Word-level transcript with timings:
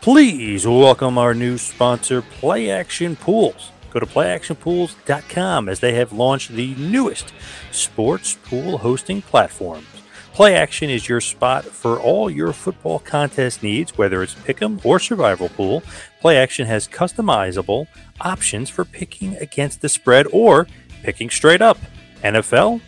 Please 0.00 0.66
welcome 0.66 1.16
our 1.16 1.32
new 1.32 1.56
sponsor, 1.56 2.22
Play 2.22 2.68
Action 2.70 3.14
Pools. 3.14 3.70
Go 3.92 4.00
to 4.00 4.06
playactionpools.com 4.06 5.68
as 5.68 5.78
they 5.78 5.94
have 5.94 6.12
launched 6.12 6.50
the 6.50 6.74
newest 6.74 7.32
sports 7.70 8.36
pool 8.42 8.78
hosting 8.78 9.22
platform. 9.22 9.86
Play 10.32 10.56
Action 10.56 10.90
is 10.90 11.08
your 11.08 11.20
spot 11.20 11.64
for 11.64 12.00
all 12.00 12.30
your 12.30 12.52
football 12.52 12.98
contest 12.98 13.62
needs, 13.62 13.96
whether 13.96 14.22
it's 14.22 14.34
pick'em 14.34 14.84
or 14.84 14.98
survival 14.98 15.50
pool. 15.50 15.82
Play 16.20 16.38
Action 16.38 16.66
has 16.66 16.88
customizable 16.88 17.86
options 18.20 18.70
for 18.70 18.84
picking 18.84 19.36
against 19.36 19.82
the 19.82 19.88
spread 19.88 20.26
or 20.32 20.66
picking 21.02 21.30
straight 21.30 21.60
up. 21.60 21.78
NFL, 22.24 22.80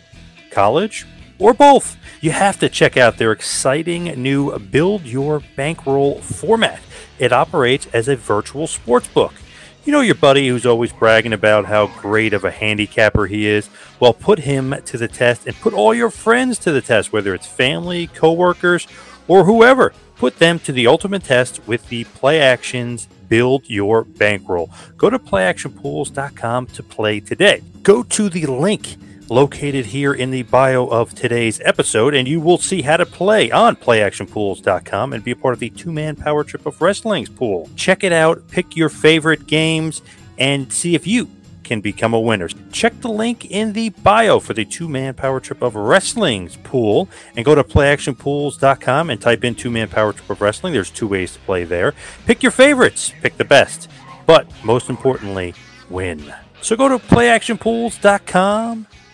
college, 0.49 1.05
or 1.39 1.53
both. 1.53 1.97
You 2.21 2.31
have 2.31 2.59
to 2.59 2.69
check 2.69 2.97
out 2.97 3.17
their 3.17 3.31
exciting 3.31 4.05
new 4.21 4.57
Build 4.59 5.03
Your 5.05 5.41
Bankroll 5.55 6.21
format. 6.21 6.81
It 7.19 7.31
operates 7.31 7.87
as 7.87 8.07
a 8.07 8.15
virtual 8.15 8.67
sports 8.67 9.07
book. 9.07 9.33
You 9.85 9.91
know 9.91 10.01
your 10.01 10.15
buddy 10.15 10.47
who's 10.47 10.65
always 10.65 10.91
bragging 10.91 11.33
about 11.33 11.65
how 11.65 11.87
great 11.87 12.33
of 12.33 12.43
a 12.43 12.49
handicapper 12.49 13.27
he 13.27 13.45
is? 13.45 13.69
Well, 13.99 14.13
put 14.13 14.39
him 14.39 14.75
to 14.85 14.97
the 14.97 15.07
test 15.07 15.45
and 15.45 15.55
put 15.57 15.73
all 15.73 15.93
your 15.93 16.09
friends 16.09 16.57
to 16.59 16.71
the 16.71 16.81
test, 16.81 17.13
whether 17.13 17.35
it's 17.35 17.45
family, 17.45 18.07
coworkers, 18.07 18.87
or 19.27 19.43
whoever. 19.43 19.93
Put 20.15 20.39
them 20.39 20.59
to 20.59 20.71
the 20.71 20.87
ultimate 20.87 21.23
test 21.23 21.67
with 21.67 21.87
the 21.89 22.05
Play 22.05 22.41
Actions 22.41 23.07
Build 23.27 23.69
Your 23.69 24.03
Bankroll. 24.03 24.71
Go 24.97 25.09
to 25.09 25.19
playactionpools.com 25.19 26.67
to 26.67 26.83
play 26.83 27.19
today. 27.19 27.61
Go 27.83 28.01
to 28.01 28.29
the 28.29 28.45
link 28.47 28.95
located 29.29 29.87
here 29.87 30.13
in 30.13 30.31
the 30.31 30.43
bio 30.43 30.87
of 30.87 31.13
today's 31.15 31.59
episode, 31.63 32.13
and 32.13 32.27
you 32.27 32.39
will 32.39 32.57
see 32.57 32.81
how 32.81 32.97
to 32.97 33.05
play 33.05 33.51
on 33.51 33.75
playactionpools.com 33.75 35.13
and 35.13 35.23
be 35.23 35.31
a 35.31 35.35
part 35.35 35.53
of 35.53 35.59
the 35.59 35.69
two 35.69 35.91
man 35.91 36.15
power 36.15 36.43
trip 36.43 36.65
of 36.65 36.81
wrestling's 36.81 37.29
pool. 37.29 37.69
Check 37.75 38.03
it 38.03 38.13
out, 38.13 38.47
pick 38.49 38.75
your 38.75 38.89
favorite 38.89 39.47
games, 39.47 40.01
and 40.37 40.71
see 40.71 40.95
if 40.95 41.07
you 41.07 41.29
can 41.63 41.81
become 41.81 42.13
a 42.13 42.19
winner. 42.19 42.47
Check 42.71 43.01
the 43.01 43.09
link 43.09 43.45
in 43.45 43.73
the 43.73 43.89
bio 43.89 44.39
for 44.39 44.53
the 44.53 44.63
two 44.63 44.87
man 44.87 45.13
power 45.15 45.39
trip 45.39 45.61
of 45.61 45.75
wrestling's 45.75 46.55
pool 46.57 47.09
and 47.35 47.43
go 47.43 47.55
to 47.55 47.63
playactionpools.com 47.63 49.09
and 49.09 49.19
type 49.19 49.43
in 49.43 49.55
two 49.55 49.71
man 49.71 49.89
power 49.89 50.13
trip 50.13 50.29
of 50.29 50.41
wrestling. 50.41 50.73
There's 50.73 50.91
two 50.91 51.07
ways 51.07 51.33
to 51.33 51.39
play 51.39 51.63
there. 51.63 51.93
Pick 52.25 52.43
your 52.43 52.51
favorites, 52.51 53.11
pick 53.21 53.37
the 53.37 53.45
best, 53.45 53.89
but 54.25 54.47
most 54.63 54.89
importantly, 54.89 55.53
win. 55.89 56.33
So 56.61 56.75
go 56.75 56.87
to 56.87 56.97
playactionpools.com 56.97 58.87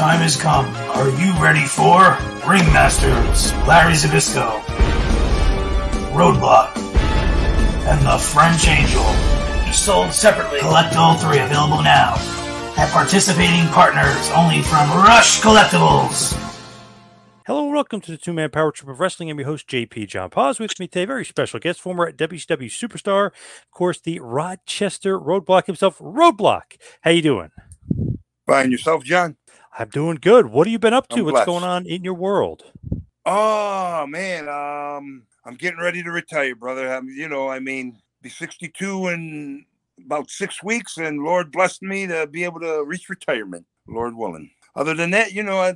Time 0.00 0.20
has 0.20 0.34
come. 0.34 0.64
Are 0.96 1.10
you 1.20 1.30
ready 1.44 1.66
for 1.66 2.16
Ringmasters, 2.48 3.52
Larry 3.66 3.92
Zbyszko, 3.92 4.62
Roadblock, 6.16 6.74
and 7.84 8.06
the 8.06 8.16
French 8.16 8.66
Angel? 8.66 9.04
Each 9.68 9.76
sold 9.76 10.10
separately. 10.14 10.60
Collect 10.60 10.96
all 10.96 11.18
three 11.18 11.38
available 11.38 11.82
now 11.82 12.14
at 12.78 12.90
participating 12.92 13.66
partners 13.74 14.30
only 14.34 14.62
from 14.62 14.88
Rush 14.88 15.42
Collectibles. 15.42 16.32
Hello 17.46 17.64
and 17.64 17.74
welcome 17.74 18.00
to 18.00 18.10
the 18.10 18.16
two 18.16 18.32
man 18.32 18.48
power 18.48 18.72
trip 18.72 18.88
of 18.88 19.00
wrestling. 19.00 19.30
I'm 19.30 19.38
your 19.38 19.48
host, 19.48 19.68
JP 19.68 20.08
John 20.08 20.30
Paz. 20.30 20.58
With 20.58 20.80
me 20.80 20.86
today, 20.86 21.04
very 21.04 21.26
special 21.26 21.60
guest, 21.60 21.78
former 21.78 22.10
WCW 22.10 22.70
superstar, 22.70 23.26
of 23.26 23.70
course, 23.70 24.00
the 24.00 24.18
Rochester 24.20 25.20
Roadblock 25.20 25.66
himself, 25.66 25.98
Roadblock. 25.98 26.78
How 27.02 27.10
you 27.10 27.20
doing? 27.20 27.50
Fine, 28.46 28.72
yourself, 28.72 29.04
John. 29.04 29.36
I'm 29.78 29.88
doing 29.88 30.18
good. 30.20 30.46
What 30.46 30.66
have 30.66 30.72
you 30.72 30.78
been 30.78 30.94
up 30.94 31.08
to? 31.10 31.24
What's 31.24 31.46
going 31.46 31.64
on 31.64 31.86
in 31.86 32.02
your 32.02 32.14
world? 32.14 32.64
Oh 33.24 34.06
man, 34.06 34.48
um, 34.48 35.22
I'm 35.44 35.54
getting 35.56 35.80
ready 35.80 36.02
to 36.02 36.10
retire, 36.10 36.54
brother. 36.54 36.92
I'm, 36.92 37.08
you 37.08 37.28
know, 37.28 37.48
I 37.48 37.60
mean, 37.60 37.98
be 38.22 38.28
62 38.28 39.08
in 39.08 39.64
about 40.04 40.30
six 40.30 40.62
weeks, 40.62 40.96
and 40.96 41.22
Lord 41.22 41.52
blessed 41.52 41.82
me 41.82 42.06
to 42.06 42.26
be 42.26 42.44
able 42.44 42.60
to 42.60 42.82
reach 42.84 43.08
retirement, 43.08 43.66
Lord 43.86 44.16
willing. 44.16 44.50
Other 44.74 44.94
than 44.94 45.10
that, 45.12 45.32
you 45.32 45.42
know, 45.42 45.58
I 45.58 45.74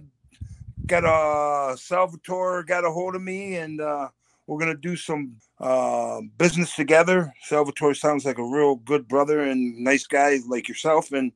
got 0.87 1.05
a 1.05 1.77
Salvatore 1.77 2.65
got 2.65 2.85
a 2.85 2.91
hold 2.91 3.15
of 3.15 3.23
me, 3.23 3.57
and 3.57 3.81
uh, 3.81 4.09
we're 4.47 4.59
gonna 4.59 4.75
do 4.75 4.97
some 4.97 5.37
uh, 5.61 6.21
business 6.39 6.75
together. 6.75 7.33
Salvatore 7.43 7.95
sounds 7.95 8.25
like 8.25 8.39
a 8.39 8.45
real 8.45 8.77
good 8.77 9.07
brother 9.07 9.41
and 9.41 9.79
nice 9.79 10.07
guy 10.07 10.39
like 10.49 10.69
yourself, 10.69 11.13
and 11.13 11.33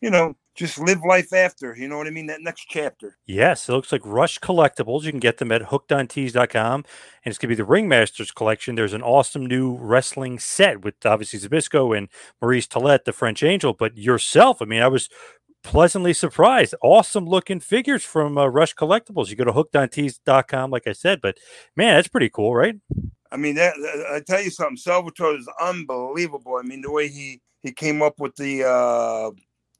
you 0.00 0.10
know, 0.10 0.36
just 0.54 0.78
live 0.78 1.00
life 1.06 1.32
after. 1.32 1.74
You 1.76 1.88
know 1.88 1.96
what 1.98 2.06
I 2.06 2.10
mean? 2.10 2.26
That 2.26 2.42
next 2.42 2.66
chapter. 2.68 3.16
Yes, 3.26 3.68
it 3.68 3.72
looks 3.72 3.92
like 3.92 4.02
Rush 4.04 4.38
Collectibles. 4.38 5.02
You 5.04 5.10
can 5.10 5.20
get 5.20 5.38
them 5.38 5.50
at 5.52 5.62
hookedontees.com. 5.62 6.74
And 6.74 6.84
it's 7.30 7.38
going 7.38 7.48
to 7.50 7.56
be 7.56 7.62
the 7.62 7.68
Ringmasters 7.68 8.34
collection. 8.34 8.74
There's 8.74 8.92
an 8.92 9.02
awesome 9.02 9.46
new 9.46 9.76
wrestling 9.76 10.38
set 10.38 10.82
with 10.84 10.94
obviously 11.04 11.38
Zbyszko 11.38 11.96
and 11.96 12.08
Maurice 12.40 12.66
Tillet, 12.66 13.04
the 13.04 13.12
French 13.12 13.42
Angel, 13.42 13.72
but 13.72 13.96
yourself. 13.96 14.60
I 14.60 14.66
mean, 14.66 14.82
I 14.82 14.88
was 14.88 15.08
pleasantly 15.64 16.12
surprised. 16.12 16.74
Awesome 16.82 17.26
looking 17.26 17.60
figures 17.60 18.04
from 18.04 18.36
uh, 18.36 18.46
Rush 18.46 18.74
Collectibles. 18.74 19.28
You 19.30 19.36
go 19.36 19.44
to 19.44 19.52
hookedontees.com, 19.52 20.70
like 20.70 20.86
I 20.86 20.92
said, 20.92 21.20
but 21.22 21.38
man, 21.76 21.94
that's 21.94 22.08
pretty 22.08 22.28
cool, 22.28 22.54
right? 22.54 22.74
I 23.30 23.36
mean, 23.36 23.54
that, 23.54 23.74
that- 23.80 24.06
I 24.12 24.20
tell 24.20 24.42
you 24.42 24.50
something. 24.50 24.76
Salvatore 24.76 25.36
is 25.36 25.48
unbelievable. 25.60 26.56
I 26.56 26.62
mean, 26.62 26.82
the 26.82 26.90
way 26.90 27.08
he 27.08 27.40
he 27.62 27.72
came 27.72 28.02
up 28.02 28.18
with 28.18 28.34
the 28.36 28.64
uh 28.68 29.30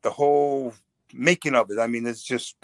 the 0.03 0.11
whole 0.11 0.75
making 1.13 1.55
of 1.55 1.71
it. 1.71 1.79
I 1.79 1.87
mean, 1.87 2.07
it's 2.07 2.23
just 2.23 2.57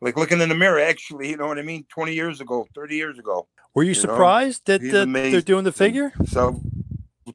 like 0.00 0.16
looking 0.16 0.40
in 0.40 0.48
the 0.48 0.54
mirror. 0.54 0.80
Actually, 0.80 1.30
you 1.30 1.36
know 1.36 1.46
what 1.46 1.58
I 1.58 1.62
mean? 1.62 1.84
Twenty 1.88 2.14
years 2.14 2.40
ago, 2.40 2.66
thirty 2.74 2.96
years 2.96 3.18
ago. 3.18 3.46
Were 3.74 3.82
you, 3.82 3.90
You 3.90 3.94
know, 3.96 4.00
surprised 4.00 4.66
that 4.66 4.80
he's 4.80 4.94
uh, 4.94 5.06
they're 5.06 5.40
doing 5.40 5.64
the 5.64 5.72
figure? 5.72 6.12
So 6.26 6.60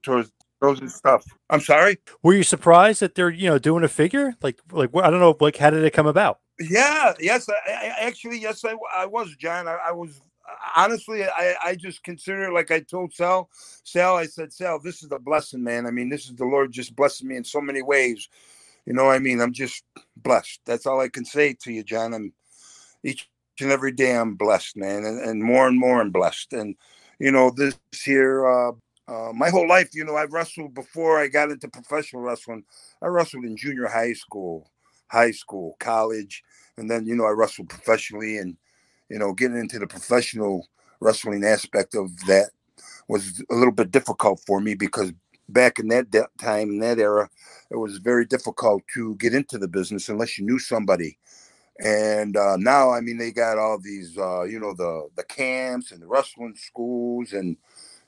towards 0.01 0.31
those 0.61 0.79
and 0.79 0.91
stuff. 0.91 1.25
I'm 1.50 1.61
sorry. 1.61 2.00
Were 2.21 2.33
you 2.33 2.44
surprised 2.44 3.01
that 3.01 3.15
they're 3.15 3.29
you 3.29 3.50
know 3.50 3.59
doing 3.59 3.83
a 3.83 3.89
figure? 3.89 4.35
Like 4.41 4.59
like 4.71 4.89
I 4.95 5.09
don't 5.09 5.19
know. 5.19 5.35
Like 5.39 5.57
how 5.57 5.69
did 5.69 5.83
it 5.83 5.91
come 5.91 6.07
about? 6.07 6.39
Yeah, 6.59 7.13
yes, 7.19 7.50
I, 7.50 7.71
I 7.71 7.95
actually, 8.01 8.39
yes, 8.39 8.63
I, 8.63 8.75
I 8.95 9.07
was, 9.07 9.35
John. 9.38 9.67
I, 9.67 9.77
I 9.88 9.91
was 9.91 10.21
honestly, 10.75 11.23
I, 11.23 11.55
I 11.63 11.75
just 11.75 12.03
consider 12.03 12.44
it 12.44 12.53
like 12.53 12.71
I 12.71 12.79
told 12.79 13.13
Sal, 13.13 13.50
Sal, 13.83 14.15
I 14.15 14.25
said, 14.25 14.53
Sal, 14.53 14.79
this 14.79 15.03
is 15.03 15.11
a 15.11 15.19
blessing, 15.19 15.63
man. 15.63 15.85
I 15.85 15.91
mean, 15.91 16.09
this 16.09 16.25
is 16.25 16.35
the 16.35 16.45
Lord 16.45 16.71
just 16.71 16.95
blessing 16.95 17.27
me 17.27 17.38
in 17.38 17.44
so 17.44 17.59
many 17.59 17.81
ways. 17.81 18.29
You 18.85 18.94
know, 18.94 19.06
what 19.06 19.15
I 19.15 19.19
mean, 19.19 19.39
I'm 19.39 19.53
just 19.53 19.83
blessed. 20.18 20.62
That's 20.65 20.85
all 20.85 21.00
I 21.00 21.09
can 21.09 21.25
say 21.25 21.56
to 21.63 21.71
you, 21.71 21.83
John. 21.83 22.13
I'm 22.13 22.33
each 23.03 23.30
and 23.62 23.71
every 23.71 23.91
day 23.91 24.15
I'm 24.15 24.35
blessed, 24.35 24.77
man, 24.77 25.06
and, 25.06 25.19
and 25.19 25.44
more 25.44 25.68
and 25.68 25.80
more 25.80 26.01
I'm 26.01 26.12
blessed. 26.12 26.53
And 26.53 26.75
you 27.19 27.31
know, 27.31 27.51
this 27.51 27.77
here, 28.03 28.45
uh, 28.45 28.71
uh, 29.07 29.31
my 29.33 29.50
whole 29.50 29.68
life, 29.68 29.89
you 29.94 30.03
know, 30.03 30.15
I 30.15 30.25
wrestled 30.25 30.74
before 30.74 31.19
I 31.19 31.27
got 31.27 31.51
into 31.51 31.68
professional 31.68 32.21
wrestling. 32.21 32.63
I 33.01 33.07
wrestled 33.07 33.45
in 33.45 33.56
junior 33.56 33.88
high 33.88 34.13
school, 34.13 34.69
high 35.07 35.31
school, 35.31 35.75
college, 35.79 36.44
and 36.77 36.89
then 36.89 37.06
you 37.06 37.15
know 37.15 37.25
I 37.25 37.31
wrestled 37.31 37.69
professionally. 37.69 38.38
And 38.38 38.57
you 39.09 39.19
know, 39.19 39.33
getting 39.33 39.57
into 39.57 39.79
the 39.79 39.88
professional 39.88 40.68
wrestling 41.00 41.44
aspect 41.44 41.95
of 41.95 42.09
that 42.25 42.51
was 43.07 43.44
a 43.51 43.56
little 43.56 43.74
bit 43.74 43.91
difficult 43.91 44.41
for 44.45 44.59
me 44.59 44.74
because 44.74 45.12
back 45.49 45.79
in 45.79 45.87
that 45.89 46.11
de- 46.11 46.27
time 46.39 46.69
in 46.69 46.79
that 46.79 46.99
era, 46.99 47.29
it 47.71 47.77
was 47.77 47.97
very 47.97 48.25
difficult 48.25 48.83
to 48.93 49.15
get 49.15 49.33
into 49.33 49.57
the 49.57 49.67
business 49.67 50.09
unless 50.09 50.37
you 50.37 50.45
knew 50.45 50.59
somebody. 50.59 51.17
And 51.83 52.37
uh, 52.37 52.55
now, 52.57 52.91
I 52.91 53.01
mean, 53.01 53.17
they 53.17 53.31
got 53.31 53.57
all 53.57 53.79
these, 53.79 54.17
uh, 54.17 54.43
you 54.43 54.59
know, 54.59 54.73
the 54.73 55.09
the 55.15 55.23
camps 55.23 55.91
and 55.91 56.01
the 56.01 56.07
wrestling 56.07 56.55
schools, 56.55 57.33
and 57.33 57.57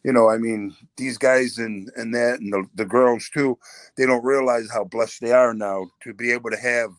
you 0.03 0.13
know, 0.13 0.29
I 0.29 0.37
mean, 0.37 0.75
these 0.97 1.17
guys 1.17 1.57
and 1.57 1.91
and 1.95 2.13
that, 2.13 2.39
and 2.39 2.53
the, 2.53 2.65
the 2.75 2.85
girls 2.85 3.29
too. 3.33 3.57
They 3.97 4.05
don't 4.05 4.23
realize 4.23 4.69
how 4.71 4.83
blessed 4.83 5.21
they 5.21 5.31
are 5.31 5.53
now 5.53 5.87
to 6.03 6.13
be 6.13 6.31
able 6.31 6.51
to 6.51 6.57
have 6.57 6.91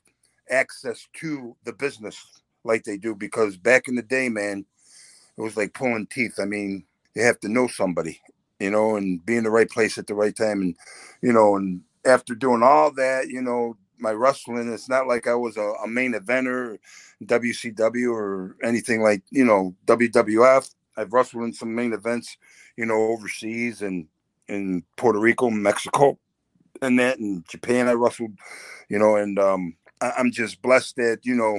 access 0.50 1.06
to 1.20 1.56
the 1.64 1.72
business 1.72 2.16
like 2.64 2.82
they 2.82 2.96
do. 2.96 3.14
Because 3.14 3.56
back 3.56 3.86
in 3.86 3.94
the 3.94 4.02
day, 4.02 4.28
man, 4.28 4.66
it 5.38 5.40
was 5.40 5.56
like 5.56 5.72
pulling 5.72 6.08
teeth. 6.08 6.34
I 6.40 6.46
mean, 6.46 6.84
you 7.14 7.22
have 7.22 7.38
to 7.40 7.48
know 7.48 7.68
somebody, 7.68 8.20
you 8.61 8.70
know, 8.70 8.97
and 8.97 9.25
be 9.25 9.37
in 9.37 9.44
the 9.44 9.50
right 9.50 9.69
place 9.69 9.99
at 9.99 10.06
the 10.06 10.14
right 10.14 10.35
time, 10.35 10.61
and 10.62 10.76
you 11.23 11.32
know, 11.32 11.56
and 11.56 11.82
after 12.05 12.35
doing 12.35 12.62
all 12.62 12.93
that, 12.93 13.29
you 13.29 13.43
know, 13.43 13.76
my 13.99 14.12
wrestling, 14.12 14.73
it's 14.73 14.88
not 14.88 15.06
like 15.06 15.26
I 15.26 15.35
was 15.35 15.56
a, 15.56 15.73
a 15.85 15.88
main 15.88 16.14
eventer, 16.14 16.79
WCW 17.25 18.12
or 18.12 18.56
anything 18.62 19.03
like, 19.03 19.23
you 19.31 19.44
know, 19.44 19.75
WWF. 19.87 20.70
I've 20.97 21.12
wrestled 21.12 21.44
in 21.44 21.53
some 21.53 21.75
main 21.75 21.93
events, 21.93 22.37
you 22.76 22.87
know, 22.87 22.94
overseas 22.94 23.82
and 23.82 24.06
in 24.49 24.82
Puerto 24.97 25.19
Rico, 25.19 25.50
Mexico, 25.50 26.19
and 26.82 26.99
that, 26.99 27.19
and 27.19 27.47
Japan. 27.49 27.88
I 27.88 27.93
wrestled, 27.93 28.32
you 28.88 28.99
know, 28.99 29.17
and 29.17 29.38
um, 29.38 29.76
I, 30.00 30.12
I'm 30.19 30.31
just 30.31 30.62
blessed 30.62 30.97
that 30.97 31.20
you 31.23 31.35
know 31.35 31.58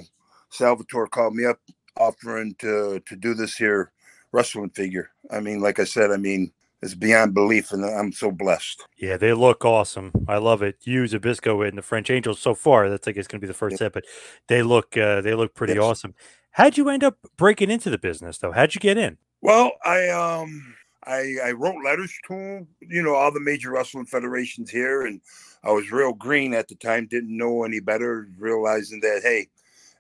Salvatore 0.50 1.08
called 1.08 1.36
me 1.36 1.46
up 1.46 1.60
offering 1.98 2.56
to 2.60 3.02
to 3.06 3.16
do 3.16 3.34
this 3.34 3.56
here 3.56 3.92
wrestling 4.32 4.70
figure. 4.70 5.10
I 5.32 5.40
mean, 5.40 5.60
like 5.60 5.80
I 5.80 5.84
said, 5.84 6.12
I 6.12 6.18
mean, 6.18 6.52
it's 6.82 6.94
beyond 6.94 7.34
belief, 7.34 7.72
and 7.72 7.84
I'm 7.84 8.12
so 8.12 8.32
blessed. 8.32 8.86
Yeah, 8.98 9.18
they 9.18 9.34
look 9.34 9.66
awesome. 9.66 10.12
I 10.28 10.38
love 10.38 10.62
it. 10.62 10.78
You, 10.84 11.04
Zbyszko, 11.04 11.68
and 11.68 11.78
the 11.78 11.82
French 11.82 12.10
Angels 12.10 12.40
so 12.40 12.54
far. 12.54 12.90
That's 12.90 13.08
like 13.08 13.18
it's 13.18 13.28
going 13.28 13.40
to 13.40 13.46
be 13.46 13.48
the 13.48 13.54
first 13.58 13.78
set, 13.78 13.94
but 13.94 14.06
they 14.48 14.62
look 14.64 14.96
uh, 14.98 15.22
they 15.22 15.34
look 15.34 15.56
pretty 15.56 15.74
Yes. 15.74 15.84
awesome. 15.84 16.14
How'd 16.52 16.78
you 16.78 16.90
end 16.90 17.04
up 17.04 17.18
breaking 17.38 17.70
into 17.72 17.90
the 17.90 17.98
business 17.98 18.38
though? 18.38 18.52
How'd 18.52 18.76
you 18.76 18.80
get 18.80 18.98
in? 18.98 19.18
Well, 19.42 19.72
I 19.86 20.10
um 20.10 20.76
I 21.06 21.36
I 21.46 21.52
wrote 21.52 21.84
letters 21.84 22.14
to 22.28 22.68
you 22.82 23.04
know 23.04 23.16
all 23.16 23.32
the 23.32 23.40
major 23.40 23.72
wrestling 23.72 24.06
federations 24.06 24.70
here, 24.72 25.06
and 25.06 25.22
I 25.64 25.72
was 25.72 25.92
real 25.92 26.14
green 26.14 26.54
at 26.54 26.68
the 26.68 26.76
time, 26.76 27.08
didn't 27.08 27.36
know 27.36 27.64
any 27.64 27.80
better, 27.80 28.28
realizing 28.38 29.00
that 29.02 29.22
hey, 29.24 29.48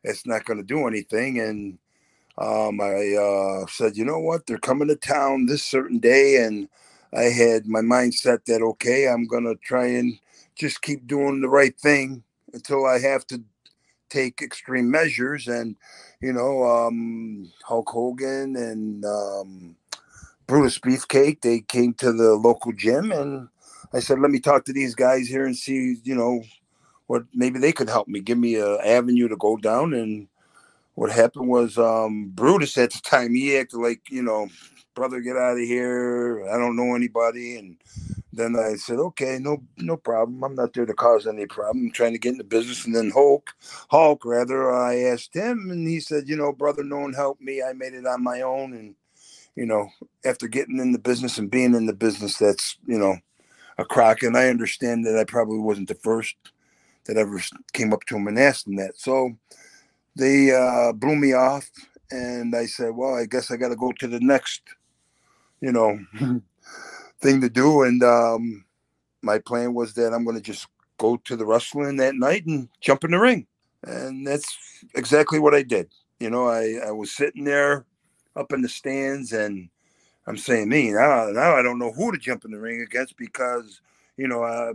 it's 0.04 0.26
not 0.26 0.46
going 0.46 0.58
to 0.60 0.66
do 0.66 0.88
anything, 0.88 1.40
and 1.40 1.78
um 2.38 2.80
I 2.82 3.16
uh, 3.16 3.66
said, 3.68 3.98
you 3.98 4.06
know 4.06 4.20
what, 4.20 4.46
they're 4.46 4.58
coming 4.58 4.88
to 4.90 4.96
town 4.96 5.46
this 5.46 5.64
certain 5.64 6.00
day, 6.00 6.38
and 6.38 6.70
I 7.14 7.24
had 7.24 7.68
my 7.68 7.82
mindset 7.82 8.46
that 8.46 8.62
okay, 8.62 9.08
I'm 9.08 9.28
to 9.28 9.56
try 9.64 9.88
and 9.88 10.20
just 10.56 10.82
keep 10.82 11.08
doing 11.08 11.42
the 11.42 11.50
right 11.50 11.78
thing 11.80 12.24
until 12.54 12.86
I 12.86 13.00
have 13.00 13.26
to 13.28 13.44
take 14.10 14.42
extreme 14.42 14.90
measures 14.90 15.48
and 15.50 15.76
you 16.22 16.32
know 16.32 16.64
um 16.64 17.52
hulk 17.66 17.90
hogan 17.90 18.56
and 18.56 19.04
um 19.04 19.76
brutus 20.48 20.80
beefcake 20.80 21.42
they 21.42 21.60
came 21.60 21.94
to 21.94 22.14
the 22.14 22.36
local 22.36 22.72
gym 22.72 23.12
and 23.12 23.50
i 23.94 24.00
said 24.00 24.18
let 24.20 24.32
me 24.32 24.40
talk 24.40 24.64
to 24.64 24.72
these 24.72 24.96
guys 24.96 25.28
here 25.28 25.46
and 25.46 25.58
see 25.58 25.98
you 26.06 26.16
know 26.16 26.42
what 27.08 27.24
maybe 27.34 27.60
they 27.60 27.72
could 27.72 27.90
help 27.90 28.08
me. 28.08 28.20
Give 28.20 28.38
me 28.38 28.56
a 28.56 28.78
avenue 28.80 29.28
to 29.28 29.38
go 29.38 29.58
down 29.58 29.94
and 29.94 30.28
what 30.98 31.12
happened 31.12 31.50
was 31.50 31.80
um 31.80 32.32
brutus 32.36 32.78
at 32.78 32.92
the 32.94 33.02
time 33.02 33.36
he 33.36 33.58
acted 33.58 33.80
like 33.80 34.02
you 34.12 34.24
know 34.24 34.50
brother 34.96 35.22
get 35.22 35.38
out 35.38 35.54
of 35.54 35.60
here 35.60 36.46
i 36.54 36.58
don't 36.60 36.78
know 36.78 36.96
anybody 36.96 37.58
and 37.58 37.78
then 38.32 38.56
I 38.56 38.76
said, 38.76 39.00
okay, 39.00 39.40
no, 39.42 39.58
no 39.78 39.98
problem. 39.98 40.44
I'm 40.44 40.56
not 40.56 40.74
there 40.74 40.86
to 40.86 40.94
cause 40.94 41.26
any 41.26 41.48
problem. 41.48 41.86
I'm 41.86 41.92
trying 41.92 42.14
to 42.14 42.20
get 42.20 42.34
in 42.34 42.38
the 42.38 42.44
business. 42.44 42.86
And 42.86 42.96
then 42.96 43.10
Hulk, 43.12 43.52
Hulk, 43.90 44.24
rather, 44.26 44.72
I 44.74 45.00
asked 45.00 45.34
him, 45.36 45.70
and 45.72 45.88
he 45.88 46.00
said, 46.00 46.30
you 46.30 46.38
know, 46.38 46.54
brother, 46.54 46.84
no 46.84 47.00
one 47.00 47.14
helped 47.14 47.42
me. 47.42 47.64
I 47.64 47.74
made 47.74 47.94
it 47.94 48.06
on 48.06 48.24
my 48.24 48.42
own. 48.42 48.74
And 48.74 48.96
you 49.56 49.66
know, 49.66 49.90
after 50.26 50.48
getting 50.48 50.80
in 50.80 50.94
the 50.94 51.00
business 51.00 51.38
and 51.38 51.52
being 51.52 51.76
in 51.76 51.88
the 51.88 51.94
business, 51.94 52.38
that's 52.38 52.78
you 52.88 53.00
know, 53.00 53.18
a 53.78 53.86
crock. 53.86 54.24
And 54.24 54.38
I 54.38 54.50
understand 54.50 55.06
that 55.06 55.18
I 55.20 55.26
probably 55.26 55.60
wasn't 55.60 55.90
the 55.90 55.96
first 55.96 56.36
that 57.06 57.18
ever 57.18 57.42
came 57.74 57.94
up 57.94 58.06
to 58.08 58.18
him 58.18 58.28
and 58.28 58.40
asked 58.40 58.68
him 58.68 58.78
that. 58.78 59.00
So 59.00 59.32
they 60.18 60.52
uh, 60.52 60.94
blew 60.94 61.16
me 61.16 61.34
off, 61.34 61.70
and 62.12 62.56
I 62.56 62.66
said, 62.66 62.92
well, 62.96 63.16
I 63.16 63.26
guess 63.26 63.52
I 63.52 63.58
got 63.58 63.70
to 63.70 63.76
go 63.76 63.92
to 64.00 64.08
the 64.08 64.20
next, 64.20 64.62
you 65.62 65.72
know. 65.72 66.00
thing 67.20 67.42
to 67.42 67.50
do. 67.50 67.84
And 67.84 68.04
um, 68.04 68.66
my 69.22 69.40
plan 69.40 69.74
was 69.74 69.94
that 69.94 70.14
I'm 70.14 70.24
going 70.24 70.38
to 70.38 70.42
just 70.42 70.68
go 70.98 71.18
to 71.18 71.36
the 71.36 71.46
wrestling 71.46 71.98
that 71.98 72.16
night 72.16 72.46
and 72.46 72.70
jump 72.82 73.04
in 73.04 73.12
the 73.12 73.20
ring. 73.20 73.48
And 73.84 74.26
that's 74.26 74.58
exactly 74.96 75.40
what 75.40 75.54
I 75.54 75.64
did. 75.64 75.90
You 76.20 76.30
know, 76.30 76.48
I, 76.48 76.80
I 76.88 76.92
was 76.92 77.16
sitting 77.16 77.44
there 77.44 77.86
up 78.36 78.52
in 78.52 78.62
the 78.62 78.70
stands 78.70 79.34
and 79.34 79.70
I'm 80.26 80.38
saying, 80.38 80.70
me, 80.70 80.92
now, 80.92 81.30
now 81.32 81.56
I 81.56 81.62
don't 81.62 81.80
know 81.80 81.92
who 81.92 82.12
to 82.12 82.18
jump 82.18 82.44
in 82.44 82.52
the 82.52 82.60
ring 82.60 82.82
against 82.82 83.18
because, 83.18 83.82
you 84.18 84.28
know, 84.28 84.44
uh, 84.44 84.74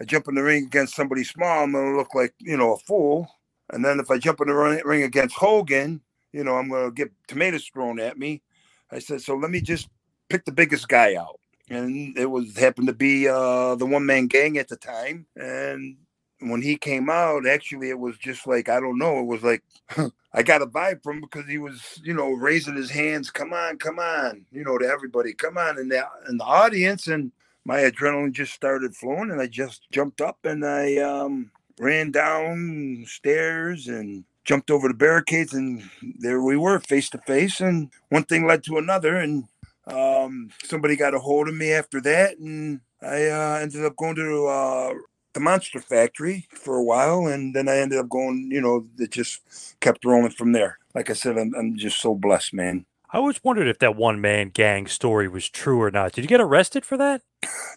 I 0.00 0.04
jump 0.04 0.28
in 0.28 0.34
the 0.34 0.42
ring 0.42 0.64
against 0.64 0.94
somebody 0.94 1.24
small, 1.24 1.64
I'm 1.64 1.72
to 1.72 1.96
look 1.96 2.14
like, 2.14 2.34
you 2.38 2.56
know, 2.56 2.74
a 2.74 2.78
fool. 2.78 3.28
And 3.70 3.84
then 3.84 4.00
if 4.00 4.10
I 4.10 4.18
jump 4.18 4.40
in 4.40 4.48
the 4.48 4.82
ring 4.84 5.02
against 5.02 5.36
Hogan, 5.36 6.00
you 6.32 6.44
know, 6.44 6.56
I'm 6.56 6.68
going 6.68 6.86
to 6.86 6.94
get 6.94 7.12
tomatoes 7.26 7.70
thrown 7.72 8.00
at 8.00 8.18
me. 8.18 8.42
I 8.90 8.98
said, 8.98 9.22
so 9.22 9.34
let 9.34 9.50
me 9.50 9.60
just 9.60 9.88
pick 10.28 10.44
the 10.44 10.52
biggest 10.52 10.88
guy 10.88 11.14
out 11.14 11.38
and 11.70 12.16
it 12.16 12.26
was 12.26 12.56
happened 12.56 12.86
to 12.86 12.92
be 12.92 13.28
uh 13.28 13.74
the 13.74 13.86
one 13.86 14.06
man 14.06 14.26
gang 14.26 14.58
at 14.58 14.68
the 14.68 14.76
time 14.76 15.26
and 15.36 15.96
when 16.40 16.62
he 16.62 16.76
came 16.76 17.10
out 17.10 17.46
actually 17.46 17.90
it 17.90 17.98
was 17.98 18.16
just 18.18 18.46
like 18.46 18.68
i 18.68 18.80
don't 18.80 18.98
know 18.98 19.18
it 19.18 19.26
was 19.26 19.42
like 19.42 19.62
i 20.32 20.42
got 20.42 20.62
a 20.62 20.66
vibe 20.66 21.02
from 21.02 21.20
because 21.20 21.46
he 21.46 21.58
was 21.58 22.00
you 22.02 22.14
know 22.14 22.30
raising 22.30 22.76
his 22.76 22.90
hands 22.90 23.30
come 23.30 23.52
on 23.52 23.76
come 23.78 23.98
on 23.98 24.44
you 24.52 24.64
know 24.64 24.78
to 24.78 24.86
everybody 24.86 25.32
come 25.32 25.58
on 25.58 25.78
in 25.78 25.88
the 25.88 26.02
in 26.28 26.38
the 26.38 26.44
audience 26.44 27.08
and 27.08 27.32
my 27.64 27.80
adrenaline 27.80 28.32
just 28.32 28.54
started 28.54 28.94
flowing 28.94 29.30
and 29.30 29.40
i 29.40 29.46
just 29.46 29.90
jumped 29.90 30.20
up 30.20 30.38
and 30.44 30.64
i 30.64 30.96
um 30.98 31.50
ran 31.80 32.10
down 32.10 33.04
stairs 33.06 33.86
and 33.86 34.24
jumped 34.44 34.70
over 34.70 34.88
the 34.88 34.94
barricades 34.94 35.52
and 35.52 35.82
there 36.18 36.42
we 36.42 36.56
were 36.56 36.78
face 36.80 37.10
to 37.10 37.18
face 37.18 37.60
and 37.60 37.90
one 38.08 38.24
thing 38.24 38.46
led 38.46 38.64
to 38.64 38.78
another 38.78 39.16
and 39.16 39.44
um, 39.88 40.50
somebody 40.64 40.96
got 40.96 41.14
a 41.14 41.18
hold 41.18 41.48
of 41.48 41.54
me 41.54 41.72
after 41.72 42.00
that, 42.02 42.38
and 42.38 42.80
I 43.02 43.26
uh, 43.28 43.58
ended 43.62 43.84
up 43.84 43.96
going 43.96 44.16
to 44.16 44.46
uh, 44.46 44.94
the 45.32 45.40
Monster 45.40 45.80
Factory 45.80 46.46
for 46.52 46.76
a 46.76 46.84
while, 46.84 47.26
and 47.26 47.54
then 47.54 47.68
I 47.68 47.78
ended 47.78 47.98
up 47.98 48.08
going. 48.08 48.50
You 48.52 48.60
know, 48.60 48.86
it 48.98 49.10
just 49.10 49.40
kept 49.80 50.04
rolling 50.04 50.30
from 50.30 50.52
there. 50.52 50.78
Like 50.94 51.10
I 51.10 51.14
said, 51.14 51.38
I'm, 51.38 51.54
I'm 51.54 51.76
just 51.76 52.00
so 52.00 52.14
blessed, 52.14 52.54
man. 52.54 52.86
I 53.10 53.18
always 53.18 53.42
wondered 53.42 53.68
if 53.68 53.78
that 53.78 53.96
one 53.96 54.20
man 54.20 54.50
gang 54.50 54.86
story 54.86 55.28
was 55.28 55.48
true 55.48 55.80
or 55.80 55.90
not. 55.90 56.12
Did 56.12 56.22
you 56.22 56.28
get 56.28 56.40
arrested 56.40 56.84
for 56.84 56.98
that? 56.98 57.22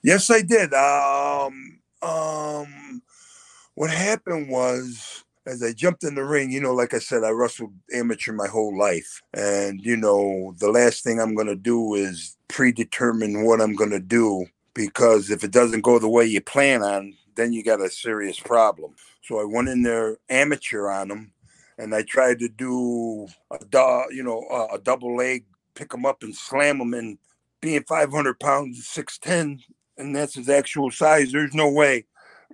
Yes, 0.04 0.30
I 0.30 0.42
did. 0.42 0.74
Um, 0.74 1.80
um, 2.02 3.01
what 3.82 3.90
happened 3.90 4.48
was 4.48 5.24
as 5.48 5.64
I 5.64 5.74
jumped 5.74 6.04
in 6.04 6.14
the 6.14 6.24
ring, 6.24 6.52
you 6.52 6.62
know, 6.62 6.72
like 6.72 6.94
I 6.94 7.00
said, 7.00 7.24
I 7.24 7.32
wrestled 7.32 7.74
amateur 7.92 8.32
my 8.32 8.46
whole 8.48 8.78
life. 8.78 9.24
And, 9.34 9.82
you 9.82 9.98
know, 9.98 10.54
the 10.60 10.70
last 10.70 11.04
thing 11.04 11.20
I'm 11.20 11.34
going 11.34 11.48
to 11.48 11.56
do 11.56 11.96
is 11.96 12.38
predetermine 12.48 13.44
what 13.44 13.60
I'm 13.60 13.74
going 13.74 13.90
to 13.90 14.00
do 14.00 14.46
because 14.76 15.32
if 15.32 15.44
it 15.44 15.50
doesn't 15.50 15.82
go 15.82 15.98
the 15.98 16.08
way 16.08 16.26
you 16.26 16.42
plan 16.42 16.84
on, 16.84 17.16
then 17.34 17.54
you 17.54 17.64
got 17.64 17.82
a 17.82 17.90
serious 17.90 18.40
problem. 18.40 18.94
So 19.24 19.42
I 19.42 19.46
went 19.46 19.70
in 19.70 19.82
there 19.82 20.18
amateur 20.30 20.88
on 20.88 21.08
them 21.08 21.34
and 21.80 21.96
I 21.96 22.04
tried 22.04 22.38
to 22.38 22.50
do 22.50 23.26
a 23.50 24.04
you 24.12 24.22
know 24.22 24.70
a, 24.72 24.78
double 24.78 25.16
leg, 25.16 25.46
pick 25.74 25.92
him 25.92 26.06
up 26.06 26.22
and 26.22 26.36
slam 26.36 26.82
him, 26.82 26.94
and 26.94 27.18
being 27.62 27.82
500 27.82 28.40
pounds, 28.40 28.88
6'10, 28.96 29.60
and 29.98 30.16
that's 30.16 30.36
his 30.36 30.50
actual 30.50 30.92
size. 30.92 31.32
There's 31.32 31.56
no 31.56 31.72
way 31.72 32.06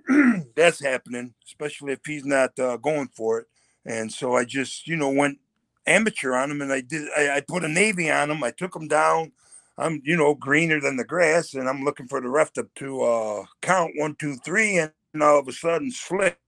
that's 0.56 0.80
happening, 0.80 1.34
especially 1.46 1.92
if 1.92 2.00
he's 2.04 2.24
not 2.24 2.58
uh, 2.58 2.76
going 2.76 3.08
for 3.08 3.40
it. 3.40 3.46
And 3.84 4.12
so 4.12 4.34
I 4.34 4.44
just, 4.44 4.86
you 4.86 4.96
know, 4.96 5.10
went 5.10 5.38
amateur 5.86 6.34
on 6.34 6.50
him, 6.50 6.60
and 6.62 6.72
I 6.72 6.80
did. 6.80 7.08
I, 7.16 7.36
I 7.36 7.40
put 7.40 7.64
a 7.64 7.68
navy 7.68 8.10
on 8.10 8.30
him. 8.30 8.44
I 8.44 8.50
took 8.50 8.74
him 8.74 8.88
down. 8.88 9.32
I'm, 9.76 10.02
you 10.04 10.16
know, 10.16 10.34
greener 10.34 10.80
than 10.80 10.96
the 10.96 11.04
grass, 11.04 11.54
and 11.54 11.68
I'm 11.68 11.84
looking 11.84 12.08
for 12.08 12.20
the 12.20 12.28
ref 12.28 12.52
to, 12.54 12.68
to 12.76 13.02
uh, 13.02 13.44
count 13.62 13.92
one, 13.96 14.16
two, 14.16 14.36
three, 14.36 14.78
and 14.78 14.92
all 15.20 15.38
of 15.38 15.48
a 15.48 15.52
sudden, 15.52 15.90
Slick. 15.92 16.38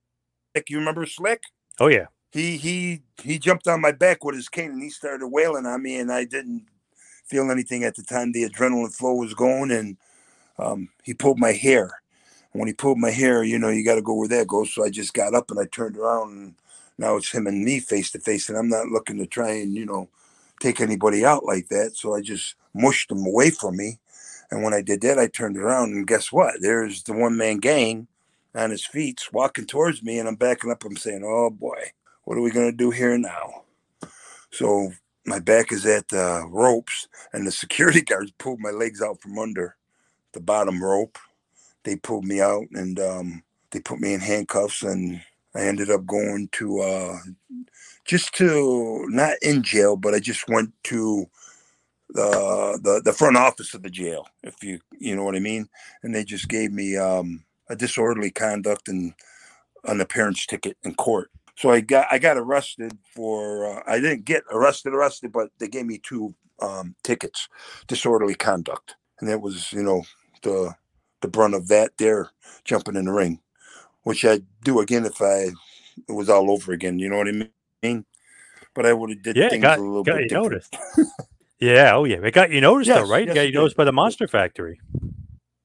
You 0.69 0.79
remember 0.79 1.07
Slick? 1.07 1.43
Oh 1.79 1.87
yeah. 1.87 2.07
He 2.33 2.57
he 2.57 3.03
he 3.23 3.39
jumped 3.39 3.69
on 3.69 3.81
my 3.81 3.93
back 3.93 4.25
with 4.25 4.35
his 4.35 4.49
cane, 4.49 4.73
and 4.73 4.83
he 4.83 4.91
started 4.91 5.29
wailing 5.29 5.67
on 5.67 5.83
me, 5.83 5.99
and 5.99 6.13
I 6.13 6.25
didn't 6.25 6.67
feel 7.27 7.51
anything 7.51 7.85
at 7.85 7.95
the 7.95 8.03
time. 8.03 8.33
The 8.33 8.49
adrenaline 8.49 8.95
flow 8.95 9.15
was 9.15 9.35
going, 9.35 9.71
and 9.71 9.97
um, 10.59 10.89
he 11.03 11.15
pulled 11.15 11.39
my 11.39 11.53
hair. 11.53 12.01
When 12.53 12.67
he 12.67 12.75
pulled 12.75 12.99
my 12.99 13.11
hair, 13.11 13.45
you 13.45 13.59
know, 13.59 13.69
you 13.69 13.85
got 13.85 13.97
to 13.97 14.03
go 14.03 14.15
where 14.15 14.29
that 14.29 14.49
goes. 14.49 14.75
So 14.75 14.85
I 14.85 14.91
just 14.91 15.15
got 15.15 15.35
up 15.35 15.51
and 15.51 15.61
I 15.61 15.67
turned 15.67 15.97
around, 15.97 16.33
and 16.33 16.55
now 16.99 17.17
it's 17.17 17.31
him 17.31 17.47
and 17.47 17.65
me 17.65 17.81
face 17.81 18.11
to 18.13 18.21
face, 18.21 18.49
and 18.49 18.59
I'm 18.59 18.69
not 18.69 18.89
looking 18.89 19.19
to 19.19 19.27
try 19.27 19.51
and 19.53 19.75
you 19.75 19.87
know 19.87 20.09
take 20.61 20.81
anybody 20.81 21.25
out 21.25 21.45
like 21.45 21.69
that. 21.69 21.97
So 21.97 22.15
I 22.15 22.21
just 22.21 22.55
mushed 22.75 23.11
him 23.11 23.25
away 23.27 23.51
from 23.51 23.77
me. 23.77 23.99
And 24.51 24.63
when 24.65 24.75
I 24.75 24.83
did 24.83 25.01
that, 25.03 25.19
I 25.19 25.29
turned 25.29 25.57
around 25.57 25.93
and 25.93 26.07
guess 26.07 26.33
what? 26.33 26.57
There's 26.61 27.05
the 27.05 27.13
one 27.13 27.37
man 27.37 27.59
gang 27.59 28.09
on 28.55 28.71
his 28.71 28.85
feet 28.85 29.23
walking 29.33 29.67
towards 29.67 30.03
me, 30.03 30.19
and 30.19 30.29
I'm 30.29 30.37
backing 30.37 30.71
up. 30.71 30.85
I'm 30.85 30.97
saying, 30.97 31.23
"Oh 31.25 31.51
boy, 31.51 31.93
what 32.25 32.37
are 32.37 32.43
we 32.43 32.51
gonna 32.51 32.73
do 32.73 32.91
here 32.91 33.17
now?" 33.17 33.63
So 34.51 34.93
my 35.25 35.39
back 35.39 35.73
is 35.73 35.87
at 35.87 36.09
the 36.09 36.47
ropes, 36.49 37.09
and 37.33 37.47
the 37.47 37.53
security 37.53 38.01
guards 38.03 38.33
pulled 38.39 38.61
my 38.61 38.71
legs 38.71 39.03
out 39.03 39.21
from 39.21 39.39
under 39.39 39.77
the 40.33 40.41
bottom 40.41 40.83
rope. 40.83 41.19
They 41.85 41.97
pulled 41.97 42.25
me 42.25 42.41
out, 42.41 42.67
and 42.73 42.99
um, 43.01 43.43
they 43.71 43.81
put 43.81 44.01
me 44.01 44.15
in 44.15 44.21
handcuffs, 44.21 44.83
and 44.83 45.23
I 45.55 45.63
ended 45.63 45.91
up 45.91 46.07
going 46.07 46.49
to 46.53 46.81
uh, 46.81 47.17
just 48.05 48.35
to 48.37 49.07
not 49.09 49.35
in 49.43 49.63
jail, 49.63 49.97
but 49.97 50.15
I 50.15 50.21
just 50.21 50.49
went 50.49 50.73
to 50.85 51.27
the, 52.11 52.79
the 52.83 53.03
the 53.05 53.13
front 53.13 53.37
office 53.37 53.75
of 53.75 53.83
the 53.83 53.91
jail, 53.91 54.27
if 54.43 54.63
you 54.63 54.81
you 54.99 55.15
know 55.17 55.25
what 55.25 55.37
I 55.37 55.41
mean. 55.41 55.69
And 56.03 56.15
they 56.15 56.25
just 56.25 56.49
gave 56.49 56.73
me 56.73 56.97
um, 56.97 57.45
a 57.69 57.77
disorderly 57.77 58.31
conduct 58.31 58.89
and 58.89 59.15
an 59.85 60.01
appearance 60.01 60.47
ticket 60.47 60.77
in 60.83 60.95
court. 60.95 61.31
So 61.57 61.71
I 61.71 61.81
got 61.81 62.07
I 62.11 62.19
got 62.19 62.37
arrested 62.37 62.93
for 63.15 63.67
uh, 63.67 63.83
I 63.87 64.01
didn't 64.01 64.25
get 64.25 64.45
arrested 64.51 64.95
arrested, 64.95 65.33
but 65.33 65.51
they 65.59 65.69
gave 65.69 65.87
me 65.87 65.99
two 65.99 66.35
um, 66.61 66.95
tickets, 67.03 67.49
disorderly 67.87 68.35
conduct, 68.35 68.97
and 69.21 69.29
that 69.29 69.41
was 69.41 69.73
you 69.73 69.83
know 69.83 70.03
the 70.43 70.75
the 71.23 71.29
brunt 71.29 71.55
of 71.55 71.69
that 71.69 71.93
there 71.99 72.31
jumping 72.65 72.97
in 72.97 73.07
the 73.07 73.13
ring, 73.13 73.41
which 74.05 74.25
I'd 74.25 74.47
do 74.65 74.81
again 74.81 75.07
if 75.07 75.23
I 75.23 75.51
it 76.09 76.13
was 76.13 76.31
all 76.31 76.51
over 76.51 76.73
again. 76.73 76.99
You 76.99 77.11
know 77.11 77.19
what 77.19 77.29
I 77.29 77.49
mean? 77.83 78.07
But 78.75 78.87
I 78.87 78.93
would 78.95 79.11
have 79.11 79.23
did 79.23 79.39
Yeah, 79.39 79.51
things 79.51 79.63
got, 79.63 79.79
a 79.79 79.83
little 79.83 80.05
got 80.05 80.19
bit 80.19 80.25
you 80.25 80.31
noticed. 80.33 80.77
yeah, 81.61 81.95
oh 81.95 82.05
yeah, 82.05 82.19
it 82.23 82.33
got 82.35 82.51
you 82.51 82.61
noticed 82.61 82.93
Yes, 82.93 82.95
though, 82.95 83.05
right? 83.05 83.27
yes, 83.27 83.35
got 83.35 83.43
you 83.43 83.53
noticed 83.53 83.77
by 83.77 83.85
the 83.85 83.93
Monster 83.93 84.29
Factory. 84.29 84.81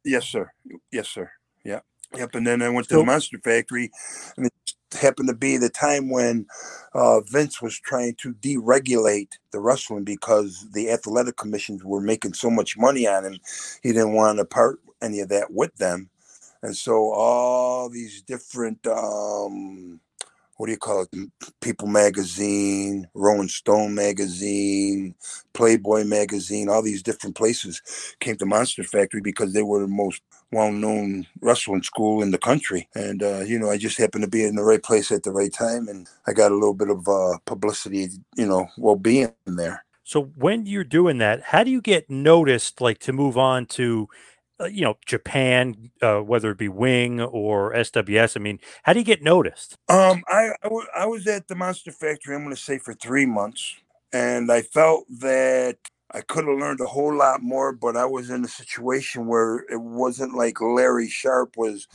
Yes, 0.05 0.27
sir. 0.27 0.51
Yes, 0.91 1.09
sir. 1.09 1.31
Yeah. 1.65 1.81
Yep. 2.15 2.35
And 2.35 2.47
then 2.47 2.63
I 2.63 2.69
went 2.69 2.89
to 2.89 2.97
the 2.97 3.03
Monster 3.03 3.39
Factory, 3.43 3.91
and 4.37 4.49
happened 4.97 5.29
to 5.29 5.35
be 5.35 5.57
the 5.57 5.69
time 5.69 6.09
when 6.09 6.47
uh, 6.93 7.21
Vince 7.21 7.61
was 7.61 7.79
trying 7.79 8.15
to 8.15 8.33
deregulate 8.35 9.29
the 9.51 9.59
wrestling 9.59 10.03
because 10.05 10.67
the 10.73 10.89
athletic 10.91 11.37
commissions 11.37 11.83
were 11.83 12.01
making 12.01 12.33
so 12.33 12.49
much 12.49 12.77
money 12.77 13.07
on 13.07 13.25
him. 13.25 13.39
He 13.83 13.93
didn't 13.93 14.13
want 14.13 14.39
to 14.39 14.45
part 14.45 14.79
any 15.01 15.19
of 15.21 15.29
that 15.29 15.51
with 15.51 15.75
them. 15.77 16.09
And 16.63 16.75
so 16.77 17.11
all 17.11 17.89
these 17.89 18.21
different, 18.23 18.85
um, 18.87 19.99
what 20.57 20.67
do 20.67 20.71
you 20.71 20.77
call 20.77 21.03
it? 21.11 21.29
People 21.61 21.87
Magazine, 21.87 23.07
Rolling 23.13 23.47
Stone 23.47 23.93
Magazine, 23.95 25.15
Playboy 25.53 26.03
Magazine, 26.05 26.69
all 26.69 26.81
these 26.81 27.03
different 27.03 27.35
places 27.35 27.81
came 28.19 28.37
to 28.37 28.45
Monster 28.45 28.83
Factory 28.83 29.21
because 29.21 29.53
they 29.53 29.63
were 29.63 29.81
the 29.81 29.87
most 29.87 30.21
well-known 30.51 31.27
wrestling 31.41 31.83
school 31.83 32.21
in 32.21 32.31
the 32.31 32.37
country. 32.37 32.87
And 32.95 33.21
uh, 33.21 33.41
you 33.41 33.59
know, 33.59 33.69
I 33.69 33.77
just 33.77 33.97
happened 33.97 34.23
to 34.23 34.29
be 34.29 34.43
in 34.43 34.55
the 34.55 34.63
right 34.63 34.81
place 34.83 35.11
at 35.11 35.23
the 35.23 35.31
right 35.31 35.51
time, 35.51 35.87
and 35.87 36.07
I 36.27 36.33
got 36.33 36.51
a 36.51 36.55
little 36.55 36.73
bit 36.73 36.89
of 36.89 37.07
uh, 37.07 37.37
publicity, 37.45 38.09
you 38.35 38.45
know, 38.47 38.67
while 38.77 38.95
being 38.95 39.33
there. 39.45 39.83
So 40.03 40.31
when 40.35 40.67
you're 40.67 40.83
doing 40.83 41.17
that, 41.17 41.41
how 41.41 41.63
do 41.63 41.71
you 41.71 41.81
get 41.81 42.09
noticed, 42.11 42.79
like 42.79 42.99
to 42.99 43.13
move 43.13 43.39
on 43.39 43.65
to, 43.67 44.07
you 44.63 44.81
know, 44.81 44.97
Japan, 45.05 45.91
uh, 46.01 46.19
whether 46.19 46.51
it 46.51 46.57
be 46.57 46.69
Wing 46.69 47.21
or 47.21 47.73
SWS? 47.73 48.37
I 48.37 48.39
mean, 48.39 48.59
how 48.83 48.93
do 48.93 48.99
you 48.99 49.05
get 49.05 49.21
noticed? 49.21 49.75
Um, 49.89 50.23
I 50.27 50.51
I 50.95 51.05
was 51.05 51.27
at 51.27 51.47
the 51.47 51.55
Monster 51.55 51.91
Factory. 51.91 52.35
I'm 52.35 52.43
going 52.43 52.55
to 52.55 52.61
say 52.61 52.77
for 52.77 52.93
three 52.93 53.25
months, 53.25 53.75
and 54.13 54.51
I 54.51 54.61
felt 54.61 55.05
that 55.19 55.77
I 56.11 56.21
could 56.21 56.47
have 56.47 56.57
learned 56.57 56.79
a 56.79 56.85
whole 56.85 57.15
lot 57.15 57.41
more. 57.41 57.73
But 57.73 57.97
I 57.97 58.05
was 58.05 58.29
in 58.29 58.45
a 58.45 58.49
situation 58.49 59.27
where 59.27 59.65
it 59.69 59.81
wasn't 59.81 60.35
like 60.35 60.61
Larry 60.61 61.09
Sharpe 61.09 61.57
was 61.57 61.87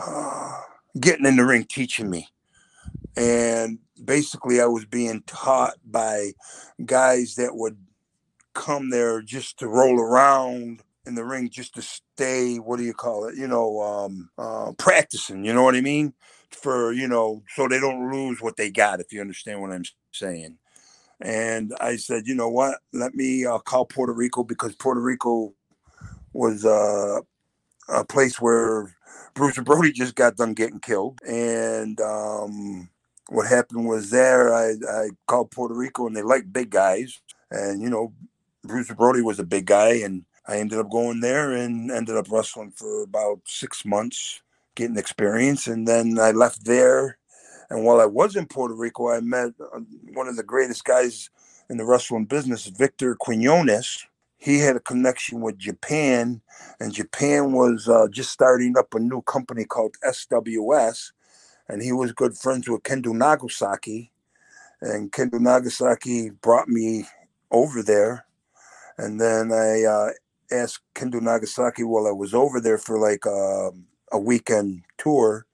uh, 0.00 0.60
getting 0.98 1.26
in 1.26 1.36
the 1.36 1.44
ring 1.44 1.64
teaching 1.64 2.08
me, 2.08 2.28
and 3.16 3.78
basically 4.02 4.62
I 4.62 4.66
was 4.66 4.86
being 4.86 5.22
taught 5.26 5.74
by 5.84 6.32
guys 6.86 7.34
that 7.34 7.54
would 7.54 7.76
come 8.54 8.90
there 8.90 9.20
just 9.22 9.58
to 9.58 9.68
roll 9.68 10.00
around 10.00 10.82
in 11.10 11.16
the 11.16 11.24
ring 11.24 11.50
just 11.50 11.74
to 11.74 11.82
stay 11.82 12.56
what 12.56 12.78
do 12.78 12.84
you 12.84 12.94
call 12.94 13.26
it 13.26 13.36
you 13.36 13.46
know 13.46 13.80
um 13.82 14.30
uh 14.38 14.72
practicing 14.78 15.44
you 15.44 15.52
know 15.52 15.62
what 15.62 15.74
i 15.74 15.80
mean 15.80 16.14
for 16.50 16.92
you 16.92 17.06
know 17.06 17.42
so 17.54 17.68
they 17.68 17.78
don't 17.78 18.10
lose 18.10 18.40
what 18.40 18.56
they 18.56 18.70
got 18.70 19.00
if 19.00 19.12
you 19.12 19.20
understand 19.20 19.60
what 19.60 19.70
i'm 19.70 19.84
saying 20.12 20.56
and 21.20 21.74
i 21.80 21.96
said 21.96 22.26
you 22.26 22.34
know 22.34 22.48
what 22.48 22.78
let 22.92 23.14
me 23.14 23.44
uh, 23.44 23.58
call 23.58 23.84
puerto 23.84 24.12
rico 24.12 24.42
because 24.42 24.74
puerto 24.76 25.00
rico 25.00 25.52
was 26.32 26.64
uh 26.64 27.20
a 27.88 28.04
place 28.04 28.40
where 28.40 28.94
Bruiser 29.34 29.62
Brody 29.62 29.92
just 29.92 30.14
got 30.14 30.36
done 30.36 30.54
getting 30.54 30.80
killed. 30.80 31.20
And 31.26 32.00
um, 32.00 32.88
what 33.28 33.48
happened 33.48 33.86
was 33.86 34.10
there, 34.10 34.54
I, 34.54 34.74
I 34.88 35.08
called 35.26 35.50
Puerto 35.50 35.74
Rico 35.74 36.06
and 36.06 36.16
they 36.16 36.22
like 36.22 36.52
big 36.52 36.70
guys. 36.70 37.20
And, 37.50 37.82
you 37.82 37.90
know, 37.90 38.12
Bruiser 38.64 38.94
Brody 38.94 39.22
was 39.22 39.38
a 39.38 39.44
big 39.44 39.66
guy. 39.66 39.94
And 39.94 40.24
I 40.50 40.56
ended 40.56 40.80
up 40.80 40.90
going 40.90 41.20
there 41.20 41.52
and 41.52 41.92
ended 41.92 42.16
up 42.16 42.26
wrestling 42.28 42.72
for 42.72 43.04
about 43.04 43.40
six 43.44 43.84
months, 43.84 44.42
getting 44.74 44.98
experience. 44.98 45.68
And 45.68 45.86
then 45.86 46.18
I 46.18 46.32
left 46.32 46.64
there. 46.64 47.18
And 47.70 47.84
while 47.84 48.00
I 48.00 48.06
was 48.06 48.34
in 48.34 48.46
Puerto 48.46 48.74
Rico, 48.74 49.10
I 49.10 49.20
met 49.20 49.52
uh, 49.60 49.78
one 50.12 50.26
of 50.26 50.34
the 50.34 50.42
greatest 50.42 50.84
guys 50.84 51.30
in 51.68 51.76
the 51.76 51.84
wrestling 51.84 52.24
business, 52.24 52.66
Victor 52.66 53.14
Quinones. 53.14 54.04
He 54.38 54.58
had 54.58 54.74
a 54.74 54.80
connection 54.80 55.40
with 55.40 55.56
Japan, 55.56 56.40
and 56.80 56.92
Japan 56.92 57.52
was 57.52 57.88
uh, 57.88 58.08
just 58.10 58.32
starting 58.32 58.76
up 58.76 58.92
a 58.94 58.98
new 58.98 59.22
company 59.22 59.64
called 59.64 59.94
SWS. 60.04 61.12
And 61.68 61.80
he 61.80 61.92
was 61.92 62.10
good 62.12 62.36
friends 62.36 62.68
with 62.68 62.82
Kendo 62.82 63.14
Nagasaki. 63.14 64.10
And 64.80 65.12
Kendo 65.12 65.38
Nagasaki 65.38 66.30
brought 66.30 66.68
me 66.68 67.04
over 67.52 67.84
there. 67.84 68.24
And 68.98 69.20
then 69.20 69.52
I 69.52 69.84
uh, 69.84 70.10
asked 70.52 70.82
Kendo 70.94 71.20
Nagasaki 71.20 71.84
while 71.84 72.06
I 72.06 72.12
was 72.12 72.34
over 72.34 72.60
there 72.60 72.78
for 72.78 72.98
like 72.98 73.26
uh, 73.26 73.70
a 74.12 74.18
weekend 74.18 74.82
tour 74.98 75.46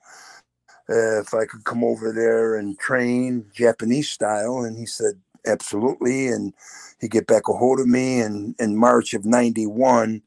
if 0.88 1.35
I 1.35 1.45
could 1.45 1.65
come 1.65 1.83
over 1.83 2.12
there 2.12 2.57
and 2.57 2.79
train 2.79 3.47
Japanese 3.53 4.11
style. 4.11 4.61
And 4.61 4.76
he 4.76 4.87
said, 4.87 5.15
absolutely. 5.47 6.29
And 6.29 6.53
he 7.00 7.09
get 7.09 7.26
back 7.26 7.49
a 7.49 7.53
hold 7.53 7.81
of 7.81 7.87
me. 7.87 8.21
And 8.21 8.55
in 8.59 8.76
March 8.76 9.15
of 9.15 9.25
91, 9.25 10.23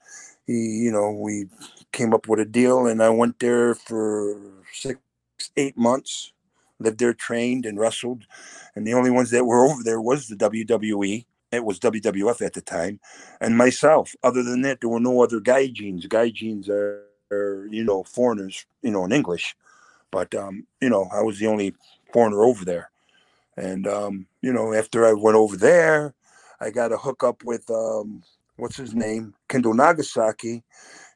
he, 0.45 0.53
you 0.53 0.91
know, 0.91 1.11
we 1.11 1.45
came 1.91 2.13
up 2.13 2.27
with 2.27 2.39
a 2.39 2.45
deal 2.45 2.87
and 2.87 3.01
I 3.01 3.09
went 3.09 3.39
there 3.39 3.75
for 3.75 4.39
six, 4.73 4.99
eight 5.57 5.77
months, 5.77 6.33
lived 6.79 6.99
there, 6.99 7.13
trained 7.13 7.65
and 7.65 7.79
wrestled. 7.79 8.25
And 8.75 8.85
the 8.85 8.93
only 8.93 9.11
ones 9.11 9.31
that 9.31 9.45
were 9.45 9.65
over 9.65 9.83
there 9.83 10.01
was 10.01 10.27
the 10.27 10.35
WWE. 10.35 11.25
It 11.51 11.65
was 11.65 11.79
WWF 11.79 12.45
at 12.45 12.53
the 12.53 12.61
time, 12.61 12.99
and 13.41 13.57
myself. 13.57 14.15
Other 14.23 14.43
than 14.43 14.61
that, 14.61 14.81
there 14.81 14.89
were 14.89 14.99
no 14.99 15.23
other 15.23 15.39
guy 15.39 15.67
gaijins. 15.67 16.07
Gaijins 16.07 16.69
are, 16.69 17.05
are 17.31 17.67
you 17.71 17.83
know, 17.83 18.03
foreigners, 18.03 18.65
you 18.83 18.91
know, 18.91 19.05
in 19.05 19.11
English. 19.11 19.55
But 20.11 20.33
um, 20.35 20.67
you 20.81 20.89
know, 20.89 21.09
I 21.11 21.21
was 21.21 21.39
the 21.39 21.47
only 21.47 21.73
foreigner 22.13 22.43
over 22.43 22.65
there. 22.65 22.91
And 23.57 23.87
um, 23.87 24.27
you 24.41 24.53
know, 24.53 24.73
after 24.73 25.05
I 25.05 25.13
went 25.13 25.37
over 25.37 25.57
there, 25.57 26.13
I 26.59 26.69
got 26.69 26.91
a 26.91 26.97
hookup 26.97 27.43
with 27.43 27.69
um, 27.69 28.23
what's 28.57 28.77
his 28.77 28.93
name, 28.93 29.33
Kendo 29.47 29.75
Nagasaki. 29.75 30.63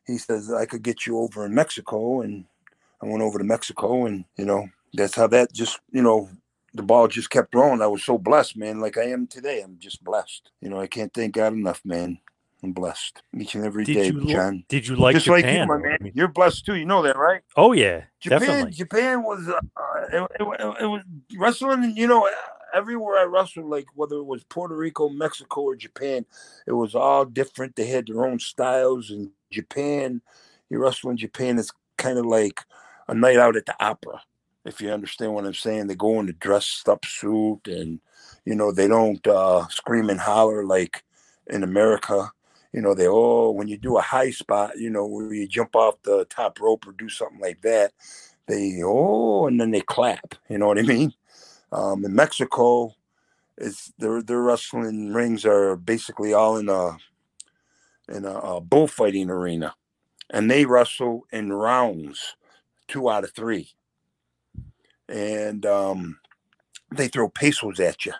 He 0.06 0.18
says 0.18 0.52
I 0.52 0.66
could 0.66 0.84
get 0.84 1.06
you 1.06 1.20
over 1.20 1.46
in 1.46 1.54
Mexico, 1.54 2.22
and 2.22 2.46
I 3.02 3.06
went 3.06 3.22
over 3.22 3.38
to 3.38 3.44
Mexico, 3.44 4.06
and 4.06 4.26
you 4.38 4.46
know, 4.46 4.68
that's 4.94 5.16
how 5.16 5.28
that 5.28 5.54
just 5.54 5.80
you 5.92 6.02
know 6.02 6.30
the 6.74 6.84
ball 6.84 7.08
just 7.08 7.30
kept 7.30 7.54
rolling. 7.54 7.82
I 7.82 7.88
was 7.88 8.04
so 8.04 8.18
blessed, 8.18 8.58
man. 8.58 8.80
Like 8.80 8.98
I 8.98 9.04
am 9.04 9.28
today. 9.28 9.62
I'm 9.62 9.78
just 9.80 10.04
blessed. 10.04 10.52
You 10.62 10.70
know, 10.70 10.80
I 10.80 10.88
can't 10.88 11.14
thank 11.14 11.34
God 11.36 11.54
enough, 11.54 11.82
man. 11.86 12.20
I'm 12.64 12.72
blessed 12.72 13.22
each 13.38 13.56
and 13.56 13.66
every 13.66 13.84
Did 13.84 13.94
day, 13.96 14.06
you 14.08 14.26
John. 14.26 14.64
did 14.70 14.88
you 14.88 14.96
like 14.96 15.16
just 15.16 15.28
like 15.28 15.44
you, 15.44 15.52
Japan, 15.52 15.68
my 15.68 15.76
though? 15.78 15.84
I 15.84 15.90
man? 15.90 15.98
mean- 16.02 16.14
You're 16.16 16.30
blessed 16.30 16.66
too. 16.66 16.76
You 16.76 16.86
know 16.86 17.02
that, 17.02 17.18
right? 17.18 17.42
Oh 17.58 17.74
yeah, 17.74 18.04
Japan, 18.22 18.40
definitely. 18.40 18.72
Japan 18.72 19.24
was 19.24 19.48
uh, 19.50 19.60
it, 20.14 20.32
it, 20.40 20.42
it, 20.42 20.84
it 20.84 20.86
was 20.86 21.02
wrestling. 21.38 21.98
You 21.98 22.08
know, 22.08 22.30
everywhere 22.74 23.18
I 23.18 23.24
wrestled, 23.24 23.66
like 23.66 23.88
whether 23.96 24.16
it 24.16 24.24
was 24.24 24.46
Puerto 24.46 24.78
Rico, 24.78 25.10
Mexico, 25.10 25.62
or 25.62 25.76
Japan, 25.76 26.26
it 26.66 26.72
was 26.72 26.96
all 26.96 27.26
different. 27.26 27.76
They 27.76 27.86
had 27.88 28.08
their 28.08 28.26
own 28.26 28.40
styles. 28.40 29.12
In 29.12 29.32
Japan, 29.52 30.22
you 30.70 30.80
wrestle 30.80 31.10
in 31.10 31.18
Japan, 31.18 31.60
it's 31.60 31.72
kind 31.98 32.18
of 32.18 32.26
like 32.26 32.62
a 33.10 33.14
night 33.14 33.38
out 33.38 33.58
at 33.58 33.66
the 33.66 33.76
opera. 33.84 34.22
If 34.66 34.80
you 34.80 34.92
understand 34.92 35.34
what 35.34 35.46
I'm 35.46 35.54
saying, 35.54 35.88
they 35.88 35.96
go 35.96 36.20
in 36.20 36.30
a 36.30 36.34
dressed 36.34 36.88
up 36.88 37.06
suit, 37.06 37.62
and 37.68 38.00
you 38.46 38.56
know 38.56 38.72
they 38.72 38.88
don't 38.88 39.26
uh, 39.28 39.68
scream 39.68 40.10
and 40.10 40.20
holler 40.20 40.66
like 40.66 41.04
in 41.48 41.64
America. 41.64 42.32
You 42.72 42.82
know, 42.82 42.94
they 42.94 43.08
oh 43.08 43.52
when 43.52 43.68
you 43.68 43.78
do 43.78 43.98
a 43.98 44.02
high 44.02 44.32
spot, 44.32 44.78
you 44.78 44.90
know, 44.90 45.06
where 45.06 45.34
you 45.34 45.48
jump 45.48 45.76
off 45.76 46.02
the 46.04 46.26
top 46.26 46.60
rope 46.60 46.88
or 46.88 46.94
do 46.94 47.10
something 47.10 47.40
like 47.40 47.62
that, 47.62 47.92
they 48.48 48.82
oh 48.84 49.48
and 49.48 49.60
then 49.60 49.72
they 49.72 49.82
clap. 49.82 50.36
You 50.50 50.58
know 50.58 50.68
what 50.68 50.80
I 50.80 50.84
mean? 50.84 51.14
Um, 51.72 52.06
in 52.06 52.16
Mexico, 52.16 52.96
it's 53.58 53.92
their 53.98 54.22
their 54.22 54.42
wrestling 54.42 55.14
rings 55.14 55.46
are 55.46 55.76
basically 55.76 56.34
all 56.34 56.58
in 56.58 56.70
a 56.70 56.98
in 58.10 58.26
a, 58.26 58.34
a 58.34 58.62
bullfighting 58.62 59.30
arena, 59.30 59.76
and 60.30 60.50
they 60.50 60.66
wrestle 60.66 61.24
in 61.32 61.52
rounds, 61.52 62.36
two 62.88 63.10
out 63.10 63.24
of 63.24 63.34
three, 63.34 63.70
and 65.14 65.64
um, 65.68 66.20
they 66.92 67.08
throw 67.08 67.30
pesos 67.30 67.80
at 67.80 68.06
you. 68.06 68.14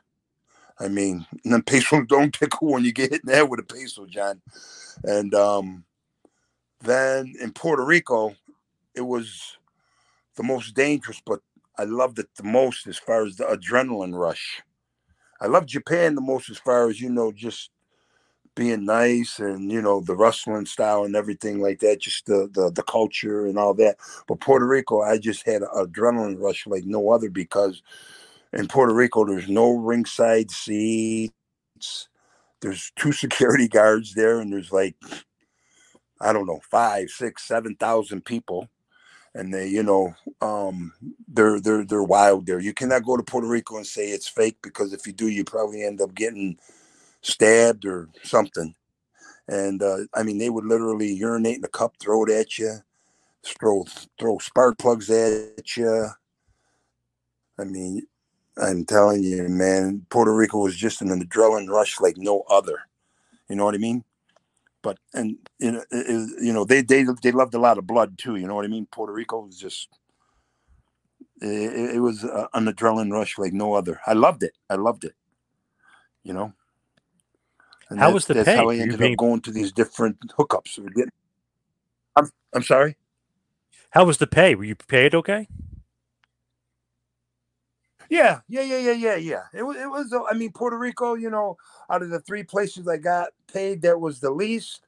I 0.80 0.88
mean, 0.88 1.26
then 1.44 1.64
pesos 1.64 2.06
don't 2.08 2.34
tickle 2.34 2.72
when 2.72 2.86
you 2.86 2.94
get 2.94 3.12
hit 3.12 3.22
in 3.24 3.30
the 3.30 3.36
head 3.36 3.50
with 3.50 3.60
a 3.60 3.64
peso, 3.64 4.06
John. 4.06 4.42
And 5.04 5.34
um, 5.34 5.84
then 6.82 7.34
in 7.42 7.52
Puerto 7.52 7.84
Rico, 7.84 8.36
it 8.96 9.02
was 9.02 9.58
the 10.36 10.44
most 10.44 10.76
dangerous, 10.76 11.22
but 11.26 11.42
I 11.78 11.86
loved 11.86 12.20
it 12.20 12.30
the 12.36 12.44
most 12.44 12.86
as 12.86 12.98
far 12.98 13.26
as 13.26 13.36
the 13.36 13.46
adrenaline 13.46 14.18
rush. 14.18 14.62
I 15.42 15.48
love 15.48 15.66
Japan 15.66 16.14
the 16.14 16.22
most 16.22 16.50
as 16.50 16.60
far 16.60 16.90
as 16.90 17.02
you 17.02 17.10
know, 17.10 17.32
just 17.32 17.72
being 18.56 18.86
nice 18.86 19.40
and 19.40 19.72
you 19.72 19.82
know 19.82 20.02
the 20.02 20.16
wrestling 20.16 20.66
style 20.66 21.04
and 21.04 21.16
everything 21.16 21.62
like 21.62 21.80
that, 21.80 22.02
just 22.02 22.26
the 22.26 22.50
the, 22.54 22.72
the 22.72 22.84
culture 22.84 23.46
and 23.48 23.58
all 23.58 23.74
that. 23.76 23.98
But 24.28 24.40
Puerto 24.40 24.66
Rico, 24.68 25.02
I 25.02 25.18
just 25.18 25.46
had 25.46 25.62
an 25.64 25.70
adrenaline 25.76 26.40
rush 26.40 26.68
like 26.68 26.86
no 26.86 27.10
other 27.10 27.30
because 27.30 27.82
in 28.54 28.68
Puerto 28.68 28.94
Rico 28.94 29.26
there's 29.26 29.50
no 29.50 29.72
ringside 29.78 30.52
seats. 30.52 31.34
There's 32.62 32.92
two 32.96 33.12
security 33.14 33.68
guards 33.68 34.14
there, 34.14 34.40
and 34.40 34.52
there's 34.54 34.72
like 34.72 34.96
I 36.22 36.34
don't 36.34 36.48
know 36.48 36.62
five, 36.70 37.10
six, 37.10 37.44
seven 37.44 37.76
thousand 37.76 38.26
people 38.26 38.70
and 39.36 39.54
they 39.54 39.68
you 39.68 39.84
know 39.84 40.14
um 40.42 40.94
they're 41.28 41.60
they're 41.60 41.84
they're 41.86 42.04
wild 42.04 42.46
there 42.46 42.60
you 42.60 42.74
cannot 42.74 43.04
go 43.04 43.18
to 43.18 43.24
puerto 43.24 43.48
rico 43.48 43.78
and 43.78 43.88
say 43.88 44.10
it's 44.10 44.28
fake 44.28 44.58
because 44.62 44.94
if 44.94 45.08
you 45.08 45.14
do 45.14 45.28
you 45.28 45.44
probably 45.44 45.84
end 45.84 46.02
up 46.02 46.14
getting 46.14 46.58
stabbed 47.24 47.86
or 47.86 48.10
something 48.24 48.76
and 49.50 49.84
uh 49.84 50.00
i 50.16 50.24
mean 50.24 50.38
they 50.40 50.50
would 50.52 50.66
literally 50.66 51.14
urinate 51.14 51.58
in 51.58 51.66
a 51.66 51.70
cup 51.70 51.96
throw 52.02 52.26
it 52.26 52.32
at 52.32 52.58
you 52.60 52.78
throw 53.46 53.86
throw 54.20 54.38
spark 54.40 54.78
plugs 54.80 55.10
at 55.12 55.78
you 55.78 56.08
i 57.60 57.66
mean 57.66 58.02
i'm 58.62 58.86
telling 58.86 59.24
you 59.24 59.48
man 59.50 60.06
puerto 60.10 60.34
rico 60.36 60.60
was 60.60 60.76
just 60.78 61.02
an 61.02 61.10
adrenaline 61.22 61.70
rush 61.70 62.00
like 62.02 62.18
no 62.18 62.44
other 62.50 62.80
you 63.50 63.56
know 63.56 63.66
what 63.66 63.76
i 63.76 63.80
mean 63.80 64.04
but 64.82 64.98
and 65.14 65.38
you 65.60 65.72
know, 65.72 65.80
it, 65.92 66.06
it- 66.10 66.44
you 66.44 66.54
know 66.54 66.66
they 66.66 66.82
they 66.82 67.06
they 67.22 67.32
loved 67.32 67.54
a 67.54 67.60
lot 67.60 67.78
of 67.78 67.88
blood 67.88 68.18
too. 68.18 68.36
You 68.36 68.48
know 68.48 68.56
what 68.56 68.66
I 68.66 68.70
mean? 68.70 68.88
Puerto 68.92 69.14
Rico 69.14 69.42
was 69.46 69.58
just 69.58 69.90
it, 71.42 71.98
it 71.98 72.00
was 72.02 72.24
uh, 72.26 72.48
an 72.54 72.66
adrenaline 72.68 73.12
rush 73.12 73.38
like 73.38 73.54
no 73.54 73.74
other. 73.74 74.00
I 74.08 74.14
loved 74.14 74.44
it. 74.44 74.54
I 74.70 74.76
loved 74.76 75.06
it. 75.06 75.16
You 76.24 76.34
know. 76.34 76.54
And 77.94 78.02
How 78.02 78.12
was 78.12 78.26
the 78.26 78.34
that's 78.34 78.46
pay? 78.48 78.56
how 78.56 78.70
I 78.70 78.74
you 78.74 78.82
ended 78.82 79.00
being- 79.00 79.14
up 79.14 79.20
going 79.20 79.42
to 79.42 79.52
these 79.52 79.72
different 79.72 80.18
hookups. 80.36 80.80
I'm 82.16 82.32
I'm 82.54 82.64
sorry. 82.64 82.98
How 83.92 84.04
was 84.04 84.18
the 84.18 84.26
pay? 84.26 84.56
Were 84.56 84.64
you 84.64 84.74
paid 84.76 85.14
okay? 85.14 85.48
Yeah, 88.10 88.40
yeah, 88.50 88.62
yeah, 88.64 88.78
yeah, 88.80 88.92
yeah, 88.94 89.16
yeah. 89.16 89.44
It 89.54 89.62
was, 89.64 89.78
it 89.78 89.88
was. 89.90 90.12
uh, 90.12 90.24
I 90.26 90.34
mean, 90.34 90.52
Puerto 90.52 90.78
Rico. 90.78 91.14
You 91.14 91.30
know, 91.30 91.58
out 91.90 92.02
of 92.02 92.10
the 92.10 92.20
three 92.20 92.44
places 92.44 92.88
I 92.88 92.98
got 92.98 93.30
paid, 93.52 93.84
that 93.84 94.00
was 94.00 94.20
the 94.20 94.32
least. 94.32 94.88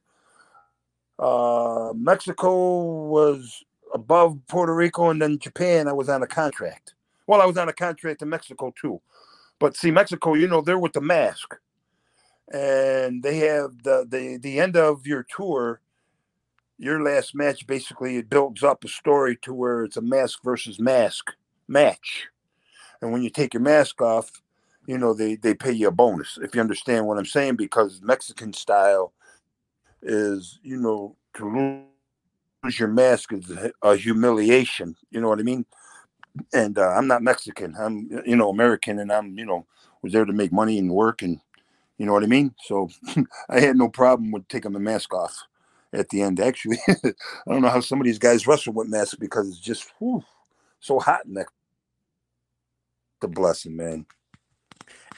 Uh, 1.18 1.92
Mexico 1.96 3.06
was 3.06 3.62
above 3.94 4.38
Puerto 4.48 4.74
Rico, 4.74 5.10
and 5.10 5.22
then 5.22 5.38
Japan. 5.38 5.86
I 5.88 5.92
was 5.92 6.08
on 6.08 6.22
a 6.22 6.26
contract. 6.26 6.94
Well, 7.28 7.40
I 7.40 7.46
was 7.46 7.56
on 7.56 7.68
a 7.68 7.72
contract 7.72 8.22
in 8.22 8.28
Mexico 8.28 8.72
too, 8.80 9.00
but 9.60 9.76
see, 9.76 9.90
Mexico, 9.92 10.34
you 10.34 10.48
know, 10.48 10.60
they're 10.60 10.78
with 10.78 10.92
the 10.92 11.00
mask, 11.00 11.54
and 12.52 13.22
they 13.22 13.38
have 13.38 13.82
the 13.82 14.06
the 14.08 14.38
the 14.38 14.60
end 14.60 14.76
of 14.76 15.06
your 15.06 15.24
tour. 15.24 15.80
Your 16.78 17.02
last 17.02 17.34
match 17.34 17.66
basically 17.66 18.16
it 18.16 18.28
builds 18.28 18.62
up 18.62 18.84
a 18.84 18.88
story 18.88 19.36
to 19.42 19.54
where 19.54 19.84
it's 19.84 19.96
a 19.96 20.02
mask 20.02 20.40
versus 20.44 20.78
mask 20.78 21.32
match 21.68 22.28
and 23.00 23.12
when 23.12 23.22
you 23.22 23.30
take 23.30 23.54
your 23.54 23.62
mask 23.62 24.00
off, 24.00 24.30
you 24.86 24.98
know 24.98 25.14
they 25.14 25.36
they 25.36 25.54
pay 25.54 25.72
you 25.72 25.88
a 25.88 25.92
bonus 25.92 26.38
if 26.42 26.54
you 26.54 26.60
understand 26.60 27.06
what 27.06 27.18
I'm 27.18 27.26
saying 27.26 27.56
because 27.56 28.00
Mexican 28.02 28.52
style 28.52 29.12
is 30.02 30.58
you 30.62 30.76
know 30.78 31.16
to 31.34 31.82
lose 32.64 32.78
your 32.78 32.88
mask 32.88 33.32
is 33.32 33.50
a- 33.82 33.96
humiliation. 33.96 34.96
You 35.10 35.20
know 35.20 35.28
what 35.28 35.40
I 35.40 35.42
mean? 35.42 35.66
And 36.54 36.78
uh, 36.78 36.90
I'm 36.90 37.06
not 37.08 37.22
Mexican. 37.22 37.74
I'm 37.78 38.08
you 38.26 38.36
know 38.36 38.50
American, 38.50 38.98
and 39.00 39.12
I'm 39.12 39.38
you 39.38 39.44
know 39.46 39.66
was 40.02 40.12
there 40.12 40.24
to 40.24 40.32
make 40.32 40.52
money 40.52 40.78
and 40.78 40.90
work, 40.90 41.22
and 41.22 41.40
you 41.98 42.06
know 42.06 42.12
what 42.12 42.22
I 42.22 42.26
mean. 42.26 42.54
So 42.64 42.88
I 43.48 43.60
had 43.60 43.76
no 43.76 43.88
problem 43.88 44.30
with 44.30 44.48
taking 44.48 44.72
the 44.72 44.80
mask 44.80 45.14
off 45.14 45.36
at 45.92 46.08
the 46.10 46.22
end. 46.22 46.40
Actually, 46.40 46.78
I 46.88 47.12
don't 47.48 47.62
know 47.62 47.68
how 47.68 47.80
some 47.80 48.00
of 48.00 48.06
these 48.06 48.18
guys 48.18 48.46
wrestle 48.46 48.72
with 48.74 48.88
masks 48.88 49.14
because 49.14 49.48
it's 49.48 49.58
just 49.58 49.90
whew, 49.98 50.24
so 50.80 50.98
hot 50.98 51.26
in 51.26 51.34
there. 51.34 51.48
The 53.20 53.28
blessing, 53.28 53.76
man. 53.76 54.06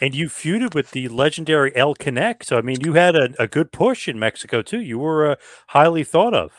And 0.00 0.14
you 0.14 0.28
feuded 0.28 0.74
with 0.74 0.92
the 0.92 1.08
legendary 1.08 1.74
El 1.76 1.94
Canek. 1.94 2.44
So 2.44 2.58
I 2.58 2.62
mean, 2.62 2.80
you 2.82 2.94
had 2.94 3.16
a, 3.16 3.30
a 3.38 3.48
good 3.48 3.72
push 3.72 4.08
in 4.08 4.18
Mexico 4.18 4.62
too. 4.62 4.80
You 4.80 4.98
were 4.98 5.32
uh, 5.32 5.36
highly 5.68 6.04
thought 6.04 6.34
of. 6.34 6.52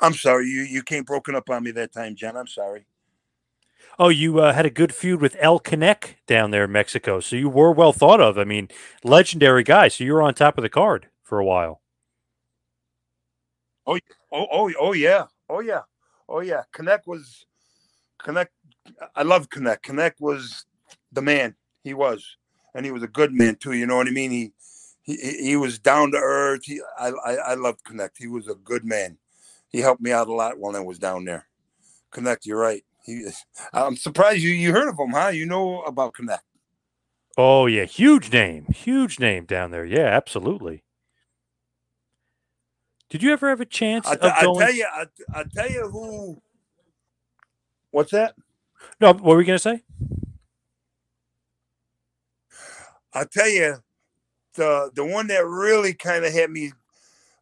I'm 0.00 0.14
sorry, 0.14 0.46
you 0.46 0.62
you 0.62 0.82
came 0.82 1.04
broken 1.04 1.34
up 1.34 1.50
on 1.50 1.64
me 1.64 1.72
that 1.72 1.92
time, 1.92 2.16
Jen. 2.16 2.36
I'm 2.36 2.46
sorry. 2.46 2.86
Oh, 4.00 4.08
you 4.08 4.40
uh, 4.40 4.54
had 4.54 4.64
a 4.64 4.70
good 4.70 4.94
feud 4.94 5.20
with 5.20 5.36
El 5.40 5.60
Canek 5.60 6.14
down 6.26 6.52
there 6.52 6.64
in 6.64 6.72
Mexico. 6.72 7.20
So 7.20 7.36
you 7.36 7.50
were 7.50 7.70
well 7.70 7.92
thought 7.92 8.18
of. 8.18 8.38
I 8.38 8.44
mean, 8.44 8.68
legendary 9.04 9.62
guy. 9.62 9.88
So 9.88 10.04
you 10.04 10.14
were 10.14 10.22
on 10.22 10.32
top 10.32 10.56
of 10.56 10.62
the 10.62 10.70
card 10.70 11.08
for 11.22 11.38
a 11.38 11.44
while. 11.44 11.82
Oh, 13.86 13.98
oh, 14.32 14.46
oh, 14.50 14.72
oh, 14.80 14.92
yeah, 14.94 15.26
oh 15.50 15.60
yeah, 15.60 15.82
oh 16.30 16.40
yeah. 16.40 16.62
Canek 16.72 17.00
was 17.06 17.44
Canek. 18.18 18.46
I 19.14 19.22
love 19.22 19.50
Canek. 19.50 19.82
Canek 19.82 20.12
was 20.18 20.64
the 21.12 21.20
man. 21.20 21.54
He 21.84 21.92
was, 21.92 22.38
and 22.74 22.86
he 22.86 22.92
was 22.92 23.02
a 23.02 23.08
good 23.08 23.34
man 23.34 23.56
too. 23.56 23.72
You 23.72 23.84
know 23.84 23.96
what 23.96 24.08
I 24.08 24.12
mean? 24.12 24.30
He 24.30 24.52
he 25.02 25.16
he 25.16 25.56
was 25.56 25.78
down 25.78 26.12
to 26.12 26.16
earth. 26.18 26.62
He 26.64 26.80
I 26.98 27.08
I, 27.08 27.34
I 27.34 27.54
loved 27.54 27.84
Canek. 27.84 28.12
He 28.16 28.28
was 28.28 28.48
a 28.48 28.54
good 28.54 28.82
man. 28.82 29.18
He 29.68 29.80
helped 29.80 30.00
me 30.00 30.10
out 30.10 30.28
a 30.28 30.32
lot 30.32 30.58
when 30.58 30.74
I 30.74 30.80
was 30.80 30.98
down 30.98 31.26
there. 31.26 31.48
Canek, 32.12 32.46
you're 32.46 32.58
right. 32.58 32.82
I'm 33.72 33.96
surprised 33.96 34.42
you 34.42 34.50
you 34.50 34.72
heard 34.72 34.88
of 34.88 34.98
him, 34.98 35.10
huh? 35.10 35.28
You 35.28 35.46
know 35.46 35.82
about 35.82 36.14
Canek. 36.14 36.40
Oh 37.38 37.66
yeah, 37.66 37.84
huge 37.84 38.32
name, 38.32 38.66
huge 38.66 39.18
name 39.18 39.44
down 39.44 39.70
there. 39.70 39.84
Yeah, 39.84 40.06
absolutely. 40.06 40.84
Did 43.08 43.22
you 43.22 43.32
ever 43.32 43.48
have 43.48 43.60
a 43.60 43.66
chance 43.66 44.06
I, 44.06 44.18
I 44.22 44.42
going? 44.42 44.60
tell 44.60 44.74
you, 44.74 44.86
I, 44.86 45.06
I 45.34 45.44
tell 45.52 45.70
you 45.70 45.88
who. 45.88 46.42
What's 47.90 48.12
that? 48.12 48.34
No, 49.00 49.08
what 49.08 49.22
were 49.22 49.36
we 49.36 49.44
gonna 49.44 49.58
say? 49.58 49.82
I'll 53.12 53.26
tell 53.26 53.48
you, 53.48 53.76
the 54.54 54.90
the 54.94 55.04
one 55.04 55.26
that 55.28 55.44
really 55.46 55.94
kind 55.94 56.24
of 56.24 56.32
had 56.32 56.50
me 56.50 56.72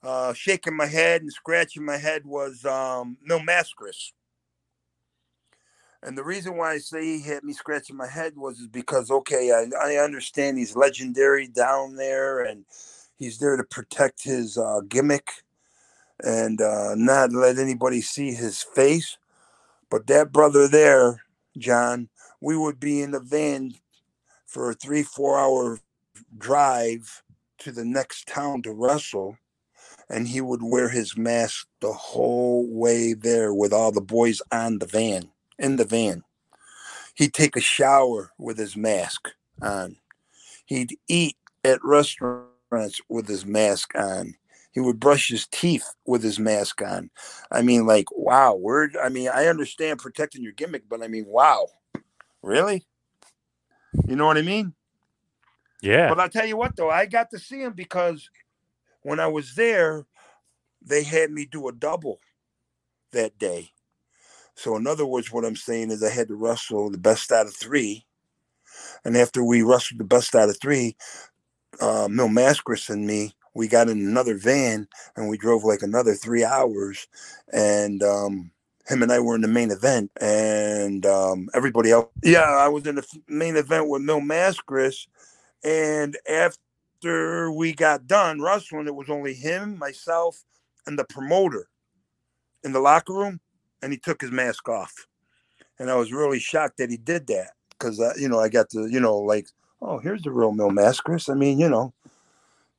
uh, 0.02 0.32
shaking 0.32 0.76
my 0.76 0.86
head 0.86 1.22
and 1.22 1.32
scratching 1.32 1.84
my 1.84 1.96
head 1.96 2.24
was 2.24 2.64
um, 2.64 3.16
Mil 3.22 3.40
Mascaras. 3.40 4.12
And 6.02 6.16
the 6.16 6.24
reason 6.24 6.56
why 6.56 6.72
I 6.72 6.78
say 6.78 7.04
he 7.04 7.22
had 7.22 7.42
me 7.42 7.52
scratching 7.52 7.96
my 7.96 8.06
head 8.06 8.34
was 8.36 8.60
is 8.60 8.68
because 8.68 9.10
okay, 9.10 9.52
I, 9.52 9.66
I 9.84 9.96
understand 9.96 10.58
he's 10.58 10.76
legendary 10.76 11.48
down 11.48 11.96
there, 11.96 12.40
and 12.40 12.64
he's 13.16 13.38
there 13.38 13.56
to 13.56 13.64
protect 13.64 14.22
his 14.22 14.56
uh, 14.56 14.80
gimmick 14.88 15.28
and 16.22 16.60
uh, 16.60 16.94
not 16.94 17.32
let 17.32 17.58
anybody 17.58 18.00
see 18.00 18.32
his 18.32 18.62
face. 18.62 19.18
But 19.90 20.06
that 20.08 20.32
brother 20.32 20.68
there, 20.68 21.22
John, 21.56 22.08
we 22.40 22.56
would 22.56 22.78
be 22.78 23.00
in 23.00 23.12
the 23.12 23.20
van 23.20 23.74
for 24.46 24.70
a 24.70 24.74
three, 24.74 25.02
four 25.02 25.38
hour 25.38 25.78
drive 26.36 27.22
to 27.58 27.72
the 27.72 27.84
next 27.84 28.28
town 28.28 28.62
to 28.62 28.72
wrestle. 28.72 29.36
And 30.10 30.26
he 30.26 30.40
would 30.40 30.62
wear 30.62 30.88
his 30.88 31.16
mask 31.18 31.66
the 31.80 31.92
whole 31.92 32.66
way 32.66 33.12
there 33.12 33.52
with 33.52 33.72
all 33.72 33.92
the 33.92 34.00
boys 34.00 34.40
on 34.50 34.78
the 34.78 34.86
van, 34.86 35.30
in 35.58 35.76
the 35.76 35.84
van. 35.84 36.22
He'd 37.14 37.34
take 37.34 37.56
a 37.56 37.60
shower 37.60 38.30
with 38.38 38.58
his 38.58 38.76
mask 38.76 39.30
on. 39.60 39.96
He'd 40.66 40.98
eat 41.08 41.36
at 41.64 41.82
restaurants 41.82 43.00
with 43.08 43.26
his 43.26 43.44
mask 43.44 43.94
on. 43.96 44.34
He 44.70 44.80
would 44.80 45.00
brush 45.00 45.28
his 45.28 45.46
teeth 45.48 45.86
with 46.06 46.22
his 46.22 46.38
mask 46.38 46.82
on. 46.82 47.10
I 47.50 47.62
mean, 47.62 47.86
like, 47.86 48.06
wow, 48.12 48.54
word. 48.54 48.96
I 49.02 49.08
mean, 49.08 49.28
I 49.28 49.46
understand 49.46 49.98
protecting 49.98 50.42
your 50.42 50.52
gimmick, 50.52 50.88
but 50.88 51.02
I 51.02 51.08
mean, 51.08 51.24
wow, 51.26 51.66
really? 52.42 52.86
You 54.06 54.14
know 54.14 54.26
what 54.26 54.38
I 54.38 54.42
mean? 54.42 54.74
Yeah. 55.80 56.08
But 56.08 56.20
I'll 56.20 56.28
tell 56.28 56.46
you 56.46 56.56
what, 56.56 56.76
though, 56.76 56.90
I 56.90 57.06
got 57.06 57.30
to 57.30 57.38
see 57.38 57.60
him 57.60 57.72
because 57.72 58.30
when 59.02 59.18
I 59.18 59.26
was 59.26 59.54
there, 59.54 60.06
they 60.82 61.02
had 61.02 61.30
me 61.30 61.46
do 61.50 61.68
a 61.68 61.72
double 61.72 62.20
that 63.12 63.38
day. 63.38 63.72
So, 64.58 64.74
in 64.74 64.88
other 64.88 65.06
words, 65.06 65.30
what 65.30 65.44
I'm 65.44 65.54
saying 65.54 65.92
is 65.92 66.02
I 66.02 66.10
had 66.10 66.26
to 66.28 66.34
wrestle 66.34 66.90
the 66.90 66.98
best 66.98 67.30
out 67.30 67.46
of 67.46 67.54
three. 67.54 68.04
And 69.04 69.16
after 69.16 69.44
we 69.44 69.62
wrestled 69.62 70.00
the 70.00 70.04
best 70.04 70.34
out 70.34 70.48
of 70.48 70.60
three, 70.60 70.96
uh, 71.80 72.08
Mil 72.10 72.26
Mascaras 72.26 72.90
and 72.90 73.06
me, 73.06 73.36
we 73.54 73.68
got 73.68 73.88
in 73.88 73.98
another 73.98 74.36
van 74.36 74.88
and 75.14 75.28
we 75.28 75.38
drove 75.38 75.62
like 75.62 75.82
another 75.82 76.14
three 76.14 76.42
hours. 76.42 77.06
And 77.52 78.02
um, 78.02 78.50
him 78.88 79.04
and 79.04 79.12
I 79.12 79.20
were 79.20 79.36
in 79.36 79.42
the 79.42 79.48
main 79.48 79.70
event, 79.70 80.10
and 80.20 81.06
um, 81.06 81.48
everybody 81.54 81.92
else. 81.92 82.08
Yeah, 82.24 82.40
I 82.40 82.66
was 82.66 82.84
in 82.84 82.96
the 82.96 83.06
main 83.28 83.54
event 83.54 83.88
with 83.88 84.02
Mil 84.02 84.20
Mascaras. 84.20 85.06
And 85.62 86.16
after 86.28 87.52
we 87.52 87.74
got 87.74 88.08
done 88.08 88.42
wrestling, 88.42 88.88
it 88.88 88.94
was 88.96 89.08
only 89.08 89.34
him, 89.34 89.78
myself, 89.78 90.42
and 90.84 90.98
the 90.98 91.04
promoter 91.04 91.68
in 92.64 92.72
the 92.72 92.80
locker 92.80 93.12
room. 93.14 93.40
And 93.82 93.92
he 93.92 93.98
took 93.98 94.20
his 94.20 94.30
mask 94.30 94.68
off. 94.68 95.06
And 95.78 95.90
I 95.90 95.94
was 95.94 96.12
really 96.12 96.40
shocked 96.40 96.78
that 96.78 96.90
he 96.90 96.96
did 96.96 97.26
that 97.28 97.52
because, 97.70 98.00
uh, 98.00 98.12
you 98.18 98.28
know, 98.28 98.40
I 98.40 98.48
got 98.48 98.70
to, 98.70 98.86
you 98.86 99.00
know, 99.00 99.18
like, 99.18 99.46
oh, 99.80 99.98
here's 99.98 100.22
the 100.22 100.32
real 100.32 100.52
Mil 100.52 100.70
Mascaras. 100.70 101.30
I 101.30 101.34
mean, 101.34 101.60
you 101.60 101.68
know, 101.68 101.92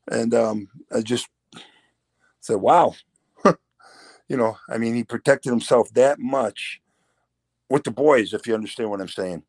and 0.10 0.34
um, 0.34 0.68
I 0.94 1.02
just 1.02 1.30
said, 2.42 2.58
wow. 2.58 2.96
you 4.28 4.38
know, 4.38 4.58
I 4.68 4.78
mean, 4.78 4.96
he 4.96 5.04
protected 5.04 5.52
himself 5.52 5.90
that 5.94 6.20
much 6.20 6.82
with 7.70 7.84
the 7.84 7.92
boys, 7.92 8.34
if 8.34 8.48
you 8.48 8.54
understand 8.54 8.90
what 8.90 9.02
I'm 9.02 9.08
saying. 9.08 9.44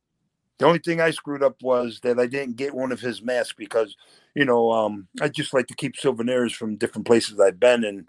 The 0.58 0.66
only 0.66 0.78
thing 0.78 1.00
I 1.00 1.10
screwed 1.10 1.42
up 1.42 1.56
was 1.62 2.00
that 2.02 2.20
I 2.20 2.26
didn't 2.26 2.56
get 2.56 2.74
one 2.74 2.92
of 2.92 3.00
his 3.00 3.22
masks 3.22 3.54
because, 3.56 3.96
you 4.34 4.44
know, 4.44 4.70
um, 4.70 5.08
I 5.20 5.28
just 5.28 5.54
like 5.54 5.66
to 5.68 5.74
keep 5.74 5.96
souvenirs 5.96 6.52
from 6.52 6.76
different 6.76 7.06
places 7.06 7.40
I've 7.40 7.58
been. 7.58 7.82
And, 7.82 8.08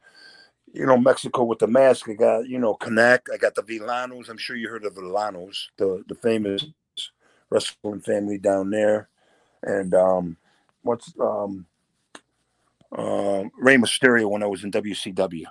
you 0.74 0.86
know, 0.86 0.98
Mexico 0.98 1.44
with 1.44 1.60
the 1.60 1.68
mask, 1.68 2.10
I 2.10 2.14
got, 2.14 2.48
you 2.48 2.60
know, 2.60 2.76
Canek. 2.76 3.22
I 3.34 3.38
got 3.38 3.56
the 3.56 3.64
Villanos. 3.64 4.30
I'm 4.30 4.38
sure 4.38 4.56
you 4.56 4.70
heard 4.70 4.86
of 4.86 4.96
the 4.96 5.02
Villanos, 5.02 5.68
the, 5.78 6.04
the 6.08 6.16
famous 6.16 6.66
wrestling 7.50 8.02
family 8.02 8.38
down 8.38 8.70
there. 8.70 9.10
And 9.64 9.94
um, 9.94 10.38
what's 10.82 11.14
um, 11.20 11.66
uh, 12.92 13.44
Rey 13.58 13.78
Mysterio 13.78 14.30
when 14.30 14.44
I 14.44 14.48
was 14.48 14.64
in 14.64 14.72
WCW. 14.72 15.46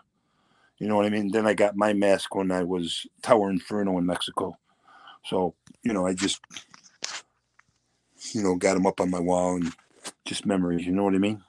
You 0.79 0.89
know 0.89 0.97
what 0.97 1.07
I 1.07 1.11
mean? 1.11 1.31
Then 1.31 1.47
I 1.47 1.55
got 1.55 1.77
my 1.77 1.93
mask 1.93 2.35
when 2.35 2.51
I 2.51 2.65
was 2.65 3.07
Tower 3.23 3.51
Inferno 3.51 3.99
in 3.99 4.07
Mexico. 4.07 4.57
So, 5.27 5.55
you 5.83 5.93
know, 5.93 6.07
I 6.07 6.15
just, 6.15 6.41
you 8.33 8.43
know, 8.43 8.57
got 8.57 8.75
them 8.75 8.87
up 8.87 9.01
on 9.01 9.11
my 9.11 9.21
wall 9.21 9.57
and 9.57 9.73
just 10.25 10.47
memories. 10.47 10.87
You 10.87 10.93
know 10.93 11.05
what 11.05 11.15
I 11.15 11.19
mean? 11.19 11.43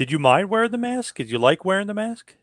Did 0.00 0.10
you 0.10 0.18
mind 0.18 0.48
wearing 0.48 0.70
the 0.70 0.78
mask? 0.78 1.16
Did 1.16 1.30
you 1.30 1.38
like 1.38 1.62
wearing 1.62 1.86
the 1.86 1.92
mask? 1.92 2.34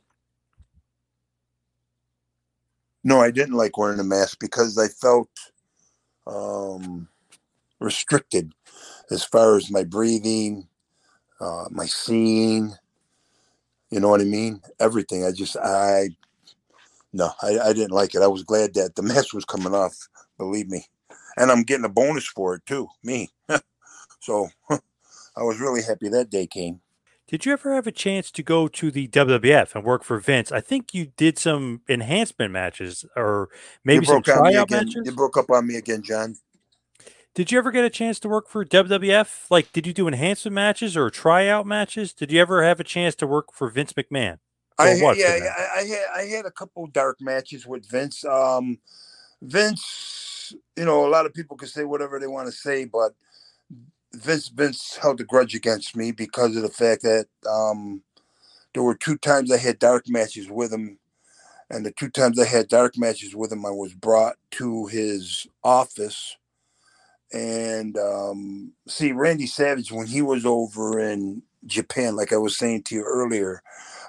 No, 3.04 3.20
I 3.20 3.32
didn't 3.32 3.56
like 3.56 3.80
wearing 3.80 3.98
the 3.98 4.04
mask 4.04 4.38
because 4.40 4.78
I 4.78 4.88
felt 4.90 5.28
um, 6.28 7.08
restricted 7.80 8.54
as 9.10 9.24
far 9.24 9.58
as 9.58 9.72
my 9.72 9.84
breathing, 9.84 10.68
uh, 11.42 11.66
my 11.72 11.88
seeing. 11.88 12.76
You 13.90 14.02
know 14.02 14.10
what 14.10 14.22
I 14.22 14.26
mean? 14.26 14.62
Everything. 14.80 15.26
I 15.26 15.32
just, 15.32 15.58
I, 15.58 16.10
no, 17.12 17.32
I, 17.42 17.58
I 17.58 17.74
didn't 17.74 17.90
like 17.90 18.14
it. 18.14 18.22
I 18.22 18.28
was 18.28 18.44
glad 18.44 18.76
that 18.76 18.94
the 18.94 19.02
mask 19.16 19.34
was 19.34 19.46
coming 19.46 19.74
off, 19.74 19.96
believe 20.38 20.70
me. 20.70 20.86
And 21.38 21.52
I'm 21.52 21.64
getting 21.64 21.86
a 21.86 21.90
bonus 21.90 22.28
for 22.28 22.54
it 22.54 22.68
too, 22.68 22.88
me. 23.02 23.32
so 24.20 24.48
I 24.70 25.42
was 25.42 25.60
really 25.60 25.82
happy 25.82 26.10
that 26.10 26.30
day 26.30 26.46
came. 26.46 26.82
Did 27.28 27.46
you 27.46 27.52
ever 27.52 27.76
have 27.76 27.88
a 27.88 27.92
chance 27.92 28.32
to 28.32 28.42
go 28.42 28.70
to 28.70 28.90
the 28.90 29.10
WWF 29.10 29.76
and 29.76 29.84
work 29.84 30.04
for 30.04 30.18
Vince? 30.18 30.50
I 30.50 30.62
think 30.62 30.94
you 30.94 31.08
did 31.18 31.38
some 31.38 31.82
enhancement 31.90 32.54
matches 32.54 33.06
or 33.18 33.50
maybe 33.84 34.06
some 34.06 34.24
tryout 34.24 34.72
matches. 34.72 35.02
You 35.04 35.12
broke 35.12 35.36
up 35.36 35.52
on 35.52 35.68
me 35.68 35.76
again, 35.76 36.04
John. 36.04 36.38
Did 37.36 37.52
you 37.52 37.58
ever 37.58 37.70
get 37.72 37.84
a 37.84 37.90
chance 37.90 38.20
to 38.22 38.30
work 38.30 38.48
for 38.48 38.64
WWF? 38.64 39.52
Like, 39.52 39.74
did 39.74 39.86
you 39.86 39.94
do 39.94 40.08
enhancement 40.08 40.56
matches 40.56 40.96
or 40.96 41.10
tryout 41.10 41.68
matches? 41.68 42.14
Did 42.14 42.32
you 42.32 42.40
ever 42.40 42.64
have 42.64 42.80
a 42.80 42.86
chance 42.86 43.14
to 43.16 43.28
work 43.28 43.52
for 43.52 43.70
Vince 43.70 43.92
McMahon? 43.94 44.40
I 44.80 44.90
had, 44.90 45.18
yeah, 45.18 45.36
yeah, 45.38 45.54
I, 45.58 45.80
I 45.80 45.84
had 45.84 46.06
I 46.16 46.22
had 46.24 46.46
a 46.46 46.52
couple 46.52 46.88
dark 46.88 47.20
matches 47.20 47.68
with 47.68 47.86
Vince. 47.90 48.24
Um, 48.24 48.80
Vince, 49.42 50.54
you 50.78 50.86
know, 50.86 51.06
a 51.06 51.10
lot 51.10 51.26
of 51.26 51.34
people 51.34 51.58
can 51.58 51.68
say 51.68 51.84
whatever 51.84 52.20
they 52.20 52.28
want 52.28 52.48
to 52.48 52.52
say, 52.52 52.86
but 52.86 53.12
Vince 54.14 54.50
Vince 54.50 54.98
held 55.02 55.22
a 55.22 55.24
grudge 55.24 55.56
against 55.56 55.96
me 55.96 56.12
because 56.12 56.56
of 56.56 56.64
the 56.64 56.70
fact 56.70 57.04
that 57.04 57.28
um, 57.50 58.04
there 58.74 58.84
were 58.84 58.96
two 58.96 59.18
times 59.18 59.52
I 59.52 59.58
had 59.58 59.80
dark 59.80 60.06
matches 60.08 60.50
with 60.50 60.74
him, 60.74 61.00
and 61.70 61.86
the 61.86 61.92
two 61.92 62.10
times 62.10 62.40
I 62.40 62.46
had 62.46 62.68
dark 62.68 62.98
matches 62.98 63.36
with 63.36 63.52
him, 63.52 63.66
I 63.66 63.72
was 63.72 63.94
brought 63.94 64.38
to 64.52 64.88
his 64.88 65.48
office. 65.64 66.38
And 67.34 67.98
um, 67.98 68.74
see, 68.88 69.12
Randy 69.12 69.48
Savage, 69.48 69.92
when 69.92 70.08
he 70.08 70.22
was 70.22 70.46
over 70.46 71.00
in 71.00 71.44
Japan, 71.66 72.16
like 72.16 72.34
I 72.34 72.38
was 72.38 72.58
saying 72.58 72.84
to 72.84 72.96
you 72.96 73.04
earlier, 73.04 73.62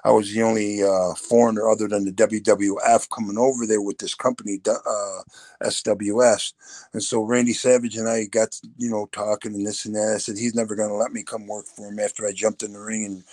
I 0.03 0.11
was 0.11 0.33
the 0.33 0.41
only 0.41 0.83
uh, 0.83 1.13
foreigner 1.15 1.69
other 1.69 1.87
than 1.87 2.05
the 2.05 2.11
WWF 2.11 3.09
coming 3.09 3.37
over 3.37 3.65
there 3.65 3.81
with 3.81 3.97
this 3.97 4.15
company, 4.15 4.61
uh, 4.67 5.21
SWS. 5.63 6.53
And 6.93 7.03
so 7.03 7.23
Randy 7.23 7.53
Savage 7.53 7.97
and 7.97 8.07
I 8.07 8.25
got, 8.25 8.59
you 8.77 8.89
know, 8.89 9.07
talking 9.11 9.53
and 9.53 9.65
this 9.65 9.85
and 9.85 9.95
that. 9.95 10.13
I 10.15 10.17
said, 10.19 10.37
he's 10.37 10.55
never 10.55 10.75
going 10.75 10.89
to 10.89 10.95
let 10.95 11.11
me 11.11 11.23
come 11.23 11.47
work 11.47 11.65
for 11.67 11.87
him 11.89 11.99
after 11.99 12.25
I 12.25 12.31
jumped 12.31 12.63
in 12.63 12.73
the 12.73 12.79
ring. 12.79 13.05
And 13.05 13.23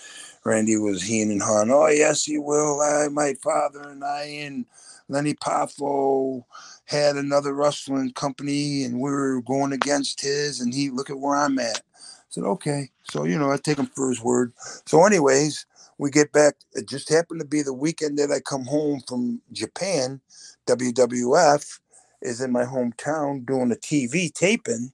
Randy 0.43 0.77
was 0.77 1.01
he 1.03 1.21
and 1.21 1.41
Han. 1.41 1.71
Oh, 1.71 1.87
yes, 1.87 2.25
he 2.25 2.37
will. 2.37 2.81
I, 2.81 3.07
my 3.09 3.33
father 3.41 3.89
and 3.89 4.03
I 4.03 4.23
and 4.23 4.65
Lenny 5.09 5.35
Poffo 5.35 6.43
had 6.85 7.15
another 7.15 7.53
wrestling 7.53 8.11
company 8.11 8.83
and 8.83 8.95
we 8.95 9.09
were 9.09 9.41
going 9.41 9.71
against 9.71 10.21
his. 10.21 10.59
And 10.59 10.73
he, 10.73 10.89
look 10.89 11.09
at 11.09 11.19
where 11.19 11.35
I'm 11.35 11.59
at. 11.59 11.77
I 11.77 12.29
said, 12.29 12.43
okay. 12.43 12.89
So, 13.09 13.23
you 13.23 13.39
know, 13.39 13.51
I 13.51 13.57
take 13.57 13.77
him 13.77 13.85
for 13.87 14.09
his 14.09 14.21
word. 14.21 14.51
So, 14.85 15.05
anyways, 15.05 15.65
we 15.97 16.11
get 16.11 16.31
back. 16.31 16.55
It 16.73 16.87
just 16.87 17.09
happened 17.09 17.39
to 17.41 17.47
be 17.47 17.61
the 17.61 17.73
weekend 17.73 18.19
that 18.19 18.31
I 18.31 18.39
come 18.39 18.65
home 18.65 19.01
from 19.07 19.41
Japan. 19.51 20.21
WWF 20.67 21.79
is 22.21 22.41
in 22.41 22.51
my 22.51 22.65
hometown 22.65 23.45
doing 23.45 23.71
a 23.71 23.75
TV 23.75 24.33
taping, 24.33 24.91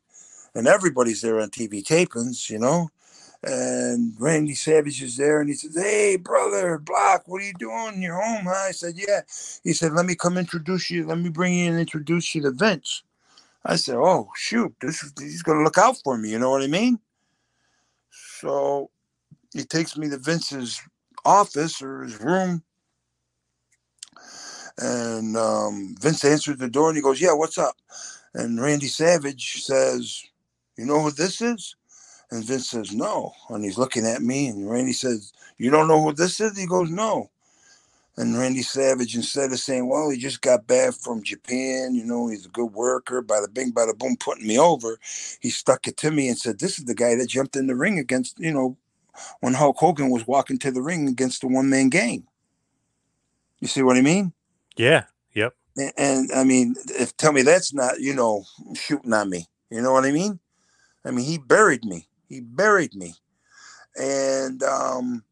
and 0.56 0.68
everybody's 0.68 1.22
there 1.22 1.42
on 1.42 1.50
TV 1.50 1.84
tapings, 1.84 2.50
you 2.50 2.60
know. 2.60 2.90
And 3.44 4.14
Randy 4.20 4.56
Savage 4.56 5.02
is 5.04 5.18
there, 5.18 5.42
and 5.42 5.50
he 5.50 5.56
says, 5.56 5.76
"Hey, 5.76 6.18
brother, 6.18 6.78
Block, 6.78 7.24
what 7.28 7.42
are 7.42 7.46
you 7.46 7.54
doing? 7.54 8.02
You're 8.02 8.22
home, 8.22 8.46
huh?" 8.46 8.68
I 8.70 8.72
said, 8.72 8.96
"Yeah." 8.98 9.22
He 9.64 9.74
said, 9.74 9.94
"Let 9.94 10.06
me 10.06 10.16
come 10.16 10.38
introduce 10.38 10.92
you. 10.92 11.06
Let 11.06 11.20
me 11.20 11.30
bring 11.30 11.54
you 11.54 11.70
and 11.72 11.80
introduce 11.80 12.36
you 12.36 12.42
to 12.44 12.52
Vince." 12.52 13.04
I 13.66 13.78
said, 13.78 13.96
"Oh 13.96 14.30
shoot, 14.36 14.76
this 14.82 15.04
is, 15.04 15.14
he's 15.20 15.44
gonna 15.44 15.64
look 15.64 15.78
out 15.78 15.98
for 16.04 16.18
me." 16.18 16.32
You 16.32 16.40
know 16.40 16.52
what 16.52 16.64
I 16.64 16.68
mean? 16.68 17.00
So 18.12 18.92
he 19.54 19.64
takes 19.66 19.98
me 19.98 20.10
to 20.10 20.18
Vince's 20.18 20.82
office 21.26 21.82
or 21.82 22.04
his 22.04 22.20
room. 22.20 22.64
And 24.78 25.38
um, 25.38 25.96
Vince 26.00 26.26
answers 26.26 26.58
the 26.58 26.70
door 26.70 26.90
and 26.90 26.98
he 26.98 27.04
goes, 27.04 27.22
Yeah, 27.22 27.34
what's 27.34 27.58
up? 27.58 27.76
And 28.34 28.62
Randy 28.62 28.88
Savage 28.88 29.64
says, 29.64 30.24
You 30.78 30.86
know 30.86 31.02
who 31.02 31.12
this 31.12 31.42
is? 31.42 31.76
And 32.32 32.44
Vince 32.44 32.70
says, 32.70 32.94
No. 32.94 33.34
And 33.50 33.64
he's 33.64 33.78
looking 33.78 34.06
at 34.08 34.22
me. 34.22 34.48
And 34.48 34.70
Randy 34.70 34.94
says, 34.94 35.34
You 35.58 35.70
don't 35.70 35.88
know 35.88 36.02
who 36.02 36.14
this 36.14 36.40
is? 36.40 36.58
He 36.58 36.66
goes, 36.66 36.90
No. 36.90 37.30
And 38.16 38.38
Randy 38.38 38.62
Savage, 38.62 39.16
instead 39.16 39.52
of 39.52 39.60
saying, 39.60 39.88
Well, 39.88 40.10
he 40.10 40.18
just 40.18 40.42
got 40.42 40.68
back 40.68 40.94
from 40.94 41.24
Japan, 41.24 41.96
you 41.96 42.06
know, 42.06 42.28
he's 42.28 42.46
a 42.46 42.50
good 42.50 42.72
worker, 42.72 43.22
by 43.22 43.42
the 43.42 43.48
bing, 43.48 43.72
by 43.72 43.86
the 43.86 43.96
boom, 43.96 44.18
putting 44.20 44.48
me 44.48 44.60
over, 44.60 45.00
he 45.42 45.50
stuck 45.50 45.88
it 45.88 45.98
to 45.98 46.12
me 46.12 46.28
and 46.28 46.38
said, 46.38 46.60
This 46.60 46.78
is 46.78 46.86
the 46.86 46.96
guy 46.96 47.16
that 47.16 47.30
jumped 47.30 47.56
in 47.56 47.68
the 47.68 47.76
ring 47.76 47.98
against, 48.00 48.40
you 48.40 48.52
know, 48.52 48.78
when 49.40 49.54
Hulk 49.54 49.78
Hogan 49.78 50.10
was 50.10 50.28
walking 50.28 50.58
to 50.60 50.72
the 50.72 50.82
ring 50.82 51.08
against 51.08 51.42
the 51.42 51.48
one 51.48 51.70
man 51.70 51.90
gang. 51.90 52.26
You 53.60 53.68
see 53.68 53.82
what 53.82 53.98
I 53.98 54.02
mean? 54.02 54.34
Yeah. 54.76 55.06
Yep. 55.34 55.56
And, 55.78 55.94
and 55.98 56.32
I 56.34 56.44
mean, 56.44 56.76
if 56.88 57.16
tell 57.18 57.32
me 57.32 57.42
that's 57.42 57.74
not, 57.74 58.00
you 58.00 58.14
know, 58.14 58.46
shooting 58.76 59.14
on 59.14 59.30
me. 59.30 59.48
You 59.70 59.82
know 59.82 59.94
what 59.94 60.06
I 60.06 60.12
mean? 60.12 60.40
I 61.06 61.12
mean, 61.12 61.26
he 61.26 61.38
buried 61.38 61.84
me. 61.84 62.08
He 62.30 62.42
buried 62.42 62.96
me. 62.96 63.16
And 63.96 64.62
um, 64.64 65.24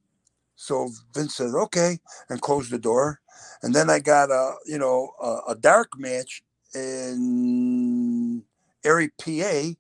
so 0.56 0.90
Vince 1.14 1.36
said, 1.36 1.54
okay, 1.54 2.00
and 2.30 2.42
closed 2.42 2.72
the 2.72 2.80
door. 2.80 3.20
And 3.64 3.74
then 3.74 3.90
I 3.90 4.00
got 4.00 4.30
a, 4.32 4.56
you 4.66 4.78
know, 4.78 5.12
a, 5.22 5.52
a 5.52 5.56
dark 5.56 5.90
match 5.98 6.44
in 6.74 8.44
Erie, 8.84 9.12
PA. 9.20 9.76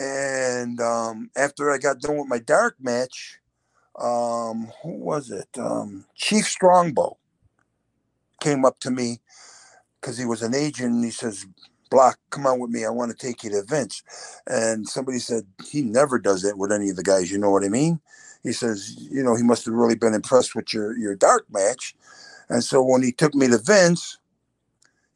And 0.00 0.80
um, 0.80 1.30
after 1.36 1.70
I 1.70 1.78
got 1.78 2.00
done 2.00 2.18
with 2.18 2.28
my 2.28 2.38
dark 2.40 2.76
match, 2.80 3.38
um, 3.98 4.72
who 4.82 4.92
was 4.96 5.30
it? 5.30 5.48
Um, 5.58 6.06
Chief 6.14 6.46
Strongbow 6.46 7.18
came 8.40 8.64
up 8.64 8.80
to 8.80 8.90
me 8.90 9.20
because 10.00 10.18
he 10.18 10.24
was 10.24 10.42
an 10.42 10.54
agent. 10.54 10.94
And 10.94 11.04
he 11.04 11.10
says, 11.10 11.46
Block, 11.90 12.18
come 12.30 12.46
on 12.46 12.60
with 12.60 12.70
me. 12.70 12.84
I 12.84 12.90
want 12.90 13.10
to 13.10 13.16
take 13.26 13.44
you 13.44 13.50
to 13.50 13.62
Vince. 13.68 14.02
And 14.46 14.88
somebody 14.88 15.18
said, 15.18 15.46
he 15.68 15.82
never 15.82 16.18
does 16.18 16.42
that 16.42 16.56
with 16.56 16.72
any 16.72 16.90
of 16.90 16.96
the 16.96 17.02
guys. 17.02 17.30
You 17.30 17.38
know 17.38 17.50
what 17.50 17.64
I 17.64 17.68
mean? 17.68 18.00
He 18.42 18.52
says, 18.52 18.96
you 19.10 19.22
know, 19.22 19.36
he 19.36 19.42
must 19.42 19.66
have 19.66 19.74
really 19.74 19.96
been 19.96 20.14
impressed 20.14 20.54
with 20.54 20.72
your, 20.72 20.96
your 20.96 21.14
dark 21.14 21.46
match. 21.50 21.94
And 22.48 22.64
so 22.64 22.82
when 22.82 23.02
he 23.02 23.12
took 23.12 23.34
me 23.34 23.48
to 23.48 23.58
Vince, 23.58 24.18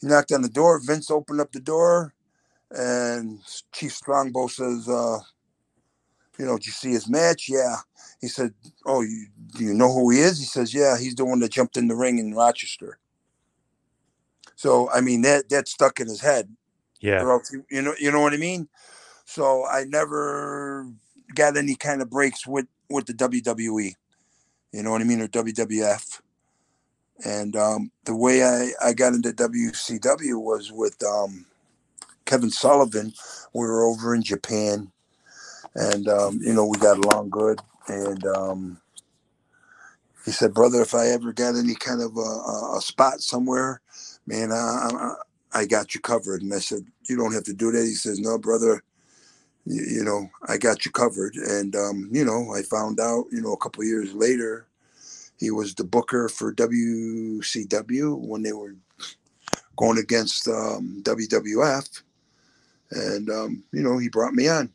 he 0.00 0.08
knocked 0.08 0.32
on 0.32 0.42
the 0.42 0.48
door. 0.48 0.80
Vince 0.84 1.10
opened 1.10 1.40
up 1.40 1.52
the 1.52 1.60
door, 1.60 2.14
and 2.70 3.40
Chief 3.72 3.92
Strongbow 3.92 4.48
says, 4.48 4.88
uh, 4.88 5.18
you 6.38 6.46
know, 6.46 6.56
did 6.56 6.66
you 6.66 6.72
see 6.72 6.90
his 6.90 7.08
match? 7.08 7.48
Yeah. 7.48 7.76
He 8.20 8.28
said, 8.28 8.54
oh, 8.86 9.02
you, 9.02 9.26
do 9.56 9.64
you 9.64 9.74
know 9.74 9.92
who 9.92 10.10
he 10.10 10.20
is? 10.20 10.38
He 10.38 10.46
says, 10.46 10.74
yeah, 10.74 10.98
he's 10.98 11.14
the 11.14 11.24
one 11.24 11.40
that 11.40 11.52
jumped 11.52 11.76
in 11.76 11.88
the 11.88 11.94
ring 11.94 12.18
in 12.18 12.34
Rochester. 12.34 12.98
So 14.56 14.88
I 14.90 15.00
mean 15.00 15.22
that 15.22 15.48
that 15.50 15.68
stuck 15.68 16.00
in 16.00 16.08
his 16.08 16.20
head. 16.20 16.48
Yeah. 17.00 17.20
Else, 17.20 17.54
you 17.70 17.82
know, 17.82 17.94
you 17.98 18.10
know 18.10 18.20
what 18.20 18.32
I 18.32 18.38
mean. 18.38 18.68
So 19.24 19.66
I 19.66 19.84
never 19.84 20.86
got 21.34 21.56
any 21.56 21.74
kind 21.74 22.00
of 22.00 22.10
breaks 22.10 22.46
with 22.46 22.66
with 22.88 23.06
the 23.06 23.14
WWE. 23.14 23.92
You 24.72 24.82
know 24.82 24.90
what 24.90 25.00
I 25.00 25.04
mean, 25.04 25.20
or 25.20 25.28
WWF. 25.28 26.20
And 27.24 27.54
um, 27.54 27.92
the 28.04 28.16
way 28.16 28.42
I, 28.42 28.70
I 28.82 28.92
got 28.92 29.14
into 29.14 29.30
WCW 29.30 30.42
was 30.42 30.72
with 30.72 31.00
um, 31.04 31.46
Kevin 32.24 32.50
Sullivan. 32.50 33.12
We 33.52 33.60
were 33.60 33.84
over 33.84 34.14
in 34.14 34.22
Japan, 34.22 34.90
and 35.74 36.08
um, 36.08 36.40
you 36.42 36.52
know 36.52 36.66
we 36.66 36.78
got 36.78 36.98
along 36.98 37.30
good. 37.30 37.60
And 37.88 38.24
um, 38.26 38.80
he 40.24 40.30
said, 40.30 40.54
"Brother, 40.54 40.82
if 40.82 40.94
I 40.94 41.08
ever 41.08 41.32
got 41.32 41.56
any 41.56 41.74
kind 41.74 42.02
of 42.02 42.16
a, 42.16 42.76
a 42.76 42.80
spot 42.80 43.20
somewhere, 43.20 43.80
man, 44.26 44.52
I, 44.52 44.54
I, 44.54 45.14
I 45.60 45.66
got 45.66 45.94
you 45.94 46.00
covered." 46.00 46.42
And 46.42 46.52
I 46.54 46.58
said, 46.58 46.84
"You 47.08 47.16
don't 47.16 47.34
have 47.34 47.44
to 47.44 47.54
do 47.54 47.70
that." 47.72 47.84
He 47.84 47.94
says, 47.94 48.20
"No, 48.20 48.38
brother." 48.38 48.82
You, 49.66 49.82
you 49.82 50.04
know, 50.04 50.28
I 50.46 50.58
got 50.58 50.84
you 50.84 50.90
covered, 50.90 51.36
and 51.36 51.74
um, 51.74 52.08
you 52.12 52.24
know, 52.24 52.54
I 52.54 52.62
found 52.62 53.00
out, 53.00 53.24
you 53.32 53.40
know, 53.40 53.54
a 53.54 53.56
couple 53.56 53.82
years 53.84 54.12
later, 54.12 54.66
he 55.38 55.50
was 55.50 55.74
the 55.74 55.84
booker 55.84 56.28
for 56.28 56.54
WCW 56.54 58.18
when 58.18 58.42
they 58.42 58.52
were 58.52 58.76
going 59.76 59.98
against 59.98 60.48
um, 60.48 61.00
WWF, 61.02 62.02
and 62.90 63.30
um, 63.30 63.64
you 63.72 63.82
know 63.82 63.98
he 63.98 64.08
brought 64.08 64.34
me 64.34 64.48
on. 64.48 64.70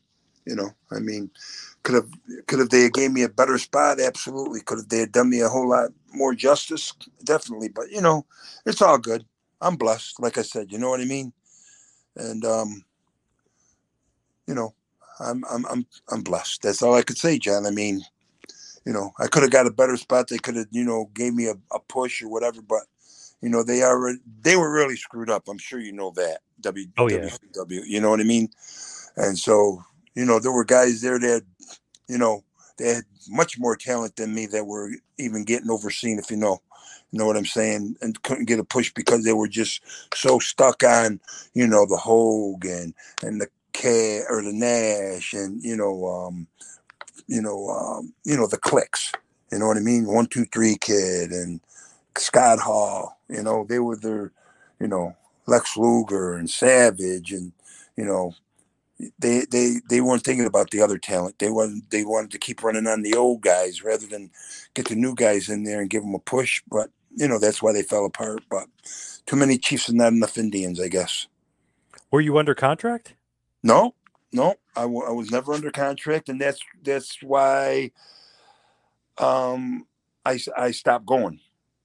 You 0.46 0.56
know, 0.56 0.72
I 0.92 1.00
mean, 1.00 1.30
could 1.84 1.96
have 1.96 2.10
could 2.48 2.60
have 2.60 2.70
they 2.70 2.90
gave 2.90 3.12
me 3.12 3.24
a 3.24 3.30
better 3.30 3.58
spot? 3.58 4.00
Absolutely. 4.00 4.62
Could 4.62 4.80
have 4.80 4.90
they 4.90 5.00
had 5.00 5.12
done 5.12 5.30
me 5.30 5.42
a 5.42 5.50
whole 5.50 5.70
lot 5.70 5.92
more 6.14 6.34
justice? 6.34 6.94
Definitely. 7.24 7.70
But 7.70 7.92
you 7.92 8.02
know, 8.02 8.26
it's 8.66 8.82
all 8.82 8.98
good. 8.98 9.26
I'm 9.62 9.76
blessed. 9.76 10.20
Like 10.20 10.38
I 10.38 10.42
said, 10.42 10.72
you 10.72 10.80
know 10.80 10.90
what 10.90 11.02
I 11.02 11.06
mean. 11.06 11.34
And 12.16 12.44
um, 12.46 12.84
you 14.48 14.56
know, 14.56 14.74
I'm 15.20 15.44
I'm 15.50 15.66
I'm 15.68 15.86
I'm 16.10 16.22
blessed. 16.24 16.64
That's 16.64 16.82
all 16.82 16.96
I 16.96 17.04
could 17.04 17.18
say, 17.18 17.38
John. 17.38 17.66
I 17.66 17.72
mean, 17.72 18.02
you 18.86 18.94
know, 18.94 19.12
I 19.20 19.28
could 19.28 19.44
have 19.44 19.52
got 19.52 19.68
a 19.68 19.72
better 19.72 19.98
spot. 19.98 20.28
They 20.28 20.40
could 20.40 20.56
have, 20.56 20.68
you 20.72 20.84
know, 20.84 21.10
gave 21.14 21.34
me 21.36 21.48
a, 21.48 21.56
a 21.72 21.80
push 21.80 22.22
or 22.22 22.30
whatever, 22.30 22.62
but 22.62 22.84
you 23.42 23.50
know, 23.50 23.64
they 23.64 23.82
are 23.82 24.14
they 24.42 24.56
were 24.56 24.72
really 24.72 24.96
screwed 24.96 25.30
up. 25.30 25.48
I'm 25.48 25.58
sure 25.58 25.80
you 25.80 25.94
know 25.94 26.12
that. 26.16 26.40
W 26.62 26.88
Oh, 26.98 27.10
yeah. 27.10 27.30
WCW, 27.30 27.84
you 27.86 28.02
know 28.02 28.10
what 28.10 28.20
I 28.20 28.24
mean? 28.24 28.50
And 29.16 29.38
so, 29.38 29.84
you 30.16 30.26
know, 30.26 30.40
there 30.40 30.52
were 30.52 30.66
guys 30.66 31.02
there 31.02 31.20
that, 31.20 31.44
you 32.08 32.18
know, 32.18 32.44
they 32.78 32.96
had 32.96 33.04
much 33.30 33.60
more 33.60 33.76
talent 33.76 34.16
than 34.16 34.34
me 34.34 34.46
that 34.48 34.66
were 34.66 34.92
even 35.18 35.44
getting 35.44 35.70
overseen, 35.70 36.20
if 36.20 36.32
you 36.32 36.38
know, 36.38 36.60
you 37.12 37.20
know 37.20 37.26
what 37.26 37.38
I'm 37.38 37.46
saying, 37.46 37.96
and 38.02 38.22
couldn't 38.24 38.46
get 38.46 38.60
a 38.60 38.64
push 38.64 38.92
because 38.94 39.24
they 39.24 39.34
were 39.34 39.48
just 39.48 39.82
so 40.14 40.40
stuck 40.40 40.84
on, 40.84 41.20
you 41.54 41.68
know, 41.68 41.86
the 41.86 41.98
Hogan 41.98 42.94
and 43.22 43.42
the 43.42 43.48
K 43.74 44.22
or 44.30 44.42
the 44.42 44.54
Nash 44.54 45.34
and 45.34 45.62
you 45.64 45.76
know, 45.76 46.06
um, 46.08 46.48
you 47.28 47.42
know, 47.42 47.70
um, 47.70 48.14
you 48.24 48.36
know 48.36 48.48
the 48.48 48.58
Kliq. 48.58 49.14
You 49.52 49.60
know 49.60 49.68
what 49.68 49.78
I 49.78 49.82
mean? 49.82 50.06
One, 50.06 50.28
two, 50.28 50.46
three, 50.46 50.78
kid 50.80 51.32
and 51.32 51.60
Scott 52.20 52.60
Hall. 52.60 53.20
You 53.30 53.44
know, 53.44 53.66
they 53.68 53.80
were 53.80 53.96
their, 53.96 54.32
you 54.80 54.88
know, 54.88 55.16
Lex 55.48 55.78
Luger 55.78 56.34
and 56.34 56.50
Savage, 56.50 57.32
and 57.32 57.54
you 57.98 58.06
know, 58.06 58.34
they 59.20 59.46
they 59.52 59.76
they 59.90 60.02
weren't 60.02 60.24
thinking 60.24 60.46
about 60.46 60.72
the 60.72 60.82
other 60.82 60.98
talent. 60.98 61.40
They 61.40 61.50
wanted 61.50 61.84
they 61.90 62.04
wanted 62.04 62.32
to 62.32 62.40
keep 62.40 62.64
running 62.64 62.88
on 62.88 63.02
the 63.02 63.16
old 63.16 63.42
guys 63.42 63.84
rather 63.84 64.08
than 64.08 64.32
get 64.74 64.88
the 64.88 64.96
new 64.96 65.16
guys 65.16 65.50
in 65.50 65.64
there 65.64 65.82
and 65.82 65.90
give 65.90 66.04
them 66.04 66.16
a 66.16 66.20
push. 66.20 66.62
But 66.70 66.90
you 67.16 67.28
know, 67.28 67.40
that's 67.40 67.62
why 67.62 67.74
they 67.74 67.84
fell 67.84 68.06
apart. 68.06 68.44
But 68.50 68.68
too 69.26 69.36
many 69.36 69.58
Chiefs 69.58 69.90
and 69.90 69.98
not 69.98 70.14
enough 70.14 70.38
Indians, 70.38 70.80
I 70.80 70.88
guess. 70.88 71.28
Were 72.12 72.22
you 72.22 72.38
under 72.38 72.56
contract? 72.56 73.16
No, 73.64 73.96
no, 74.32 74.56
I, 74.76 74.82
w- 74.84 75.06
I 75.06 75.12
was 75.12 75.32
never 75.32 75.54
under 75.54 75.72
contract, 75.72 76.30
and 76.30 76.40
that's 76.40 76.60
that's 76.84 77.22
why 77.22 77.92
um, 79.18 79.86
I 80.26 80.40
I 80.58 80.72
stopped 80.72 81.06
going. 81.06 81.40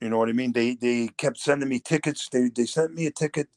You 0.04 0.10
know 0.10 0.18
what 0.18 0.28
I 0.28 0.32
mean? 0.32 0.52
They 0.52 0.74
they 0.74 1.08
kept 1.16 1.38
sending 1.38 1.70
me 1.70 1.80
tickets. 1.80 2.28
They 2.28 2.50
they 2.54 2.66
sent 2.66 2.92
me 2.92 3.06
a 3.06 3.10
ticket 3.10 3.48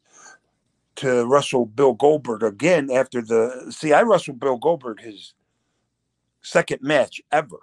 to 0.95 1.25
wrestle 1.25 1.65
Bill 1.65 1.93
Goldberg 1.93 2.41
again 2.41 2.89
after 2.89 3.21
the 3.21 3.69
see. 3.69 3.91
I 3.91 4.03
wrestled 4.03 4.39
Bill 4.39 4.55
Goldberg 4.55 5.01
his 5.01 5.33
second 6.41 6.81
match 6.81 7.21
ever, 7.33 7.57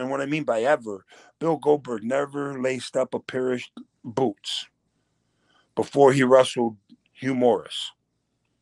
and 0.00 0.10
what 0.10 0.20
I 0.20 0.26
mean 0.26 0.42
by 0.42 0.62
ever, 0.62 1.04
Bill 1.38 1.58
Goldberg 1.58 2.02
never 2.02 2.60
laced 2.60 2.96
up 2.96 3.14
a 3.14 3.20
pair 3.20 3.52
of 3.52 3.62
boots 4.04 4.66
before 5.76 6.12
he 6.12 6.24
wrestled 6.24 6.76
Hugh 7.12 7.36
Morris. 7.36 7.92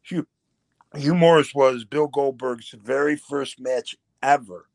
Hugh 0.03 0.27
Hugh 0.95 1.15
Morris 1.15 1.55
was 1.55 1.87
Bill 1.87 2.09
Goldberg's 2.09 2.75
very 2.79 3.17
first 3.17 3.59
match 3.59 3.97
ever. 4.23 4.69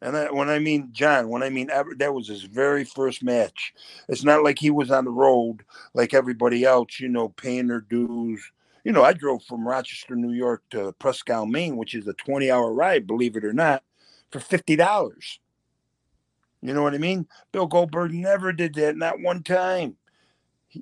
And 0.00 0.16
I, 0.16 0.30
when 0.30 0.48
I 0.48 0.58
mean 0.58 0.90
John, 0.92 1.28
when 1.28 1.42
I 1.42 1.50
mean 1.50 1.68
that 1.68 2.14
was 2.14 2.28
his 2.28 2.42
very 2.42 2.84
first 2.84 3.22
match. 3.22 3.74
It's 4.08 4.24
not 4.24 4.44
like 4.44 4.58
he 4.58 4.70
was 4.70 4.90
on 4.90 5.04
the 5.04 5.10
road 5.10 5.64
like 5.94 6.14
everybody 6.14 6.64
else, 6.64 7.00
you 7.00 7.08
know, 7.08 7.30
paying 7.30 7.66
their 7.66 7.80
dues. 7.80 8.40
You 8.84 8.92
know, 8.92 9.02
I 9.02 9.12
drove 9.12 9.42
from 9.44 9.66
Rochester, 9.66 10.14
New 10.14 10.32
York 10.32 10.62
to 10.70 10.92
Prescott, 10.92 11.48
Maine, 11.48 11.76
which 11.76 11.94
is 11.94 12.06
a 12.06 12.12
20 12.14 12.50
hour 12.50 12.72
ride, 12.72 13.06
believe 13.06 13.36
it 13.36 13.44
or 13.44 13.52
not, 13.52 13.82
for 14.30 14.38
$50. 14.38 15.38
You 16.62 16.74
know 16.74 16.82
what 16.82 16.94
I 16.94 16.98
mean? 16.98 17.26
Bill 17.52 17.66
Goldberg 17.66 18.12
never 18.12 18.52
did 18.52 18.74
that, 18.74 18.96
not 18.96 19.20
one 19.20 19.42
time 19.42 19.96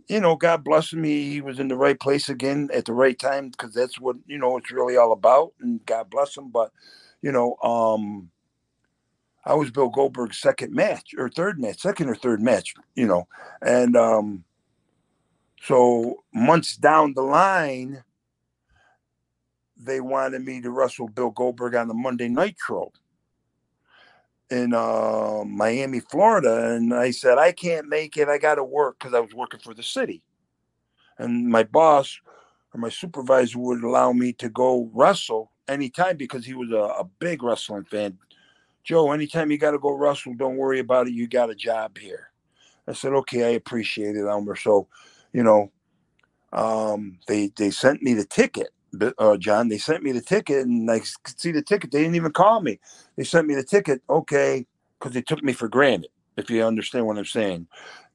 you 0.09 0.21
know, 0.21 0.37
God 0.37 0.65
bless 0.65 0.93
him. 0.93 1.05
He, 1.05 1.31
he 1.31 1.41
was 1.41 1.61
in 1.61 1.69
the 1.69 1.77
right 1.77 1.99
place 1.99 2.29
again 2.29 2.69
at 2.73 2.85
the 2.85 2.93
right 2.93 3.19
time 3.19 3.51
because 3.51 3.73
that's 3.73 4.01
what 4.01 4.17
you 4.27 4.39
know 4.39 4.57
it's 4.57 4.71
really 4.71 4.97
all 4.97 5.13
about. 5.13 5.53
And 5.61 5.85
God 5.87 6.11
bless 6.11 6.37
him. 6.37 6.49
But 6.49 6.73
you 7.23 7.33
know, 7.33 7.57
um, 7.63 8.31
I 9.47 9.55
was 9.55 9.71
Bill 9.71 9.89
Goldberg's 9.89 10.39
second 10.39 10.75
match 10.75 11.15
or 11.17 11.29
third 11.29 11.61
match, 11.61 11.81
second 11.81 12.09
or 12.09 12.17
third 12.17 12.43
match. 12.43 12.75
You 12.97 13.07
know, 13.07 13.29
and 13.63 13.97
um, 13.97 14.45
so 15.63 16.25
months 16.35 16.77
down 16.77 17.15
the 17.15 17.23
line, 17.23 18.03
they 19.77 20.01
wanted 20.01 20.45
me 20.45 20.61
to 20.63 20.71
wrestle 20.71 21.09
Bill 21.09 21.31
Goldberg 21.31 21.77
on 21.77 21.87
the 21.87 21.95
Monday 21.95 22.29
Nitro 22.29 22.91
in 24.51 24.75
uh, 24.75 25.45
Miami, 25.47 26.01
Florida, 26.01 26.75
and 26.75 26.93
I 26.93 27.13
said 27.13 27.39
I 27.39 27.53
can't 27.53 27.89
make 27.89 28.17
it. 28.17 28.29
I 28.29 28.39
got 28.39 28.57
to 28.57 28.65
work 28.65 28.99
because 28.99 29.15
I 29.15 29.21
was 29.21 29.33
working 29.33 29.61
for 29.61 29.75
the 29.75 29.83
city, 29.83 30.23
and 31.19 31.49
my 31.49 31.63
boss 31.63 32.19
or 32.75 32.81
my 32.81 32.89
supervisor 32.89 33.61
would 33.61 33.85
allow 33.85 34.13
me 34.13 34.33
to 34.35 34.49
go 34.49 34.91
wrestle 34.93 35.53
anytime 35.69 36.17
because 36.17 36.45
he 36.45 36.55
was 36.55 36.73
a, 36.73 37.01
a 37.01 37.05
big 37.21 37.45
wrestling 37.45 37.85
fan. 37.85 38.19
Joe, 38.87 39.13
anytime 39.13 39.51
you 39.53 39.59
got 39.59 39.73
to 39.73 39.81
go 39.81 39.93
wrestle, 39.93 40.35
don't 40.35 40.59
worry 40.59 40.81
about 40.81 41.09
it. 41.09 41.15
You 41.15 41.29
got 41.29 41.51
a 41.51 41.57
job 41.57 41.99
here. 41.99 42.31
I 42.89 42.95
said, 42.95 43.13
okay, 43.15 43.45
I 43.45 43.51
appreciate 43.51 44.17
it, 44.17 44.27
Elmer. 44.27 44.57
So, 44.57 44.89
you 45.33 45.43
know, 45.45 45.73
um, 46.53 47.19
they 47.29 47.53
they 47.57 47.71
sent 47.71 48.03
me 48.03 48.15
the 48.15 48.25
ticket 48.25 48.69
uh, 49.19 49.37
John. 49.37 49.69
They 49.69 49.79
sent 49.79 50.03
me 50.03 50.13
the 50.13 50.21
ticket, 50.21 50.67
and 50.67 50.91
I 50.91 51.01
could 51.01 51.41
see 51.41 51.53
the 51.53 51.63
ticket. 51.63 51.91
They 51.93 52.03
didn't 52.03 52.17
even 52.17 52.33
call 52.33 52.61
me. 52.61 52.79
They 53.17 53.25
sent 53.25 53.47
me 53.47 53.55
the 53.55 53.65
ticket. 53.65 54.03
Okay, 54.09 54.67
because 54.99 55.15
they 55.15 55.23
took 55.23 55.43
me 55.43 55.53
for 55.53 55.69
granted. 55.69 56.11
If 56.37 56.51
you 56.51 56.65
understand 56.65 57.07
what 57.07 57.19
I'm 57.19 57.25
saying, 57.25 57.67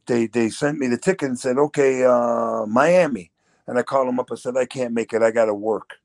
they 0.07 0.27
they 0.27 0.49
sent 0.49 0.79
me 0.79 0.87
the 0.87 0.97
ticket 0.97 1.29
and 1.29 1.39
said, 1.39 1.57
okay, 1.57 2.05
uh, 2.05 2.65
Miami. 2.67 3.31
And 3.67 3.79
I 3.79 3.83
called 3.83 4.07
them 4.09 4.19
up. 4.19 4.29
I 4.31 4.35
said, 4.35 4.57
I 4.57 4.65
can't 4.65 4.93
make 4.93 5.13
it. 5.13 5.21
I 5.23 5.31
got 5.31 5.45
to 5.45 5.53
work. 5.53 6.00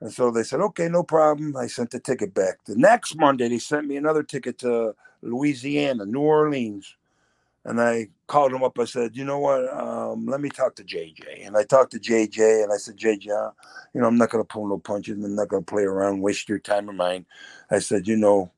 And 0.00 0.12
so 0.12 0.30
they 0.30 0.42
said, 0.42 0.60
okay, 0.60 0.88
no 0.88 1.02
problem. 1.02 1.56
I 1.56 1.66
sent 1.66 1.90
the 1.90 2.00
ticket 2.00 2.34
back. 2.34 2.64
The 2.66 2.76
next 2.76 3.16
Monday, 3.16 3.48
they 3.48 3.58
sent 3.58 3.86
me 3.86 3.96
another 3.96 4.22
ticket 4.22 4.58
to 4.58 4.94
Louisiana, 5.22 6.04
New 6.04 6.20
Orleans. 6.20 6.96
And 7.64 7.80
I 7.80 8.08
called 8.26 8.52
them 8.52 8.62
up. 8.62 8.78
I 8.78 8.84
said, 8.84 9.16
you 9.16 9.24
know 9.24 9.38
what? 9.38 9.72
Um, 9.72 10.26
let 10.26 10.40
me 10.42 10.50
talk 10.50 10.76
to 10.76 10.84
JJ. 10.84 11.46
And 11.46 11.56
I 11.56 11.64
talked 11.64 11.92
to 11.92 11.98
JJ 11.98 12.64
and 12.64 12.72
I 12.72 12.76
said, 12.76 12.98
JJ, 12.98 13.24
you 13.94 14.00
know, 14.00 14.06
I'm 14.06 14.18
not 14.18 14.30
going 14.30 14.44
to 14.44 14.48
pull 14.48 14.68
no 14.68 14.78
punches. 14.78 15.14
I'm 15.14 15.34
not 15.34 15.48
going 15.48 15.64
to 15.64 15.70
play 15.70 15.84
around, 15.84 16.20
waste 16.20 16.48
your 16.48 16.58
time 16.58 16.90
or 16.90 16.92
mine. 16.92 17.24
I 17.70 17.78
said, 17.78 18.06
you 18.06 18.16
know, 18.16 18.52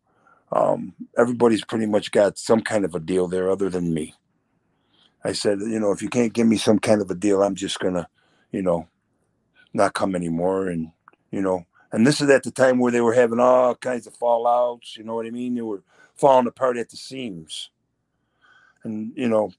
um, 0.53 0.95
everybody's 1.17 1.65
pretty 1.65 1.87
much 1.87 2.11
got 2.11 2.39
some 2.39 2.61
kind 2.63 2.85
of 2.85 2.95
a 2.95 3.01
deal 3.01 3.29
there 3.29 3.51
other 3.51 3.71
than 3.71 3.95
me. 3.95 4.15
I 5.25 5.33
said, 5.33 5.61
you 5.61 5.81
know, 5.81 5.93
if 5.93 6.03
you 6.03 6.09
can't 6.09 6.33
give 6.33 6.47
me 6.47 6.57
some 6.57 6.79
kind 6.79 7.01
of 7.01 7.11
a 7.11 7.15
deal, 7.15 7.43
I'm 7.43 7.55
just 7.55 7.79
going 7.79 7.95
to, 7.95 8.09
you 8.53 8.63
know, 8.63 8.89
not 9.73 9.95
come 9.95 10.17
anymore. 10.17 10.69
And, 10.69 10.93
you 11.37 11.43
know, 11.43 11.67
and 11.93 12.07
this 12.07 12.21
is 12.21 12.31
at 12.31 12.43
the 12.43 12.51
time 12.51 12.79
where 12.79 12.93
they 12.93 13.01
were 13.01 13.15
having 13.15 13.41
all 13.41 13.75
kinds 13.75 14.07
of 14.07 14.19
fallouts. 14.19 14.97
You 14.97 15.05
know 15.05 15.15
what 15.15 15.27
I 15.27 15.31
mean? 15.31 15.55
They 15.55 15.63
were 15.63 15.83
falling 16.17 16.47
apart 16.47 16.79
at 16.79 16.91
the 16.91 16.97
seams 16.97 17.71
and 18.87 19.13
you 19.17 19.29
know, 19.29 19.53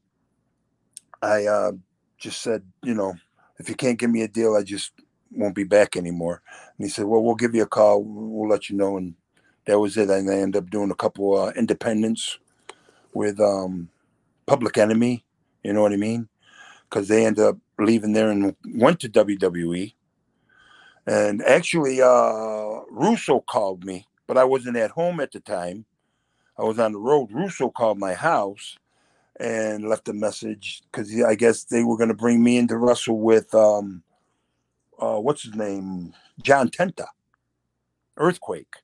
I 1.21 1.45
uh, 1.45 1.71
just 2.17 2.41
said, 2.41 2.63
you 2.81 2.95
know, 2.95 3.13
if 3.59 3.69
you 3.69 3.75
can't 3.75 3.99
give 3.99 4.09
me 4.09 4.21
a 4.21 4.27
deal, 4.27 4.55
I 4.55 4.63
just 4.63 4.93
won't 5.31 5.55
be 5.55 5.65
back 5.65 5.97
anymore. 5.97 6.41
And 6.77 6.85
he 6.85 6.89
said, 6.89 7.05
well, 7.05 7.21
we'll 7.21 7.35
give 7.35 7.53
you 7.53 7.63
a 7.63 7.67
call. 7.67 8.03
We'll 8.03 8.49
let 8.49 8.69
you 8.69 8.77
know. 8.77 8.97
And 8.97 9.15
that 9.65 9.79
was 9.79 9.97
it. 9.97 10.09
And 10.09 10.29
I 10.29 10.35
ended 10.35 10.63
up 10.63 10.69
doing 10.69 10.91
a 10.91 10.95
couple 10.95 11.37
uh, 11.37 11.51
independents 11.51 12.39
with 13.13 13.39
um, 13.39 13.89
Public 14.45 14.77
Enemy. 14.77 15.25
You 15.63 15.73
know 15.73 15.81
what 15.81 15.93
I 15.93 15.97
mean? 15.97 16.29
Because 16.89 17.09
they 17.09 17.25
ended 17.25 17.43
up 17.43 17.57
leaving 17.77 18.13
there 18.13 18.31
and 18.31 18.55
went 18.75 19.01
to 19.01 19.09
WWE. 19.09 19.93
And 21.07 21.41
actually, 21.43 22.01
uh, 22.01 22.81
Russo 22.91 23.39
called 23.39 23.85
me, 23.85 24.05
but 24.27 24.37
I 24.37 24.43
wasn't 24.43 24.75
at 24.75 24.91
home 24.91 25.21
at 25.21 25.31
the 25.31 25.39
time. 25.39 25.85
I 26.59 26.63
was 26.63 26.79
on 26.79 26.91
the 26.91 26.99
road. 26.99 27.29
Russo 27.31 27.69
called 27.69 27.97
my 27.97 28.13
house 28.13 28.77
and 29.39 29.87
left 29.87 30.09
a 30.09 30.13
message 30.13 30.81
because 30.91 31.09
I 31.23 31.35
guess 31.35 31.63
they 31.63 31.83
were 31.83 31.97
going 31.97 32.09
to 32.09 32.15
bring 32.15 32.43
me 32.43 32.57
into 32.57 32.77
Russell 32.77 33.19
with 33.19 33.53
um, 33.55 34.03
uh, 34.99 35.17
what's 35.17 35.43
his 35.43 35.55
name, 35.55 36.13
John 36.43 36.69
Tenta, 36.69 37.07
Earthquake. 38.17 38.75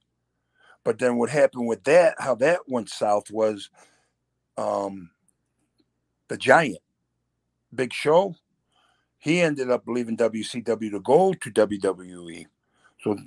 But 0.85 0.99
then 0.99 1.17
what 1.17 1.29
happened 1.29 1.67
with 1.67 1.83
that, 1.85 2.15
how 2.19 2.35
that 2.35 2.61
went 2.67 2.89
south 2.89 3.31
was 3.31 3.69
um, 4.57 5.09
the 6.29 6.37
Giant, 6.37 6.79
Big 7.73 7.93
Show. 7.93 8.35
He 9.23 9.39
ended 9.39 9.71
up 9.71 9.83
leaving 9.87 10.17
WCW 10.17 10.91
to 10.91 10.99
go 10.99 11.33
to 11.33 11.51
WWE, 11.51 12.45
so 13.01 13.17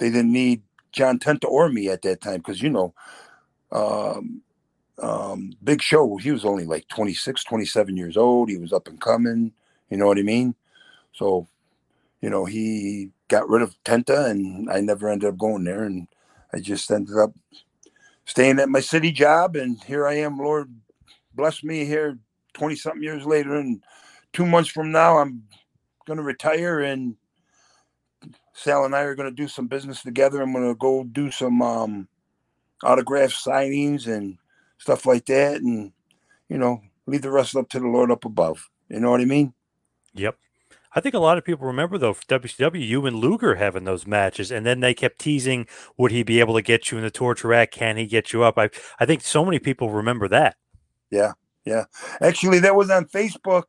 they 0.00 0.08
didn't 0.10 0.32
need 0.32 0.62
John 0.92 1.18
Tenta 1.18 1.44
or 1.44 1.68
me 1.68 1.90
at 1.90 2.00
that 2.02 2.22
time 2.22 2.38
because 2.38 2.62
you 2.62 2.70
know 2.70 2.94
um, 3.70 4.40
um, 5.02 5.52
Big 5.62 5.82
Show, 5.82 6.16
he 6.16 6.32
was 6.32 6.46
only 6.46 6.64
like 6.64 6.88
26, 6.88 7.44
27 7.44 7.96
years 7.98 8.16
old. 8.16 8.48
He 8.48 8.56
was 8.56 8.72
up 8.72 8.88
and 8.88 8.98
coming. 8.98 9.52
You 9.90 9.98
know 9.98 10.06
what 10.06 10.18
I 10.18 10.22
mean? 10.22 10.54
So, 11.12 11.46
you 12.22 12.30
know, 12.30 12.46
he 12.46 13.10
got 13.28 13.48
rid 13.48 13.60
of 13.60 13.76
Tenta 13.84 14.30
and 14.30 14.70
I 14.70 14.80
never 14.80 15.10
ended 15.10 15.28
up 15.28 15.36
going 15.36 15.64
there. 15.64 15.84
And 15.84 16.08
I 16.54 16.60
just 16.60 16.90
ended 16.90 17.18
up 17.18 17.34
staying 18.24 18.58
at 18.58 18.70
my 18.70 18.80
city 18.80 19.12
job. 19.12 19.54
And 19.54 19.82
here 19.84 20.06
I 20.06 20.14
am, 20.14 20.38
Lord 20.38 20.72
bless 21.34 21.62
me 21.62 21.84
here 21.84 22.18
20 22.54 22.74
something 22.76 23.02
years 23.02 23.26
later. 23.26 23.56
And 23.56 23.82
two 24.36 24.46
months 24.46 24.68
from 24.68 24.92
now, 24.92 25.16
I'm 25.16 25.42
going 26.06 26.18
to 26.18 26.22
retire 26.22 26.80
and 26.80 27.16
Sal 28.52 28.84
and 28.84 28.94
I 28.94 29.00
are 29.00 29.14
going 29.14 29.30
to 29.30 29.34
do 29.34 29.48
some 29.48 29.66
business 29.66 30.02
together. 30.02 30.42
I'm 30.42 30.52
going 30.52 30.68
to 30.68 30.74
go 30.74 31.04
do 31.04 31.30
some 31.30 31.62
um, 31.62 32.06
autograph 32.82 33.30
signings 33.30 34.06
and 34.06 34.36
stuff 34.76 35.06
like 35.06 35.24
that, 35.26 35.62
and 35.62 35.90
you 36.48 36.58
know, 36.58 36.82
leave 37.06 37.22
the 37.22 37.30
rest 37.30 37.56
up 37.56 37.68
to 37.70 37.80
the 37.80 37.86
Lord 37.86 38.10
up 38.10 38.26
above. 38.26 38.68
You 38.90 39.00
know 39.00 39.10
what 39.10 39.22
I 39.22 39.24
mean? 39.24 39.54
Yep. 40.14 40.36
I 40.94 41.00
think 41.00 41.14
a 41.14 41.18
lot 41.18 41.38
of 41.38 41.44
people 41.44 41.66
remember 41.66 41.98
though 41.98 42.14
WCW, 42.14 42.86
you 42.86 43.04
and 43.06 43.16
Luger 43.16 43.54
having 43.56 43.84
those 43.84 44.06
matches, 44.06 44.50
and 44.50 44.66
then 44.66 44.80
they 44.80 44.94
kept 44.94 45.18
teasing, 45.18 45.66
would 45.96 46.10
he 46.10 46.22
be 46.22 46.40
able 46.40 46.54
to 46.54 46.62
get 46.62 46.90
you 46.90 46.98
in 46.98 47.04
the 47.04 47.10
torture 47.10 47.48
rack? 47.48 47.70
Can 47.70 47.96
he 47.96 48.06
get 48.06 48.32
you 48.34 48.42
up? 48.42 48.58
I 48.58 48.68
I 49.00 49.06
think 49.06 49.22
so 49.22 49.44
many 49.44 49.58
people 49.58 49.90
remember 49.90 50.28
that. 50.28 50.56
Yeah, 51.10 51.32
yeah. 51.64 51.84
Actually, 52.20 52.58
that 52.60 52.76
was 52.76 52.90
on 52.90 53.06
Facebook 53.06 53.64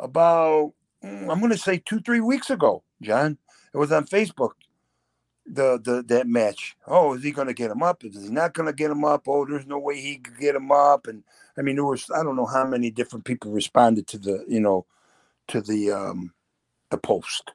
about 0.00 0.72
mm, 1.04 1.30
I'm 1.30 1.38
going 1.40 1.52
to 1.52 1.58
say 1.58 1.82
two 1.84 2.00
three 2.00 2.20
weeks 2.20 2.50
ago, 2.50 2.82
John. 3.02 3.38
It 3.72 3.78
was 3.78 3.92
on 3.92 4.06
Facebook 4.06 4.52
the 5.46 5.80
the 5.82 6.02
that 6.08 6.26
match. 6.26 6.76
Oh, 6.86 7.14
is 7.14 7.22
he 7.22 7.32
going 7.32 7.48
to 7.48 7.54
get 7.54 7.70
him 7.70 7.82
up? 7.82 8.04
Is 8.04 8.22
he 8.22 8.30
not 8.30 8.54
going 8.54 8.66
to 8.66 8.72
get 8.72 8.90
him 8.90 9.04
up? 9.04 9.26
Oh, 9.26 9.44
there's 9.44 9.66
no 9.66 9.78
way 9.78 10.00
he 10.00 10.18
could 10.18 10.38
get 10.38 10.54
him 10.54 10.70
up. 10.70 11.06
And 11.06 11.24
I 11.58 11.62
mean, 11.62 11.76
there 11.76 11.84
was 11.84 12.10
I 12.14 12.22
don't 12.22 12.36
know 12.36 12.46
how 12.46 12.64
many 12.64 12.90
different 12.90 13.24
people 13.24 13.50
responded 13.50 14.06
to 14.08 14.18
the 14.18 14.44
you 14.48 14.60
know 14.60 14.86
to 15.48 15.60
the 15.60 15.90
um 15.90 16.32
the 16.90 16.98
post. 16.98 17.52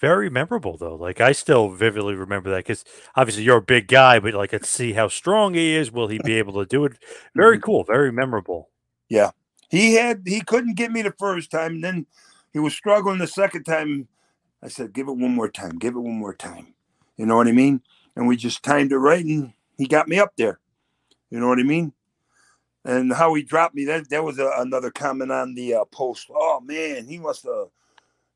Very 0.00 0.30
memorable 0.30 0.76
though. 0.76 0.94
Like 0.94 1.20
I 1.20 1.32
still 1.32 1.70
vividly 1.70 2.14
remember 2.14 2.50
that 2.50 2.58
because 2.58 2.84
obviously 3.16 3.42
you're 3.42 3.58
a 3.58 3.62
big 3.62 3.88
guy, 3.88 4.20
but 4.20 4.34
like 4.34 4.52
let's 4.52 4.68
see 4.68 4.92
how 4.92 5.08
strong 5.08 5.54
he 5.54 5.74
is. 5.74 5.90
Will 5.90 6.08
he 6.08 6.20
be 6.22 6.34
able 6.34 6.54
to 6.54 6.66
do 6.66 6.84
it? 6.84 6.92
Very 7.34 7.56
mm-hmm. 7.56 7.64
cool. 7.64 7.84
Very 7.84 8.12
memorable. 8.12 8.70
Yeah, 9.08 9.30
he 9.68 9.94
had 9.94 10.22
he 10.26 10.40
couldn't 10.40 10.76
get 10.76 10.92
me 10.92 11.02
the 11.02 11.14
first 11.18 11.50
time, 11.50 11.74
and 11.74 11.84
then 11.84 12.06
he 12.52 12.58
was 12.58 12.74
struggling 12.74 13.18
the 13.18 13.26
second 13.26 13.64
time 13.64 14.08
I 14.62 14.68
said, 14.68 14.92
give 14.92 15.08
it 15.08 15.16
one 15.16 15.34
more 15.34 15.48
time, 15.48 15.78
give 15.78 15.94
it 15.94 16.00
one 16.00 16.18
more 16.18 16.34
time. 16.34 16.74
You 17.16 17.26
know 17.26 17.36
what 17.36 17.48
I 17.48 17.52
mean? 17.52 17.82
And 18.16 18.26
we 18.26 18.36
just 18.36 18.62
timed 18.62 18.92
it 18.92 18.98
right 18.98 19.24
and 19.24 19.52
he 19.76 19.86
got 19.86 20.08
me 20.08 20.18
up 20.18 20.32
there. 20.36 20.58
You 21.30 21.38
know 21.38 21.48
what 21.48 21.60
I 21.60 21.62
mean? 21.62 21.92
And 22.84 23.12
how 23.12 23.34
he 23.34 23.42
dropped 23.42 23.74
me, 23.74 23.84
that, 23.84 24.08
that 24.10 24.24
was 24.24 24.38
a, 24.38 24.50
another 24.58 24.90
comment 24.90 25.30
on 25.30 25.54
the 25.54 25.74
uh, 25.74 25.84
post. 25.84 26.28
Oh, 26.30 26.60
man, 26.60 27.06
he 27.06 27.18
must 27.18 27.44
have, 27.44 27.68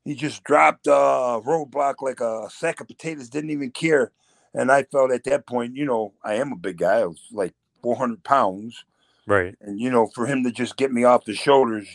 he 0.05 0.15
just 0.15 0.43
dropped 0.43 0.87
a 0.87 0.93
uh, 0.93 1.39
roadblock 1.41 1.95
like 2.01 2.19
a 2.19 2.49
sack 2.49 2.79
of 2.79 2.87
potatoes, 2.87 3.29
didn't 3.29 3.49
even 3.49 3.71
care. 3.71 4.11
And 4.53 4.71
I 4.71 4.83
felt 4.83 5.11
at 5.11 5.23
that 5.25 5.47
point, 5.47 5.75
you 5.75 5.85
know, 5.85 6.13
I 6.23 6.35
am 6.35 6.51
a 6.51 6.57
big 6.57 6.77
guy. 6.77 6.99
I 6.99 7.05
was 7.05 7.21
like 7.31 7.53
400 7.81 8.23
pounds. 8.23 8.85
Right. 9.25 9.55
And, 9.61 9.79
you 9.79 9.89
know, 9.89 10.07
for 10.13 10.25
him 10.25 10.43
to 10.43 10.51
just 10.51 10.77
get 10.77 10.91
me 10.91 11.03
off 11.03 11.25
the 11.25 11.33
shoulders, 11.33 11.87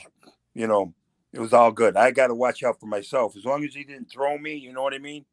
you 0.54 0.66
know, 0.66 0.94
it 1.32 1.40
was 1.40 1.52
all 1.52 1.70
good. 1.70 1.96
I 1.96 2.10
got 2.10 2.28
to 2.28 2.34
watch 2.34 2.62
out 2.62 2.80
for 2.80 2.86
myself. 2.86 3.36
As 3.36 3.44
long 3.44 3.64
as 3.64 3.74
he 3.74 3.84
didn't 3.84 4.10
throw 4.10 4.38
me, 4.38 4.54
you 4.54 4.72
know 4.72 4.82
what 4.82 4.94
I 4.94 4.98
mean? 4.98 5.26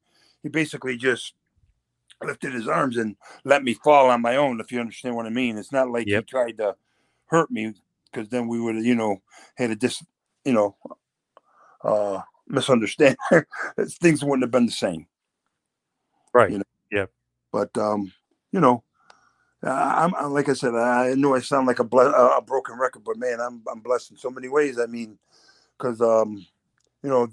He 0.43 0.49
basically 0.49 0.97
just 0.97 1.33
lifted 2.21 2.53
his 2.53 2.67
arms 2.67 2.97
and 2.97 3.15
let 3.43 3.63
me 3.63 3.73
fall 3.73 4.09
on 4.09 4.21
my 4.21 4.35
own, 4.35 4.59
if 4.59 4.71
you 4.71 4.79
understand 4.79 5.15
what 5.15 5.25
I 5.25 5.29
mean. 5.29 5.57
It's 5.57 5.71
not 5.71 5.89
like 5.89 6.07
yep. 6.07 6.23
he 6.23 6.31
tried 6.31 6.57
to 6.57 6.75
hurt 7.27 7.49
me 7.49 7.73
because 8.11 8.29
then 8.29 8.47
we 8.47 8.59
would 8.59 8.75
have, 8.75 8.85
you 8.85 8.95
know, 8.95 9.21
had 9.55 9.71
a 9.71 9.75
dis, 9.75 10.03
you 10.43 10.53
know, 10.53 10.75
uh, 11.83 12.21
misunderstand. 12.47 13.15
Things 14.01 14.23
wouldn't 14.23 14.43
have 14.43 14.51
been 14.51 14.65
the 14.65 14.71
same. 14.71 15.07
Right. 16.33 16.51
You 16.51 16.57
know? 16.59 16.63
Yeah. 16.91 17.05
But, 17.51 17.75
um, 17.77 18.11
you 18.51 18.59
know, 18.59 18.83
I'm, 19.71 20.13
I'm, 20.15 20.33
like 20.33 20.49
I 20.49 20.53
said, 20.53 20.75
I 20.75 21.13
know 21.15 21.35
I 21.35 21.39
sound 21.39 21.67
like 21.67 21.79
a, 21.79 21.83
ble- 21.83 22.01
a 22.01 22.41
broken 22.45 22.77
record, 22.77 23.03
but 23.03 23.17
man, 23.17 23.39
I'm 23.41 23.63
I'm 23.71 23.79
blessed 23.79 24.11
in 24.11 24.17
so 24.17 24.29
many 24.29 24.47
ways. 24.47 24.79
I 24.79 24.85
mean, 24.85 25.17
because 25.77 26.01
um, 26.01 26.45
you 27.03 27.09
know, 27.09 27.27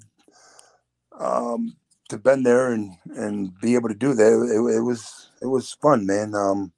um, 1.19 1.77
to 2.09 2.19
been 2.19 2.43
there 2.43 2.73
and 2.73 2.97
and 3.17 3.59
be 3.61 3.75
able 3.75 3.89
to 3.89 3.95
do 3.95 4.15
that, 4.15 4.33
it, 4.33 4.77
it 4.77 4.81
was 4.81 5.31
it 5.43 5.47
was 5.47 5.73
fun, 5.75 6.07
man. 6.07 6.35
Um, 6.35 6.73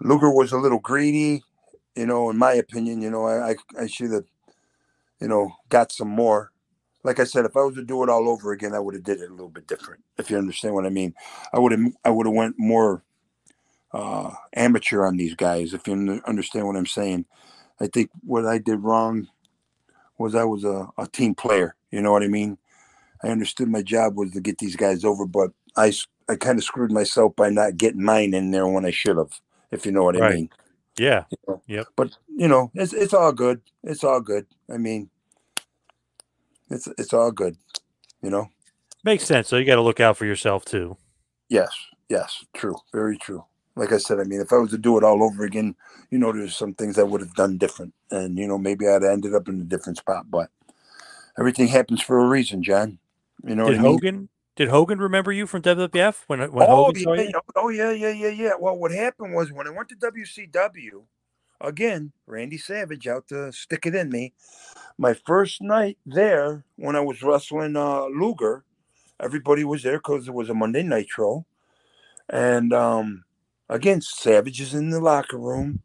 Luger 0.00 0.30
was 0.30 0.52
a 0.52 0.58
little 0.58 0.78
greedy, 0.78 1.42
you 1.94 2.06
know, 2.06 2.30
in 2.30 2.38
my 2.38 2.52
opinion. 2.54 3.02
You 3.02 3.10
know, 3.10 3.26
I 3.26 3.50
I, 3.50 3.56
I 3.82 3.86
should 3.86 4.12
have, 4.12 4.24
you 5.20 5.28
know, 5.28 5.52
got 5.68 5.92
some 5.92 6.08
more. 6.08 6.50
Like 7.02 7.18
I 7.18 7.24
said, 7.24 7.46
if 7.46 7.56
I 7.56 7.60
was 7.60 7.74
to 7.76 7.84
do 7.84 8.02
it 8.02 8.10
all 8.10 8.28
over 8.28 8.52
again, 8.52 8.74
I 8.74 8.78
would 8.78 8.94
have 8.94 9.04
did 9.04 9.20
it 9.20 9.30
a 9.30 9.32
little 9.32 9.48
bit 9.48 9.66
different. 9.66 10.02
If 10.18 10.30
you 10.30 10.36
understand 10.36 10.74
what 10.74 10.86
I 10.86 10.90
mean, 10.90 11.14
I 11.52 11.58
would 11.58 11.72
have 11.72 11.80
I 12.04 12.10
would 12.10 12.26
have 12.26 12.34
went 12.34 12.56
more 12.58 13.02
uh, 13.92 14.30
amateur 14.54 15.04
on 15.04 15.16
these 15.16 15.34
guys. 15.34 15.74
If 15.74 15.86
you 15.86 16.20
understand 16.26 16.66
what 16.66 16.76
I'm 16.76 16.86
saying, 16.86 17.24
I 17.80 17.86
think 17.86 18.10
what 18.22 18.46
I 18.46 18.58
did 18.58 18.76
wrong 18.76 19.28
was 20.18 20.34
I 20.34 20.44
was 20.44 20.64
a, 20.64 20.88
a 20.98 21.06
team 21.06 21.34
player. 21.34 21.74
You 21.90 22.02
know 22.02 22.12
what 22.12 22.22
I 22.22 22.28
mean? 22.28 22.58
I 23.22 23.28
understood 23.28 23.68
my 23.68 23.82
job 23.82 24.16
was 24.16 24.32
to 24.32 24.40
get 24.40 24.58
these 24.58 24.76
guys 24.76 25.04
over, 25.04 25.26
but 25.26 25.50
I, 25.76 25.92
I 26.28 26.36
kind 26.36 26.58
of 26.58 26.64
screwed 26.64 26.92
myself 26.92 27.34
by 27.36 27.50
not 27.50 27.76
getting 27.76 28.04
mine 28.04 28.34
in 28.34 28.50
there 28.50 28.66
when 28.66 28.84
I 28.84 28.90
should 28.90 29.16
have, 29.16 29.40
if 29.70 29.84
you 29.84 29.92
know 29.92 30.04
what 30.04 30.18
right. 30.18 30.32
I 30.32 30.34
mean. 30.34 30.50
Yeah. 30.98 31.24
You 31.30 31.38
know? 31.48 31.62
Yep. 31.66 31.86
But 31.96 32.16
you 32.28 32.48
know, 32.48 32.70
it's 32.74 32.92
it's 32.92 33.14
all 33.14 33.32
good. 33.32 33.60
It's 33.82 34.04
all 34.04 34.20
good. 34.20 34.46
I 34.72 34.76
mean, 34.76 35.10
it's 36.70 36.88
it's 36.98 37.12
all 37.12 37.30
good. 37.30 37.56
You 38.22 38.30
know. 38.30 38.48
Makes 39.04 39.24
sense. 39.24 39.48
So 39.48 39.56
you 39.56 39.64
got 39.64 39.76
to 39.76 39.82
look 39.82 40.00
out 40.00 40.16
for 40.16 40.26
yourself 40.26 40.64
too. 40.64 40.96
Yes. 41.48 41.70
Yes. 42.08 42.44
True. 42.54 42.76
Very 42.92 43.16
true. 43.16 43.44
Like 43.76 43.92
I 43.92 43.98
said, 43.98 44.20
I 44.20 44.24
mean, 44.24 44.40
if 44.40 44.52
I 44.52 44.56
was 44.56 44.70
to 44.70 44.78
do 44.78 44.98
it 44.98 45.04
all 45.04 45.22
over 45.22 45.44
again, 45.44 45.74
you 46.10 46.18
know, 46.18 46.32
there's 46.32 46.56
some 46.56 46.74
things 46.74 46.98
I 46.98 47.02
would 47.02 47.20
have 47.20 47.34
done 47.34 47.58
different, 47.58 47.94
and 48.10 48.38
you 48.38 48.46
know, 48.46 48.58
maybe 48.58 48.86
I'd 48.86 49.02
have 49.02 49.12
ended 49.12 49.34
up 49.34 49.48
in 49.48 49.60
a 49.60 49.64
different 49.64 49.98
spot. 49.98 50.30
But 50.30 50.50
everything 51.38 51.68
happens 51.68 52.02
for 52.02 52.18
a 52.18 52.28
reason, 52.28 52.62
John. 52.62 52.98
You 53.44 53.54
know, 53.54 53.66
did 53.66 53.78
I 53.78 53.82
mean? 53.82 53.92
Hogan 53.92 54.28
did 54.56 54.68
Hogan 54.68 54.98
remember 54.98 55.32
you 55.32 55.46
from 55.46 55.62
WWF 55.62 56.24
when 56.26 56.40
when 56.52 56.68
oh, 56.68 56.84
Hogan 56.84 57.02
saw 57.02 57.14
yeah, 57.14 57.22
you? 57.22 57.40
oh 57.56 57.68
yeah, 57.68 57.92
yeah, 57.92 58.10
yeah, 58.10 58.28
yeah. 58.28 58.52
Well, 58.58 58.76
what 58.76 58.90
happened 58.90 59.34
was 59.34 59.52
when 59.52 59.66
I 59.66 59.70
went 59.70 59.88
to 59.88 59.96
WCW, 59.96 61.04
again, 61.60 62.12
Randy 62.26 62.58
Savage 62.58 63.06
out 63.06 63.28
to 63.28 63.52
stick 63.52 63.86
it 63.86 63.94
in 63.94 64.10
me. 64.10 64.34
My 64.98 65.14
first 65.14 65.62
night 65.62 65.96
there, 66.04 66.64
when 66.76 66.94
I 66.94 67.00
was 67.00 67.22
wrestling 67.22 67.74
uh, 67.76 68.04
Luger, 68.06 68.64
everybody 69.18 69.64
was 69.64 69.82
there 69.82 69.98
because 69.98 70.28
it 70.28 70.34
was 70.34 70.50
a 70.50 70.54
Monday 70.54 70.82
Nitro, 70.82 71.46
and 72.28 72.74
um, 72.74 73.24
again, 73.70 74.00
Savage 74.00 74.60
is 74.60 74.74
in 74.74 74.90
the 74.90 75.00
locker 75.00 75.38
room, 75.38 75.80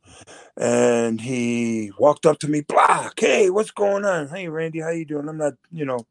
and 0.57 1.21
he 1.21 1.91
walked 1.97 2.25
up 2.25 2.39
to 2.39 2.47
me, 2.47 2.61
blah, 2.61 3.09
hey, 3.17 3.49
what's 3.49 3.71
going 3.71 4.05
on? 4.05 4.27
Hey, 4.27 4.47
Randy, 4.47 4.79
how 4.79 4.89
you 4.89 5.05
doing? 5.05 5.29
I'm 5.29 5.37
not, 5.37 5.53
you 5.71 5.85
know, 5.85 6.05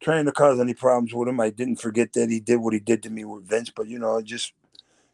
trying 0.00 0.26
to 0.26 0.32
cause 0.32 0.60
any 0.60 0.74
problems 0.74 1.12
with 1.14 1.28
him. 1.28 1.40
I 1.40 1.50
didn't 1.50 1.80
forget 1.80 2.12
that 2.12 2.30
he 2.30 2.40
did 2.40 2.56
what 2.56 2.74
he 2.74 2.80
did 2.80 3.02
to 3.04 3.10
me 3.10 3.24
with 3.24 3.48
Vince, 3.48 3.70
but 3.74 3.88
you 3.88 3.98
know, 3.98 4.20
just 4.22 4.52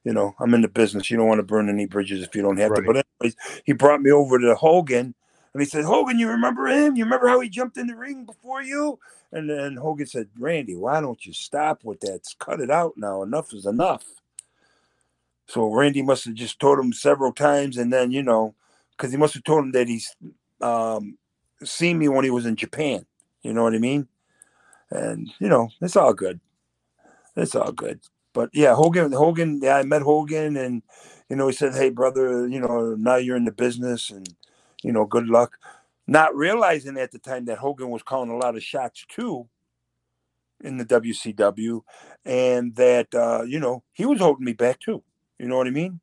you 0.05 0.13
know, 0.13 0.35
I'm 0.39 0.53
in 0.53 0.61
the 0.61 0.69
business. 0.69 1.11
You 1.11 1.17
don't 1.17 1.29
want 1.29 1.39
to 1.39 1.45
burn 1.45 1.69
any 1.71 1.87
bridges 1.87 2.23
if 2.23 2.35
you 2.35 2.43
don't 2.43 2.59
have 2.59 2.73
Right. 2.73 2.81
to. 2.81 2.87
But 2.93 3.05
anyways, 3.23 3.37
he 3.65 3.73
brought 3.73 4.03
me 4.03 4.11
over 4.11 4.39
to 4.39 4.55
Hogan, 4.55 5.15
and 5.55 5.63
he 5.63 5.67
said, 5.67 5.85
"Hogan, 5.85 6.19
you 6.19 6.29
remember 6.29 6.67
him? 6.67 6.97
You 6.97 7.05
remember 7.05 7.29
how 7.29 7.41
he 7.41 7.49
jumped 7.49 7.79
in 7.79 7.87
the 7.87 7.97
ring 7.97 8.25
before 8.25 8.63
you?" 8.63 8.99
And 9.33 9.49
then 9.49 9.77
Hogan 9.77 10.07
said, 10.07 10.29
"Randy, 10.39 10.77
why 10.77 11.01
don't 11.01 11.25
you 11.25 11.33
stop 11.33 11.85
with 11.85 12.01
that? 12.01 12.23
Cut 12.39 12.61
it 12.61 12.71
out 12.71 12.95
now. 12.97 13.23
Enough 13.23 13.55
is 13.55 13.67
enough." 13.67 14.05
So 15.47 15.73
Randy 15.73 16.03
must 16.03 16.25
have 16.25 16.35
just 16.35 16.59
told 16.59 16.79
him 16.79 16.93
several 16.93 17.33
times, 17.33 17.77
and 17.77 17.93
then 17.93 18.11
you 18.11 18.23
know, 18.23 18.55
because 18.97 19.13
he 19.13 19.19
must 19.19 19.35
have 19.35 19.45
told 19.45 19.65
him 19.65 19.73
that 19.73 19.89
he's 19.89 20.15
um, 20.61 21.19
seen 21.63 21.99
me 21.99 22.09
when 22.09 22.25
he 22.25 22.31
was 22.31 22.47
in 22.47 22.57
Japan. 22.57 23.05
You 23.43 23.53
know 23.53 23.63
what 23.63 23.75
I 23.75 23.79
mean? 23.79 24.09
And 24.91 25.31
you 25.39 25.49
know, 25.49 25.69
it's 25.81 25.97
all 25.97 26.15
good. 26.15 26.41
It's 27.37 27.55
all 27.55 27.73
good. 27.73 28.01
But 28.33 28.51
yeah, 28.53 28.75
Hogan, 28.75 29.13
Hogan, 29.13 29.61
yeah, 29.63 29.77
I 29.77 29.83
met 29.83 30.03
Hogan, 30.03 30.57
and 30.57 30.83
you 31.29 31.37
know, 31.37 31.47
he 31.49 31.55
said, 31.55 31.75
"Hey, 31.75 31.91
brother, 31.91 32.49
you 32.49 32.61
know, 32.61 32.95
now 32.97 33.17
you're 33.17 33.37
in 33.37 33.45
the 33.45 33.53
business, 33.53 34.11
and 34.11 34.29
you 34.83 34.93
know, 34.93 35.05
good 35.05 35.27
luck." 35.27 35.59
Not 36.07 36.37
realizing 36.37 36.99
at 36.99 37.13
the 37.13 37.19
time 37.19 37.47
that 37.47 37.59
Hogan 37.59 37.91
was 37.91 38.03
calling 38.03 38.31
a 38.31 38.37
lot 38.37 38.57
of 38.57 38.63
shots 38.63 39.07
too 39.09 39.49
in 40.63 40.77
the 40.79 40.85
WCW, 40.85 41.83
and 42.25 42.75
that 42.77 43.15
uh, 43.15 43.43
you 43.47 43.61
know 43.61 43.83
he 43.93 44.05
was 44.05 44.21
holding 44.21 44.45
me 44.45 44.53
back 44.53 44.81
too. 44.81 45.03
You 45.45 45.51
know 45.51 45.59
what 45.59 45.67
I 45.67 45.73
mean? 45.73 46.01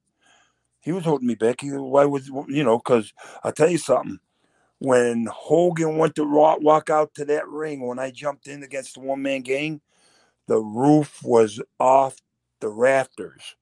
He 0.82 0.92
was 0.92 1.04
holding 1.04 1.28
me 1.28 1.34
back. 1.34 1.62
He, 1.62 1.70
why 1.70 2.06
was 2.06 2.28
you 2.28 2.64
know? 2.64 2.78
Because 2.78 3.12
I'll 3.44 3.52
tell 3.52 3.72
you 3.72 3.80
something. 3.80 4.20
When 4.78 5.26
Hogan 5.26 5.98
went 5.98 6.14
to 6.18 6.24
walk, 6.24 6.92
out 6.92 7.16
to 7.16 7.26
that 7.26 7.48
ring, 7.48 7.88
when 7.88 7.98
I 7.98 8.12
jumped 8.12 8.48
in 8.48 8.62
against 8.62 8.94
the 8.94 9.00
one 9.00 9.24
man 9.24 9.42
gang, 9.42 9.82
the 10.48 10.60
roof 10.60 11.22
was 11.24 11.60
off 11.80 12.18
the 12.60 12.68
rafters. 12.68 13.56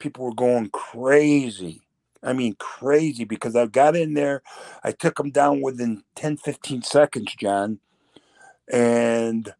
People 0.00 0.24
were 0.24 0.34
going 0.34 0.68
crazy. 0.70 1.80
I 2.24 2.32
mean, 2.32 2.56
crazy 2.58 3.22
because 3.22 3.54
I 3.54 3.66
got 3.66 3.94
in 3.94 4.14
there. 4.14 4.42
I 4.82 4.90
took 4.90 5.14
them 5.14 5.30
down 5.30 5.60
within 5.60 6.02
10, 6.16 6.38
15 6.38 6.82
seconds, 6.82 7.36
John. 7.36 7.78
And 8.68 9.54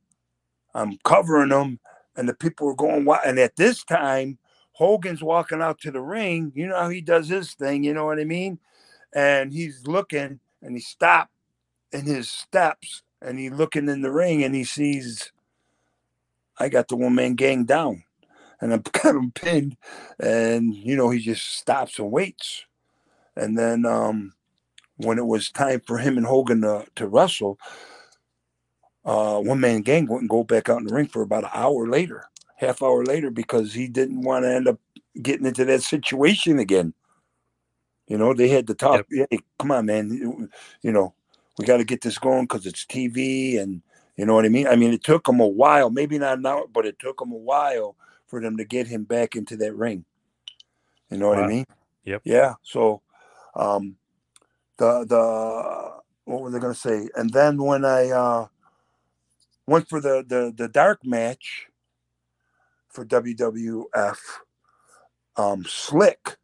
I'm 0.75 0.99
covering 1.05 1.51
them, 1.51 1.79
and 2.17 2.29
the 2.29 2.35
people 2.35 2.67
were 2.67 2.75
going. 2.75 3.07
And 3.25 3.39
at 3.39 3.55
this 3.55 3.85
time, 3.85 4.39
Hogan's 4.81 5.23
walking 5.23 5.61
out 5.61 5.79
to 5.81 5.91
the 5.91 6.01
ring. 6.01 6.53
You 6.55 6.67
know 6.67 6.77
how 6.77 6.89
he 6.89 7.03
does 7.03 7.29
his 7.29 7.53
thing, 7.53 7.85
you 7.85 7.93
know 7.93 8.07
what 8.07 8.19
I 8.19 8.25
mean? 8.25 8.59
And 9.15 9.53
he's 9.53 9.87
looking 9.87 10.41
and 10.63 10.75
he 10.75 10.81
stopped 10.81 11.33
in 11.93 12.07
his 12.07 12.31
steps 12.31 13.03
and 13.21 13.39
he 13.39 13.51
looking 13.51 13.91
in 13.91 14.01
the 14.01 14.11
ring 14.11 14.43
and 14.43 14.55
he 14.55 14.65
sees 14.65 15.33
I 16.59 16.71
got 16.71 16.89
the 16.89 16.97
one 16.97 17.15
man 17.15 17.35
gang 17.35 17.65
down 17.65 18.05
and 18.63 18.73
I've 18.73 18.85
got 18.93 19.17
him 19.17 19.33
pinned 19.33 19.77
and 20.19 20.75
you 20.75 20.97
know 20.97 21.11
he 21.11 21.21
just 21.21 21.59
stops 21.59 21.99
and 21.99 22.11
waits. 22.11 22.65
And 23.37 23.59
then 23.59 23.85
um 23.85 24.33
when 24.97 25.19
it 25.19 25.27
was 25.27 25.51
time 25.51 25.83
for 25.87 25.99
him 25.99 26.17
and 26.17 26.27
Hogan 26.27 26.63
to, 26.63 26.87
to 26.97 27.07
wrestle, 27.07 27.59
uh 29.05 29.41
one 29.41 29.61
man 29.61 29.83
gang 29.83 30.07
wouldn't 30.07 30.31
go 30.31 30.43
back 30.43 30.71
out 30.71 30.79
in 30.81 30.87
the 30.87 30.95
ring 30.95 31.09
for 31.09 31.21
about 31.21 31.45
an 31.45 31.51
hour 31.53 31.87
later, 31.87 32.25
half 32.61 32.83
hour 32.83 33.05
later, 33.05 33.31
because 33.31 33.73
he 33.73 33.89
didn't 33.89 34.21
want 34.21 34.45
to 34.45 34.55
end 34.55 34.69
up 34.69 34.79
getting 35.23 35.47
into 35.47 35.65
that 35.65 35.83
situation 35.83 36.59
again. 36.59 36.93
You 38.07 38.19
know, 38.19 38.35
they 38.35 38.49
had 38.49 38.67
to 38.67 38.75
talk. 38.75 39.07
Hey, 39.11 39.39
come 39.59 39.71
on, 39.71 39.87
man. 39.87 40.11
You, 40.83 40.93
know, 40.93 41.15
we 41.57 41.65
got 41.65 41.79
to 41.79 41.85
get 41.85 42.03
this 42.03 42.19
going 42.19 42.45
because 42.45 42.67
it's 42.67 42.85
TV, 42.85 43.59
and 43.59 43.81
you 44.17 44.27
know 44.27 44.35
what 44.35 44.45
I 44.45 44.51
mean. 44.51 44.67
I 44.67 44.77
mean, 44.77 44.93
it 44.93 45.03
took 45.03 45.25
them 45.25 45.41
a 45.41 45.47
while, 45.47 45.89
maybe 45.89 46.19
not 46.19 46.39
an 46.39 46.47
hour, 46.47 46.67
but 46.71 46.85
it 46.85 46.99
took 46.99 47.19
them 47.19 47.33
a 47.33 47.37
while 47.37 47.97
for 48.27 48.41
them 48.41 48.59
to 48.59 48.65
get 48.65 48.87
him 48.87 49.05
back 49.05 49.37
into 49.37 49.57
that 49.59 49.75
ring. 49.75 50.05
You 51.11 51.17
know 51.17 51.29
what 51.29 51.39
I 51.39 51.47
mean? 51.47 51.65
Yep. 52.05 52.23
Yeah. 52.25 52.55
So, 52.63 53.01
um, 53.55 53.97
the 54.77 55.05
the 55.05 56.01
what 56.25 56.43
was 56.43 56.55
I 56.55 56.59
gonna 56.59 56.75
say? 56.75 57.09
And 57.15 57.31
then 57.33 57.63
when 57.63 57.85
I 57.85 58.11
uh 58.11 58.47
went 59.67 59.89
for 59.89 60.01
the 60.01 60.25
the 60.27 60.53
the 60.55 60.69
dark 60.69 61.07
match 61.07 61.70
for 62.91 63.05
WWF, 63.05 64.19
um, 65.37 65.65
Slick 65.67 66.37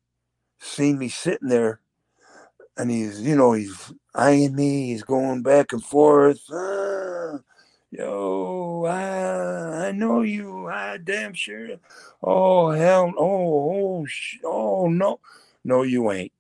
seen 0.61 0.99
me 0.99 1.09
sitting 1.09 1.49
there, 1.49 1.81
and 2.77 2.91
he's 2.91 3.21
you 3.23 3.37
know 3.37 3.53
he's 3.53 3.93
eyeing 4.15 4.55
me. 4.55 4.87
He's 4.89 5.03
going 5.03 5.43
back 5.43 5.73
and 5.73 5.85
forth. 5.85 6.41
"Ah, 6.53 7.41
yo, 7.91 8.85
I, 8.87 9.89
I 9.89 9.93
know 9.93 10.23
you. 10.23 10.67
I 10.69 10.99
damn 10.99 11.35
sure. 11.35 11.77
Oh 12.23 12.71
hell, 12.71 13.13
oh 13.19 14.01
oh 14.03 14.07
sh- 14.07 14.39
oh 14.45 14.89
no, 14.89 15.21
no 15.65 15.83
you 15.83 16.11
ain't. 16.13 16.33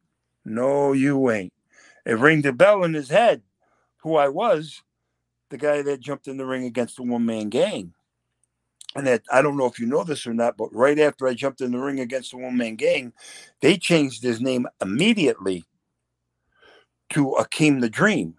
No 0.44 0.92
you 0.92 1.30
ain't. 1.30 1.52
It 2.04 2.14
rang 2.14 2.46
a 2.46 2.52
bell 2.52 2.84
in 2.84 2.94
his 2.94 3.11
head. 3.11 3.42
Who 3.98 4.14
I 4.14 4.28
was, 4.28 4.82
the 5.50 5.59
guy 5.59 5.82
that 5.82 6.00
jumped 6.00 6.28
in 6.28 6.36
the 6.36 6.46
ring 6.46 6.64
against 6.64 6.96
the 6.96 7.02
one 7.02 7.26
man 7.26 7.48
gang. 7.48 7.94
And 8.95 9.07
that 9.07 9.22
I 9.30 9.43
don't 9.43 9.59
know 9.59 9.66
if 9.66 9.78
you 9.78 9.87
know 9.87 10.05
this 10.05 10.26
or 10.26 10.32
not, 10.32 10.57
but 10.57 10.74
right 10.74 10.99
after 10.99 11.26
I 11.26 11.34
jumped 11.34 11.61
in 11.61 11.72
the 11.72 11.78
ring 11.78 12.01
against 12.01 12.30
the 12.30 12.39
one 12.39 12.57
man 12.57 12.76
gang, 12.76 13.12
they 13.61 13.76
changed 13.76 14.22
his 14.22 14.41
name 14.41 14.66
immediately 14.80 15.64
to 17.11 17.37
Akeem 17.39 17.80
the 17.80 17.91
Dream. 17.91 18.34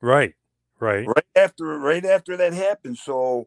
Right. 0.00 0.34
Right. 0.80 1.06
Right 1.06 1.24
after 1.36 1.64
right 1.78 2.04
after 2.04 2.36
that 2.38 2.54
happened. 2.54 2.98
So 2.98 3.46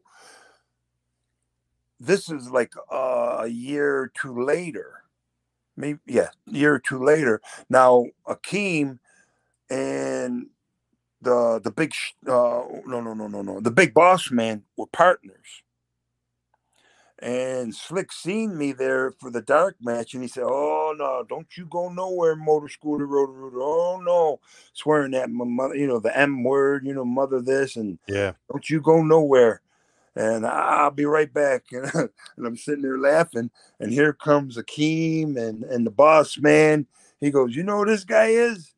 this 1.98 2.30
is 2.30 2.50
like 2.50 2.72
uh, 2.92 3.38
a 3.40 3.48
year 3.48 3.98
or 3.98 4.12
two 4.14 4.42
later. 4.44 5.02
Maybe 5.76 5.98
yeah, 6.06 6.28
a 6.48 6.52
year 6.52 6.74
or 6.74 6.78
two 6.78 7.02
later. 7.02 7.40
Now 7.68 8.06
Akeem 8.28 8.98
and 9.68 10.46
the 11.24 11.60
the 11.64 11.72
big 11.72 11.94
sh- 11.94 12.12
uh 12.28 12.62
no 12.86 13.00
no 13.02 13.14
no 13.14 13.28
no 13.28 13.42
no 13.42 13.60
the 13.60 13.72
big 13.72 13.94
boss 13.94 14.30
man 14.30 14.64
were 14.76 14.86
partners 14.88 15.62
and 17.20 17.74
slick 17.74 18.12
seen 18.12 18.58
me 18.58 18.72
there 18.72 19.12
for 19.12 19.30
the 19.30 19.42
dark 19.42 19.76
match 19.80 20.14
and 20.14 20.22
he 20.22 20.28
said 20.28 20.44
oh 20.46 20.94
no 20.98 21.24
don't 21.28 21.56
you 21.56 21.66
go 21.66 21.90
nowhere 21.90 22.36
motor 22.36 22.68
scooter 22.68 23.06
rotor 23.06 23.32
rooter 23.32 23.58
oh 23.60 24.00
no 24.04 24.40
swearing 24.74 25.14
at 25.14 25.30
my 25.30 25.44
mother 25.46 25.76
you 25.76 25.86
know 25.86 26.00
the 26.00 26.16
m 26.18 26.44
word 26.44 26.86
you 26.86 26.94
know 26.94 27.04
mother 27.04 27.40
this 27.40 27.76
and 27.76 27.98
Yeah. 28.08 28.32
don't 28.52 28.70
you 28.70 28.80
go 28.80 29.02
nowhere 29.02 29.60
and 30.16 30.46
I'll 30.46 30.90
be 30.90 31.04
right 31.06 31.32
back. 31.32 31.64
And, 31.72 31.86
and 32.36 32.46
I'm 32.46 32.56
sitting 32.56 32.82
there 32.82 32.98
laughing, 32.98 33.50
and 33.80 33.92
here 33.92 34.12
comes 34.12 34.56
Akeem 34.56 35.36
and, 35.36 35.64
and 35.64 35.86
the 35.86 35.90
boss 35.90 36.38
man. 36.38 36.86
He 37.20 37.30
goes, 37.30 37.56
You 37.56 37.62
know 37.62 37.78
who 37.78 37.86
this 37.86 38.04
guy 38.04 38.26
is? 38.28 38.73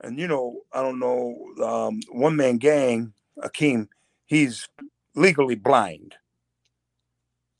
And 0.00 0.18
you 0.18 0.26
know, 0.26 0.60
I 0.72 0.82
don't 0.82 0.98
know, 0.98 1.36
um, 1.62 2.00
one 2.10 2.36
man 2.36 2.56
gang, 2.56 3.12
Akeem, 3.38 3.88
he's 4.26 4.68
legally 5.14 5.56
blind. 5.56 6.14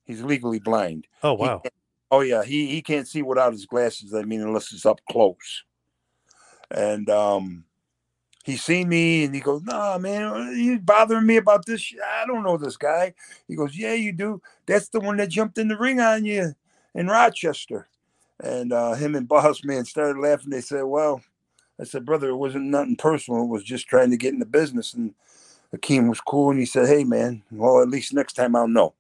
He's 0.05 0.23
legally 0.23 0.59
blind. 0.59 1.07
Oh 1.23 1.35
wow. 1.35 1.63
oh 2.11 2.21
yeah, 2.21 2.43
he 2.43 2.67
he 2.67 2.83
can't 2.83 3.07
see 3.07 3.23
without 3.23 3.53
his 3.53 3.67
glasses. 3.67 4.15
I 4.15 4.23
mean, 4.23 4.41
unless 4.41 4.73
it's 4.73 4.87
up 4.87 5.01
close. 5.09 5.65
And 6.71 7.11
um, 7.11 7.65
he 8.45 8.57
seen 8.57 8.89
me 8.89 9.25
and 9.25 9.35
he 9.35 9.41
goes, 9.41 9.63
"Nah, 9.63 9.99
man, 9.99 10.55
you 10.57 10.79
bothering 10.79 11.27
me 11.27 11.37
about 11.37 11.67
this? 11.67 11.83
shit? 11.83 12.01
I 12.01 12.27
don't 12.27 12.43
know 12.43 12.57
this 12.57 12.77
guy." 12.77 13.15
He 13.47 13.55
goes, 13.55 13.77
"Yeah, 13.77 13.95
you 13.95 14.13
do. 14.13 14.41
That's 14.67 14.89
the 14.89 15.01
one 15.01 15.19
that 15.19 15.29
jumped 15.29 15.59
in 15.59 15.69
the 15.69 15.77
ring 15.77 16.01
on 16.01 16.25
you 16.25 16.55
in 16.95 17.07
Rochester." 17.07 17.89
And 18.43 18.73
uh, 18.73 18.95
him 18.95 19.15
and 19.15 19.29
Boss 19.29 19.63
Man 19.63 19.85
started 19.85 20.21
laughing. 20.21 20.51
They 20.51 20.63
said, 20.63 20.85
"Well," 20.85 21.23
I 21.81 21.85
said, 21.85 22.05
"Brother, 22.05 22.29
it 22.31 22.37
wasn't 22.37 22.67
nothing 22.67 22.97
personal. 22.97 23.43
It 23.45 23.49
was 23.49 23.65
just 23.65 23.89
trying 23.89 24.11
to 24.11 24.17
get 24.17 24.35
in 24.35 24.41
the 24.41 24.47
business." 24.47 24.93
And 24.95 25.15
Akeem 25.75 26.09
was 26.09 26.21
cool, 26.21 26.51
and 26.51 26.59
he 26.59 26.67
said, 26.67 26.89
"Hey, 26.89 27.05
man, 27.05 27.43
well, 27.51 27.81
at 27.83 27.89
least 27.89 28.13
next 28.13 28.35
time 28.35 28.55
I'll 28.57 28.69
know." 28.69 28.95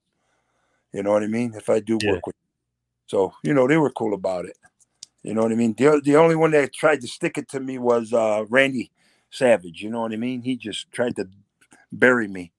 You 0.93 1.03
know 1.03 1.13
what 1.13 1.23
I 1.23 1.29
mean? 1.29 1.55
If 1.55 1.69
I 1.69 1.81
do 1.81 1.99
Yeah. 2.03 2.13
work 2.13 2.27
with, 2.27 2.37
you. 2.37 2.49
so 3.07 3.35
you 3.43 3.55
know 3.55 3.69
they 3.69 3.77
were 3.77 3.91
cool 3.91 4.15
about 4.15 4.47
it. 4.47 4.57
You 5.23 5.35
know 5.35 5.43
what 5.43 5.53
I 5.53 5.57
mean? 5.57 5.75
The 5.77 6.01
the 6.03 6.17
only 6.17 6.37
one 6.37 6.53
that 6.53 6.73
tried 6.73 7.03
to 7.03 7.09
stick 7.09 7.37
it 7.39 7.49
to 7.51 7.61
me 7.61 7.79
was 7.79 8.13
uh, 8.13 8.45
Randy 8.49 8.91
Savage. 9.31 9.83
You 9.83 9.91
know 9.91 10.01
what 10.01 10.13
I 10.13 10.17
mean? 10.17 10.43
He 10.43 10.57
just 10.57 10.91
tried 10.93 11.17
to 11.17 11.29
bury 11.93 12.29
me. 12.29 12.53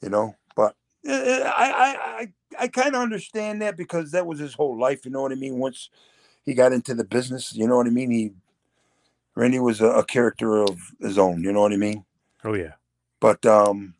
You 0.00 0.10
know, 0.10 0.36
but 0.56 0.74
uh, 1.08 1.12
I 1.12 1.70
I 1.70 1.96
I, 2.20 2.32
I 2.60 2.68
kind 2.68 2.94
of 2.94 3.02
understand 3.02 3.62
that 3.62 3.76
because 3.76 4.12
that 4.12 4.26
was 4.26 4.38
his 4.38 4.54
whole 4.54 4.78
life. 4.78 5.04
You 5.04 5.10
know 5.10 5.22
what 5.22 5.32
I 5.32 5.36
mean? 5.36 5.58
Once 5.58 5.90
he 6.44 6.54
got 6.54 6.72
into 6.72 6.94
the 6.94 7.04
business, 7.04 7.54
you 7.54 7.66
know 7.66 7.76
what 7.76 7.86
I 7.86 7.90
mean. 7.90 8.10
He 8.10 8.32
Randy 9.34 9.58
was 9.58 9.80
a, 9.80 9.86
a 9.86 10.04
character 10.04 10.62
of 10.62 10.78
his 11.00 11.18
own. 11.18 11.42
You 11.42 11.52
know 11.52 11.62
what 11.62 11.72
I 11.72 11.76
mean? 11.76 12.04
Oh 12.44 12.54
yeah. 12.54 12.74
But 13.20 13.44
um, 13.46 13.94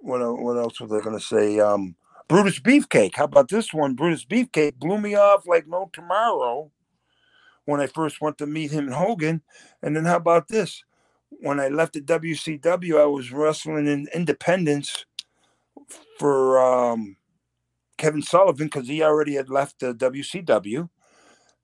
what 0.00 0.20
what 0.40 0.56
else 0.56 0.80
was 0.80 0.92
I 0.92 1.00
gonna 1.00 1.20
say? 1.20 1.60
Um, 1.60 1.96
Brutus 2.28 2.60
Beefcake. 2.60 3.16
How 3.16 3.24
about 3.24 3.48
this 3.48 3.72
one? 3.72 3.94
Brutus 3.94 4.24
Beefcake 4.24 4.76
blew 4.78 4.98
me 4.98 5.14
off 5.14 5.46
like 5.46 5.66
no 5.66 5.90
tomorrow 5.92 6.70
when 7.64 7.80
I 7.80 7.86
first 7.86 8.20
went 8.20 8.38
to 8.38 8.46
meet 8.46 8.70
him 8.70 8.86
in 8.88 8.92
Hogan. 8.94 9.42
And 9.82 9.94
then 9.94 10.04
how 10.04 10.16
about 10.16 10.48
this? 10.48 10.84
When 11.30 11.60
I 11.60 11.68
left 11.68 11.92
the 11.94 12.00
WCW, 12.00 13.00
I 13.00 13.04
was 13.04 13.30
wrestling 13.30 13.86
in 13.86 14.08
Independence 14.14 15.04
for 16.18 16.58
um, 16.58 17.16
Kevin 17.98 18.22
Sullivan 18.22 18.68
because 18.68 18.88
he 18.88 19.02
already 19.02 19.34
had 19.34 19.50
left 19.50 19.80
the 19.80 19.94
WCW 19.94 20.88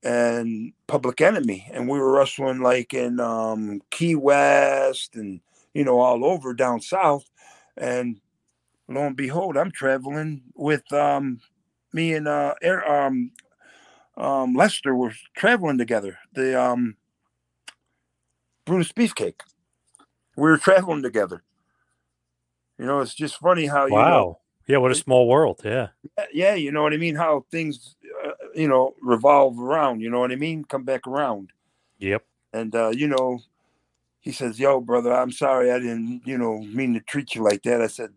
and 0.05 0.71
Public 0.87 1.19
Enemy, 1.19 1.67
and 1.73 1.89
we 1.89 1.99
were 1.99 2.11
wrestling 2.11 2.61
like 2.61 2.93
in 2.93 3.19
um, 3.19 3.81
Key 3.89 4.15
West 4.15 5.15
and 5.15 5.41
you 5.73 5.83
know 5.83 5.99
all 5.99 6.23
over 6.23 6.53
down 6.53 6.79
south. 6.79 7.25
And 7.75 8.21
lo 8.87 9.01
and 9.01 9.17
behold, 9.17 9.57
I'm 9.57 9.71
traveling 9.71 10.43
with 10.53 10.89
um, 10.93 11.41
me 11.91 12.13
and 12.13 12.27
uh, 12.27 12.53
Air, 12.61 12.87
um, 12.89 13.31
um, 14.15 14.53
Lester 14.53 14.95
were 14.95 15.13
traveling 15.35 15.79
together. 15.79 16.19
The 16.33 16.61
um, 16.61 16.95
Brutus 18.65 18.91
Beefcake. 18.91 19.41
We 20.37 20.43
were 20.43 20.57
traveling 20.57 21.01
together. 21.01 21.43
You 22.77 22.85
know, 22.85 22.99
it's 22.99 23.15
just 23.15 23.37
funny 23.37 23.65
how 23.65 23.85
you 23.85 23.93
know, 23.93 24.01
Wow. 24.01 24.39
Yeah, 24.67 24.77
what 24.77 24.91
a 24.91 24.95
small 24.95 25.27
world. 25.27 25.61
Yeah. 25.63 25.89
yeah, 26.33 26.55
you 26.55 26.71
know 26.71 26.83
what 26.83 26.93
I 26.93 26.97
mean. 26.97 27.15
How 27.15 27.45
things, 27.51 27.95
you 28.55 28.67
know, 28.67 28.95
revolve 29.01 29.59
around. 29.59 30.01
You 30.01 30.09
know 30.09 30.19
what 30.19 30.31
I 30.31 30.35
mean. 30.35 30.63
Come 30.65 30.83
back 30.83 31.07
around. 31.07 31.51
Yep. 31.99 32.23
And 32.53 32.75
uh, 32.75 32.89
you 32.89 33.07
know, 33.07 33.39
he 34.19 34.31
says, 34.31 34.59
"Yo, 34.59 34.81
brother, 34.81 35.13
I'm 35.13 35.31
sorry 35.31 35.71
I 35.71 35.79
didn't, 35.79 36.21
you 36.25 36.37
know, 36.37 36.61
mean 36.61 36.93
to 36.93 36.99
treat 37.01 37.35
you 37.35 37.43
like 37.43 37.63
that." 37.63 37.81
I 37.81 37.87
said, 37.87 38.11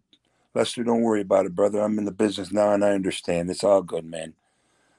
"Lester, 0.55 0.85
don't 0.85 1.03
worry 1.03 1.23
about 1.23 1.47
it, 1.47 1.55
brother. 1.55 1.81
I'm 1.81 1.99
in 1.99 2.05
the 2.05 2.13
business 2.13 2.53
now, 2.53 2.73
and 2.73 2.85
I 2.85 2.93
understand. 2.93 3.51
It's 3.51 3.65
all 3.65 3.83
good, 3.83 4.05
man. 4.05 4.35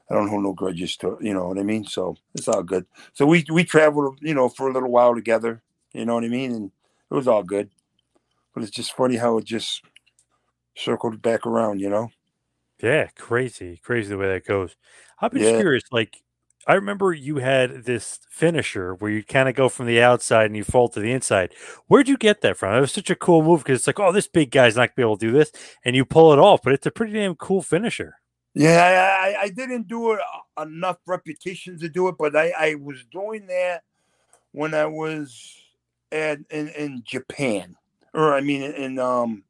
I 0.10 0.16
don't 0.16 0.28
hold 0.28 0.44
no 0.44 0.54
grudges 0.54 0.98
to, 0.98 1.18
you 1.22 1.34
know 1.34 1.48
what 1.48 1.60
I 1.60 1.64
mean. 1.64 1.86
So 1.86 2.18
it's 2.34 2.48
all 2.48 2.64
good. 2.64 2.86
So 3.14 3.26
we 3.26 3.46
we 3.52 3.64
traveled, 3.64 4.18
you 4.22 4.34
know, 4.34 4.50
for 4.50 4.68
a 4.70 4.74
little 4.74 4.90
while 4.90 5.14
together. 5.14 5.62
You 5.94 6.06
know 6.06 6.16
what 6.16 6.24
I 6.24 6.30
mean, 6.30 6.52
and 6.52 6.72
it 7.12 7.14
was 7.14 7.28
all 7.28 7.44
good. 7.44 7.70
But 8.54 8.64
it's 8.64 8.72
just 8.72 8.94
funny 8.94 9.18
how 9.18 9.38
it 9.38 9.46
just 9.46 9.84
circled 10.76 11.22
back 11.22 11.46
around, 11.46 11.80
you 11.80 11.90
know. 11.90 12.12
Yeah, 12.82 13.08
crazy, 13.16 13.78
crazy 13.84 14.10
the 14.10 14.18
way 14.18 14.28
that 14.30 14.46
goes. 14.46 14.76
I'm 15.22 15.32
just 15.34 15.54
Yeah. 15.54 15.56
curious. 15.56 15.84
Like, 15.92 16.18
I 16.68 16.76
remember 16.76 17.12
you 17.14 17.38
had 17.38 17.84
this 17.86 18.20
finisher 18.30 18.94
where 18.96 19.12
you 19.12 19.24
kind 19.24 19.50
of 19.50 19.56
go 19.56 19.70
from 19.70 19.86
the 19.88 20.02
outside 20.02 20.46
and 20.46 20.56
you 20.58 20.64
fall 20.64 20.88
to 20.90 21.00
the 21.00 21.12
inside. 21.12 21.54
Where'd 21.88 22.08
you 22.08 22.18
get 22.18 22.42
that 22.42 22.58
from? 22.58 22.76
It 22.76 22.82
was 22.82 22.92
such 22.94 23.10
a 23.10 23.16
cool 23.16 23.42
move 23.44 23.64
because 23.64 23.80
it's 23.80 23.88
like, 23.88 24.00
oh, 24.00 24.12
this 24.12 24.28
big 24.28 24.52
guy's 24.52 24.76
not 24.76 24.90
gonna 24.90 24.94
be 24.96 25.02
able 25.04 25.18
to 25.18 25.26
do 25.28 25.32
this, 25.34 25.52
and 25.84 25.96
you 25.96 26.06
pull 26.06 26.32
it 26.34 26.40
off. 26.40 26.62
But 26.64 26.74
it's 26.74 26.86
a 26.86 26.92
pretty 26.92 27.14
damn 27.14 27.36
cool 27.36 27.62
finisher. 27.62 28.16
Yeah, 28.54 29.20
I, 29.22 29.30
I, 29.30 29.42
I 29.44 29.50
didn't 29.50 29.88
do 29.88 30.14
it 30.14 30.20
uh, 30.58 30.64
enough 30.64 30.98
repetitions 31.08 31.82
to 31.82 31.90
do 31.90 32.08
it, 32.08 32.16
but 32.18 32.36
I, 32.36 32.52
I 32.58 32.76
was 32.76 33.06
doing 33.12 33.48
that 33.48 33.84
when 34.52 34.74
I 34.74 34.86
was 34.88 35.56
at 36.12 36.40
in, 36.50 36.70
in 36.70 37.04
Japan, 37.06 37.76
or 38.14 38.34
I 38.34 38.42
mean 38.42 38.64
in 38.64 39.00
um 39.00 39.44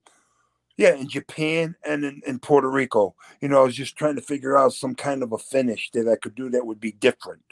yeah 0.79 0.95
in 0.95 1.09
Japan 1.09 1.75
and 1.85 2.05
in, 2.05 2.21
in 2.25 2.39
Puerto 2.39 2.69
Rico. 2.69 3.13
You 3.41 3.49
know, 3.49 3.59
I 3.59 3.65
was 3.65 3.75
just 3.75 3.97
trying 3.97 4.15
to 4.15 4.21
figure 4.21 4.55
out 4.55 4.71
some 4.71 4.95
kind 4.95 5.21
of 5.21 5.33
a 5.33 5.37
finish 5.37 5.91
that 5.91 6.07
I 6.07 6.15
could 6.15 6.35
do 6.35 6.49
that 6.51 6.65
would 6.65 6.79
be 6.79 6.93
different. 6.93 7.43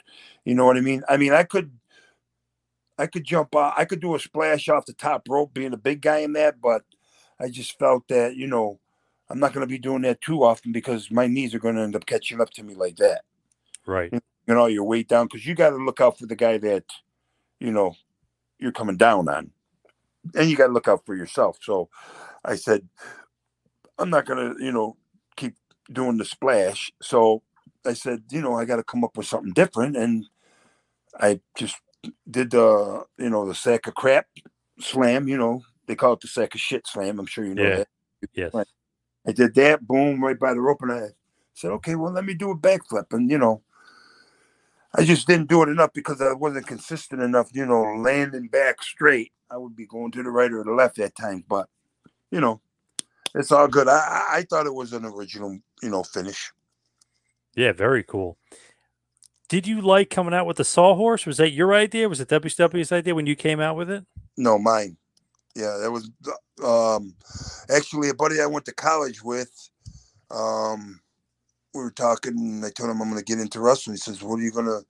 You 0.46 0.54
know 0.54 0.64
what 0.64 0.78
I 0.78 0.80
mean? 0.80 1.02
I 1.10 1.18
mean, 1.18 1.34
I 1.34 1.42
could 1.42 1.70
I 2.96 3.06
could 3.06 3.24
jump 3.24 3.54
out, 3.54 3.74
I 3.76 3.84
could 3.84 4.00
do 4.00 4.14
a 4.14 4.18
splash 4.18 4.70
off 4.70 4.86
the 4.86 4.94
top 4.94 5.28
rope, 5.28 5.52
being 5.52 5.74
a 5.74 5.76
big 5.76 6.00
guy 6.00 6.20
in 6.20 6.32
that, 6.32 6.58
but 6.60 6.82
I 7.38 7.50
just 7.50 7.78
felt 7.78 8.08
that 8.08 8.34
you 8.34 8.46
know 8.46 8.80
I'm 9.28 9.38
not 9.38 9.52
going 9.52 9.60
to 9.60 9.70
be 9.70 9.78
doing 9.78 10.02
that 10.02 10.22
too 10.22 10.42
often 10.42 10.72
because 10.72 11.10
my 11.10 11.26
knees 11.26 11.54
are 11.54 11.58
going 11.58 11.76
to 11.76 11.82
end 11.82 11.96
up 11.96 12.06
catching 12.06 12.40
up 12.40 12.48
to 12.52 12.62
me 12.62 12.74
like 12.74 12.96
that. 12.96 13.24
Right. 13.86 14.10
You 14.10 14.54
know, 14.54 14.66
your 14.66 14.84
weight 14.84 15.06
down 15.06 15.26
because 15.26 15.44
you 15.44 15.54
got 15.54 15.70
to 15.70 15.76
look 15.76 16.00
out 16.00 16.18
for 16.18 16.24
the 16.24 16.34
guy 16.34 16.56
that, 16.56 16.84
you 17.60 17.72
know, 17.72 17.94
you're 18.58 18.72
coming 18.72 18.96
down 18.96 19.28
on, 19.28 19.50
and 20.34 20.48
you 20.48 20.56
got 20.56 20.68
to 20.68 20.72
look 20.72 20.88
out 20.88 21.04
for 21.04 21.14
yourself. 21.14 21.58
So, 21.60 21.90
I 22.44 22.54
said, 22.56 22.88
I'm 23.98 24.10
not 24.10 24.26
going 24.26 24.54
to, 24.56 24.64
you 24.64 24.72
know, 24.72 24.96
keep 25.36 25.56
doing 25.92 26.18
the 26.18 26.24
splash. 26.24 26.92
So 27.02 27.42
I 27.84 27.94
said, 27.94 28.24
you 28.30 28.40
know, 28.40 28.54
I 28.54 28.64
got 28.64 28.76
to 28.76 28.84
come 28.84 29.04
up 29.04 29.16
with 29.16 29.26
something 29.26 29.52
different, 29.52 29.96
and 29.96 30.26
I 31.18 31.40
just 31.56 31.76
did 32.30 32.50
the, 32.50 33.04
you 33.18 33.30
know, 33.30 33.46
the 33.46 33.54
sack 33.54 33.86
of 33.86 33.94
crap 33.94 34.26
slam. 34.80 35.28
You 35.28 35.38
know, 35.38 35.62
they 35.86 35.94
call 35.94 36.14
it 36.14 36.20
the 36.20 36.28
sack 36.28 36.54
of 36.54 36.60
shit 36.60 36.86
slam. 36.86 37.18
I'm 37.18 37.26
sure 37.26 37.44
you 37.44 37.54
know 37.54 37.64
Yeah. 37.64 37.76
that. 37.76 37.88
Yes. 38.34 38.54
I 39.26 39.32
did 39.32 39.54
that, 39.56 39.86
boom, 39.86 40.24
right 40.24 40.38
by 40.38 40.54
the 40.54 40.60
rope, 40.60 40.80
and 40.82 40.92
I 40.92 41.08
said, 41.52 41.70
okay, 41.72 41.94
well, 41.96 42.12
let 42.12 42.24
me 42.24 42.32
do 42.34 42.50
a 42.50 42.56
backflip. 42.56 43.12
And, 43.12 43.30
you 43.30 43.36
know, 43.36 43.62
I 44.94 45.04
just 45.04 45.26
didn't 45.26 45.50
do 45.50 45.62
it 45.62 45.68
enough 45.68 45.92
because 45.92 46.22
I 46.22 46.32
wasn't 46.32 46.66
consistent 46.66 47.20
enough, 47.20 47.50
you 47.52 47.66
know, 47.66 47.82
landing 47.82 48.48
back 48.48 48.82
straight. 48.82 49.32
I 49.50 49.58
would 49.58 49.76
be 49.76 49.86
going 49.86 50.12
to 50.12 50.22
the 50.22 50.30
right 50.30 50.50
or 50.52 50.64
the 50.64 50.72
left 50.72 50.96
that 50.96 51.14
time. 51.14 51.44
But, 51.46 51.68
you 52.30 52.40
know, 52.40 52.62
it's 53.38 53.52
all 53.52 53.68
good. 53.68 53.88
I, 53.88 54.24
I, 54.30 54.42
thought 54.42 54.66
it 54.66 54.74
was 54.74 54.92
an 54.92 55.04
original, 55.04 55.58
you 55.82 55.88
know, 55.88 56.02
finish. 56.02 56.52
Yeah, 57.54 57.72
very 57.72 58.02
cool. 58.02 58.36
Did 59.48 59.66
you 59.66 59.80
like 59.80 60.10
coming 60.10 60.34
out 60.34 60.46
with 60.46 60.58
the 60.58 60.64
sawhorse? 60.64 61.24
Was 61.24 61.38
that 61.38 61.52
your 61.52 61.72
idea? 61.72 62.08
Was 62.08 62.20
it 62.20 62.28
WCW's 62.28 62.92
idea 62.92 63.14
when 63.14 63.26
you 63.26 63.34
came 63.34 63.60
out 63.60 63.76
with 63.76 63.90
it? 63.90 64.04
No, 64.36 64.58
mine. 64.58 64.96
Yeah, 65.54 65.78
that 65.80 65.90
was 65.90 66.10
um 66.62 67.14
actually 67.70 68.10
a 68.10 68.14
buddy 68.14 68.40
I 68.40 68.46
went 68.46 68.66
to 68.66 68.74
college 68.74 69.22
with. 69.22 69.70
Um 70.30 71.00
we 71.74 71.82
were 71.82 71.90
talking 71.90 72.36
and 72.36 72.64
I 72.64 72.70
told 72.70 72.90
him 72.90 73.00
I'm 73.00 73.08
gonna 73.08 73.22
get 73.22 73.38
into 73.38 73.60
wrestling. 73.60 73.94
He 73.94 73.98
says, 73.98 74.22
What 74.22 74.38
are 74.38 74.42
you 74.42 74.52
gonna 74.52 74.80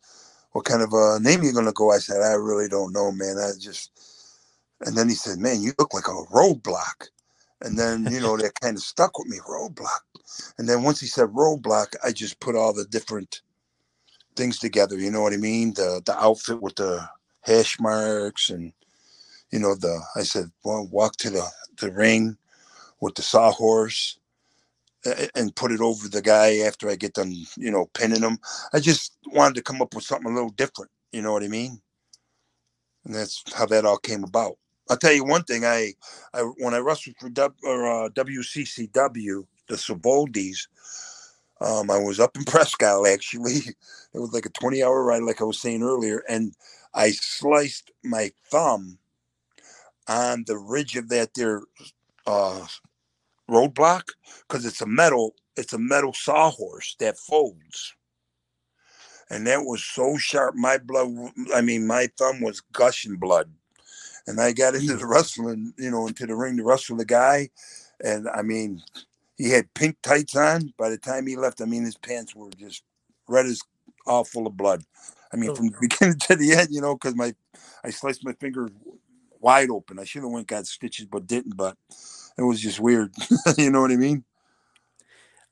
what 0.53 0.65
kind 0.65 0.83
of 0.83 0.93
a 0.93 1.21
name 1.21 1.41
are 1.41 1.45
you 1.45 1.53
gonna 1.53 1.73
go? 1.73 1.93
I 1.93 1.99
said, 1.99 2.21
I 2.21 2.33
really 2.33 2.69
don't 2.69 2.93
know, 2.93 3.13
man. 3.13 3.37
I 3.39 3.53
just 3.61 3.93
and 4.81 4.97
then 4.97 5.09
he 5.09 5.15
said, 5.15 5.39
Man, 5.39 5.63
you 5.63 5.73
look 5.79 5.95
like 5.95 6.09
a 6.09 6.25
roadblock. 6.33 7.09
And 7.63 7.79
then, 7.79 8.07
you 8.11 8.21
know, 8.21 8.37
that 8.37 8.61
kind 8.61 8.77
of 8.77 8.83
stuck 8.83 9.19
with 9.19 9.29
me, 9.29 9.39
roadblock. 9.49 10.01
And 10.59 10.69
then 10.69 10.83
once 10.83 11.01
he 11.01 11.07
said 11.07 11.29
roadblock, 11.29 11.95
I 12.05 12.13
just 12.13 12.41
put 12.41 12.57
all 12.57 12.73
the 12.73 12.85
different 12.87 13.43
things 14.37 14.59
together, 14.59 14.99
you 14.99 15.11
know 15.11 15.23
what 15.23 15.33
I 15.35 15.39
mean? 15.39 15.75
The 15.75 16.03
the 16.07 16.17
outfit 16.19 16.63
with 16.63 16.77
the 16.77 17.09
hash 17.43 17.81
marks 17.81 18.51
and 18.51 18.73
you 19.51 19.59
know, 19.59 19.75
the 19.75 20.03
I 20.17 20.23
said, 20.25 20.51
well, 20.65 20.89
walk 20.91 21.17
to 21.19 21.31
the, 21.31 21.47
the 21.81 21.93
ring 21.93 22.37
with 23.01 23.15
the 23.17 23.23
sawhorse 23.23 24.19
and 25.35 25.57
put 25.57 25.73
it 25.73 25.81
over 25.81 26.09
the 26.09 26.23
guy 26.23 26.59
after 26.59 26.91
I 26.91 26.97
get 26.97 27.15
done, 27.15 27.33
you 27.57 27.71
know, 27.71 27.87
pinning 27.95 28.23
him. 28.23 28.39
I 28.73 28.81
just 28.81 29.17
wanted 29.29 29.55
to 29.57 29.63
come 29.63 29.83
up 29.83 29.95
with 29.95 30.05
something 30.05 30.31
a 30.31 30.35
little 30.35 30.51
different, 30.51 30.91
you 31.13 31.23
know 31.23 31.33
what 31.33 31.45
I 31.45 31.49
mean? 31.49 31.81
And 33.05 33.15
that's 33.15 33.43
how 33.55 33.67
that 33.67 33.85
all 33.87 33.99
came 33.99 34.25
about. 34.25 34.59
I'll 34.91 34.97
tell 34.97 35.13
you 35.13 35.25
one 35.25 35.45
thing. 35.45 35.65
I, 35.65 35.95
I 36.35 36.43
when 36.59 36.75
I 36.75 36.79
wrestled 36.79 37.17
for 37.21 37.29
w, 37.31 37.55
or, 37.65 38.07
uh, 38.07 38.09
WCCW, 38.11 39.47
the 39.69 39.77
Saboldis, 39.77 40.69
um, 41.61 41.91
I 41.91 41.99
was 41.99 42.21
up 42.21 42.37
in 42.37 42.45
Prescott 42.47 43.07
actually. 43.09 43.57
It 44.15 44.21
was 44.21 44.33
like 44.33 44.47
a 44.47 44.51
20 44.51 44.83
hour 44.83 45.05
ride, 45.05 45.23
like 45.23 45.41
I 45.41 45.45
was 45.45 45.61
saying 45.61 45.83
earlier, 45.83 46.23
and 46.29 46.55
I 46.95 47.11
sliced 47.13 47.91
my 48.05 48.33
thumb 48.51 48.99
on 50.09 50.45
the 50.47 50.57
ridge 50.59 50.97
of 50.97 51.09
that 51.11 51.31
there 51.35 51.63
uh, 52.27 52.67
roadblock 53.51 54.03
because 54.49 54.65
it's 54.67 54.81
a 54.81 54.87
metal 54.87 55.35
it's 55.57 55.73
a 55.73 55.79
metal 55.79 56.13
sawhorse 56.15 56.97
that 57.01 57.19
folds 57.19 57.95
and 59.31 59.47
that 59.47 59.65
was 59.65 59.85
so 59.85 60.17
sharp 60.17 60.55
my 60.55 60.79
blood 60.79 61.09
i 61.55 61.61
mean 61.61 61.87
my 61.87 62.09
thumb 62.19 62.41
was 62.41 62.61
gushing 62.73 63.17
blood 63.17 63.51
and 64.29 64.41
i 64.41 64.53
got 64.53 64.75
into 64.75 64.97
the 64.97 65.07
wrestling 65.07 65.73
you 65.79 65.91
know 65.91 66.07
into 66.07 66.27
the 66.27 66.35
ring 66.35 66.57
to 66.57 66.63
wrestle 66.63 66.97
the 66.97 67.05
guy 67.05 67.49
and 68.05 68.29
i 68.29 68.43
mean 68.43 68.81
he 69.37 69.51
had 69.51 69.73
pink 69.75 69.97
tights 70.03 70.37
on 70.37 70.73
by 70.79 70.89
the 70.89 70.99
time 70.99 71.27
he 71.27 71.37
left 71.37 71.61
i 71.61 71.65
mean 71.65 71.85
his 71.85 71.97
pants 71.97 72.35
were 72.35 72.51
just 72.59 72.83
red 73.29 73.47
as 73.47 73.61
all 74.07 74.25
full 74.25 74.47
of 74.47 74.57
blood 74.57 74.83
i 75.33 75.37
mean 75.37 75.55
from 75.55 75.69
the 75.69 75.79
beginning 75.81 76.19
to 76.19 76.37
the 76.37 76.53
end 76.53 76.69
you 76.71 76.81
know 76.81 76.95
because 76.95 77.15
my 77.17 77.35
i 77.85 77.91
sliced 77.91 78.25
my 78.25 78.33
finger 78.35 78.69
wide 79.41 79.71
open. 79.71 79.99
I 79.99 80.05
should 80.05 80.23
have 80.23 80.31
went 80.31 80.47
got 80.47 80.67
stitches, 80.67 81.07
but 81.07 81.27
didn't. 81.27 81.57
But 81.57 81.77
it 82.37 82.43
was 82.43 82.61
just 82.61 82.81
weird. 82.81 83.15
you 83.59 83.71
know 83.71 83.81
what 83.81 83.91
I 83.91 83.97
mean? 83.97 84.25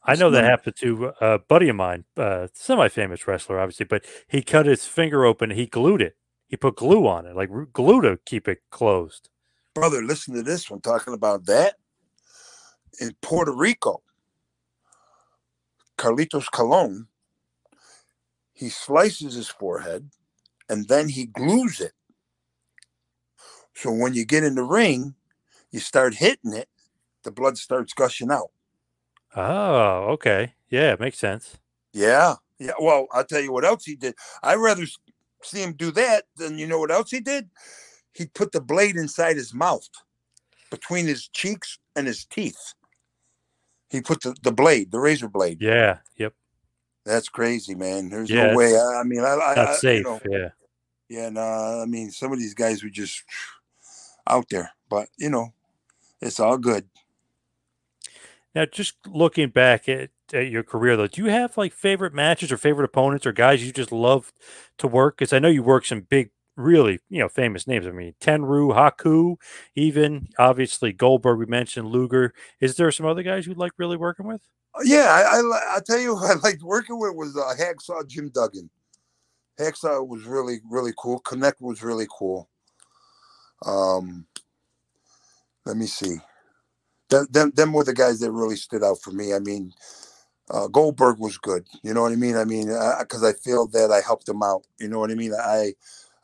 I 0.09 0.15
know 0.15 0.31
that 0.31 0.45
happened 0.45 0.77
to 0.77 1.13
a 1.21 1.41
buddy 1.41 1.69
of 1.69 1.75
mine, 1.75 2.05
uh, 2.17 2.47
semi-famous 2.53 3.27
wrestler, 3.27 3.59
obviously, 3.59 3.87
but 3.87 4.05
he 4.29 4.41
cut 4.41 4.67
his 4.67 4.87
finger 4.87 5.25
open. 5.25 5.51
He 5.51 5.67
glued 5.67 6.01
it. 6.01 6.17
He 6.49 6.57
put 6.57 6.77
glue 6.77 7.07
on 7.07 7.27
it, 7.27 7.35
like 7.35 7.51
glue 7.73 8.01
to 8.03 8.19
keep 8.25 8.49
it 8.49 8.63
closed. 8.71 9.29
Brother, 9.75 10.03
listen 10.03 10.35
to 10.35 10.43
this 10.43 10.71
one 10.71 10.81
talking 10.81 11.15
about 11.15 11.47
that. 11.47 11.77
In 13.01 13.15
Puerto 13.21 13.53
Rico, 13.53 14.03
Carlitos 15.99 16.51
Colon, 16.51 17.09
he 18.53 18.69
slices 18.69 19.35
his 19.35 19.49
forehead 19.49 20.11
and 20.69 20.89
then 20.89 21.09
he 21.09 21.27
glues 21.27 21.81
it. 21.81 21.93
So 23.75 23.93
when 23.93 24.15
you 24.15 24.25
get 24.25 24.45
in 24.45 24.55
the 24.55 24.63
ring, 24.63 25.15
you 25.71 25.81
start 25.81 26.15
hitting 26.15 26.55
it, 26.55 26.69
the 27.23 27.31
blood 27.31 27.59
starts 27.59 27.93
gushing 27.93 28.31
out. 28.31 28.51
Oh, 29.35 30.07
okay. 30.13 30.55
Yeah, 30.71 30.95
it 30.95 31.01
makes 31.01 31.19
sense. 31.19 31.59
Yeah. 31.93 32.37
Yeah. 32.59 32.73
Well, 32.81 33.09
I'll 33.13 33.25
tell 33.25 33.43
you 33.43 33.53
what 33.53 33.67
else 33.67 33.85
he 33.85 33.97
did. 33.97 34.15
I'd 34.43 34.55
rather 34.55 34.87
see 35.43 35.63
him 35.63 35.73
do 35.75 35.91
that 35.93 36.25
then 36.37 36.59
you 36.59 36.67
know 36.67 36.79
what 36.79 36.91
else 36.91 37.11
he 37.11 37.21
did? 37.21 37.49
He 38.13 38.27
put 38.27 38.53
the 38.53 38.61
blade 38.61 38.97
inside 38.97 39.37
his 39.37 39.53
mouth 39.53 39.89
between 40.71 41.07
his 41.07 41.29
cheeks 41.29 41.79
and 41.95 42.07
his 42.07 42.25
teeth. 42.25 42.75
He 43.91 44.01
put 44.01 44.23
the, 44.23 44.35
the 44.43 44.53
blade, 44.53 44.91
the 44.91 44.99
razor 44.99 45.29
blade. 45.29 45.59
Yeah. 45.61 45.99
Yep. 46.17 46.33
That's 47.05 47.29
crazy, 47.29 47.75
man. 47.75 48.09
There's 48.09 48.31
Yeah, 48.31 48.51
no 48.51 48.57
way. 48.57 48.77
I, 48.77 49.01
I 49.01 49.03
mean, 49.05 49.21
I, 49.21 49.35
I, 49.35 49.55
Not 49.55 49.69
I 49.69 49.73
you 49.73 49.79
safe. 49.79 50.05
know, 50.05 50.21
yeah. 50.29 50.49
yeah, 51.09 51.29
no, 51.29 51.41
I 51.41 51.85
mean, 51.87 52.11
some 52.11 52.33
of 52.33 52.39
these 52.39 52.55
guys 52.55 52.83
were 52.83 52.91
just 52.91 53.23
out 54.27 54.47
there, 54.51 54.73
but 54.89 55.09
you 55.19 55.31
know, 55.31 55.53
it's 56.21 56.41
all 56.41 56.59
good. 56.59 56.89
Now, 58.55 58.65
just 58.67 58.95
looking 59.07 59.51
back 59.51 59.89
at, 59.89 60.11
at 60.35 60.51
your 60.51 60.63
career, 60.63 60.97
though, 60.97 61.07
do 61.07 61.23
you 61.23 61.31
have 61.31 61.57
like 61.57 61.73
favorite 61.73 62.15
matches 62.15 62.53
or 62.53 62.57
favorite 62.57 62.85
opponents 62.85 63.27
or 63.27 63.33
guys 63.33 63.65
you 63.65 63.73
just 63.73 63.93
love 63.93 64.33
to 64.79 64.89
work? 64.89 65.19
Because 65.19 65.33
I 65.33 65.39
know 65.39 65.49
you 65.49 65.63
work 65.63 65.85
some 65.87 66.03
big, 66.03 66.31
really, 66.57 67.01
you 67.09 67.21
know, 67.21 67.29
famous 67.29 67.67
names. 67.67 67.87
I 67.87 67.91
mean, 67.91 68.15
Tenryu, 68.21 68.75
Haku, 68.75 69.37
even 69.75 70.29
obviously 70.39 70.93
Goldberg. 70.93 71.39
We 71.39 71.47
mentioned 71.47 71.89
Luger. 71.89 72.33
Is 72.61 72.77
there 72.77 72.91
some 72.93 73.07
other 73.07 73.23
guys 73.23 73.47
you'd 73.47 73.59
like 73.59 73.73
really 73.79 73.97
working 73.97 74.27
with? 74.27 74.43
Yeah, 74.85 75.07
I, 75.09 75.39
I 75.39 75.77
I 75.77 75.81
tell 75.85 75.99
you, 75.99 76.17
I 76.23 76.35
liked 76.43 76.63
working 76.63 76.99
with 76.99 77.15
was 77.15 77.37
uh, 77.37 77.55
Hacksaw 77.59 78.07
Jim 78.09 78.31
Duggan. 78.35 78.69
Hacksaw 79.59 80.07
was 80.07 80.25
really 80.25 80.59
really 80.71 80.93
cool. 80.99 81.21
Canek 81.21 81.55
was 81.61 81.83
really 81.83 82.07
cool. 82.11 82.49
Um, 83.65 84.27
let 85.65 85.77
me 85.77 85.87
see. 85.87 86.17
Them, 87.09 87.27
them, 87.31 87.53
them 87.55 87.73
were 87.73 87.85
the 87.85 87.95
guys 87.95 88.21
that 88.21 88.33
really 88.33 88.57
stood 88.57 88.83
out 88.83 88.99
for 89.01 89.13
me. 89.13 89.33
I 89.33 89.39
mean, 89.39 89.73
uh, 90.51 90.69
Goldberg 90.69 91.19
was 91.19 91.39
good. 91.39 91.67
You 91.83 91.93
know 91.93 92.03
what 92.03 92.13
I 92.13 92.17
mean? 92.17 92.37
I 92.37 92.45
mean, 92.45 92.69
because 93.01 93.25
I 93.25 93.33
feel 93.33 93.67
that 93.69 93.91
I 93.91 94.01
helped 94.01 94.29
him 94.29 94.43
out. 94.43 94.63
You 94.79 94.89
know 94.89 94.99
what 94.99 95.11
I 95.11 95.15
mean? 95.15 95.33
I 95.35 95.75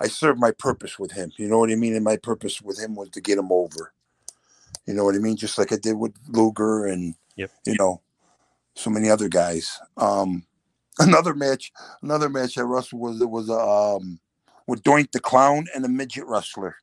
I 0.01 0.09
served 0.09 0.41
my 0.41 0.53
purpose 0.53 0.99
with 0.99 1.13
him. 1.13 1.33
You 1.37 1.49
know 1.49 1.59
what 1.59 1.71
I 1.71 1.77
mean? 1.77 1.95
And 1.95 2.05
my 2.05 2.17
purpose 2.17 2.61
with 2.61 2.79
him 2.79 2.95
was 2.95 3.11
to 3.11 3.21
get 3.21 3.39
him 3.39 3.51
over. 3.51 3.93
You 4.87 4.95
know 4.95 5.05
what 5.05 5.15
I 5.15 5.19
mean? 5.19 5.37
Just 5.37 5.59
like 5.59 5.73
I 5.73 5.77
did 5.77 5.97
with 5.97 6.13
Luger 6.29 6.87
and 6.87 7.15
Yep. 7.37 7.51
you 7.67 7.77
know 7.79 8.03
so 8.75 8.91
many 8.91 9.11
other 9.11 9.29
guys. 9.29 9.79
Um, 9.97 10.45
another 10.99 11.35
match, 11.35 11.73
another 12.03 12.29
match 12.29 12.59
I 12.59 12.63
wrestled 12.63 13.01
was 13.01 13.21
it 13.21 13.31
was 13.31 13.51
um 13.51 14.21
with 14.67 14.83
Doink 14.83 15.13
the 15.13 15.21
Clown 15.21 15.67
and 15.75 15.85
a 15.85 15.89
midget 15.89 16.27
wrestler. 16.27 16.77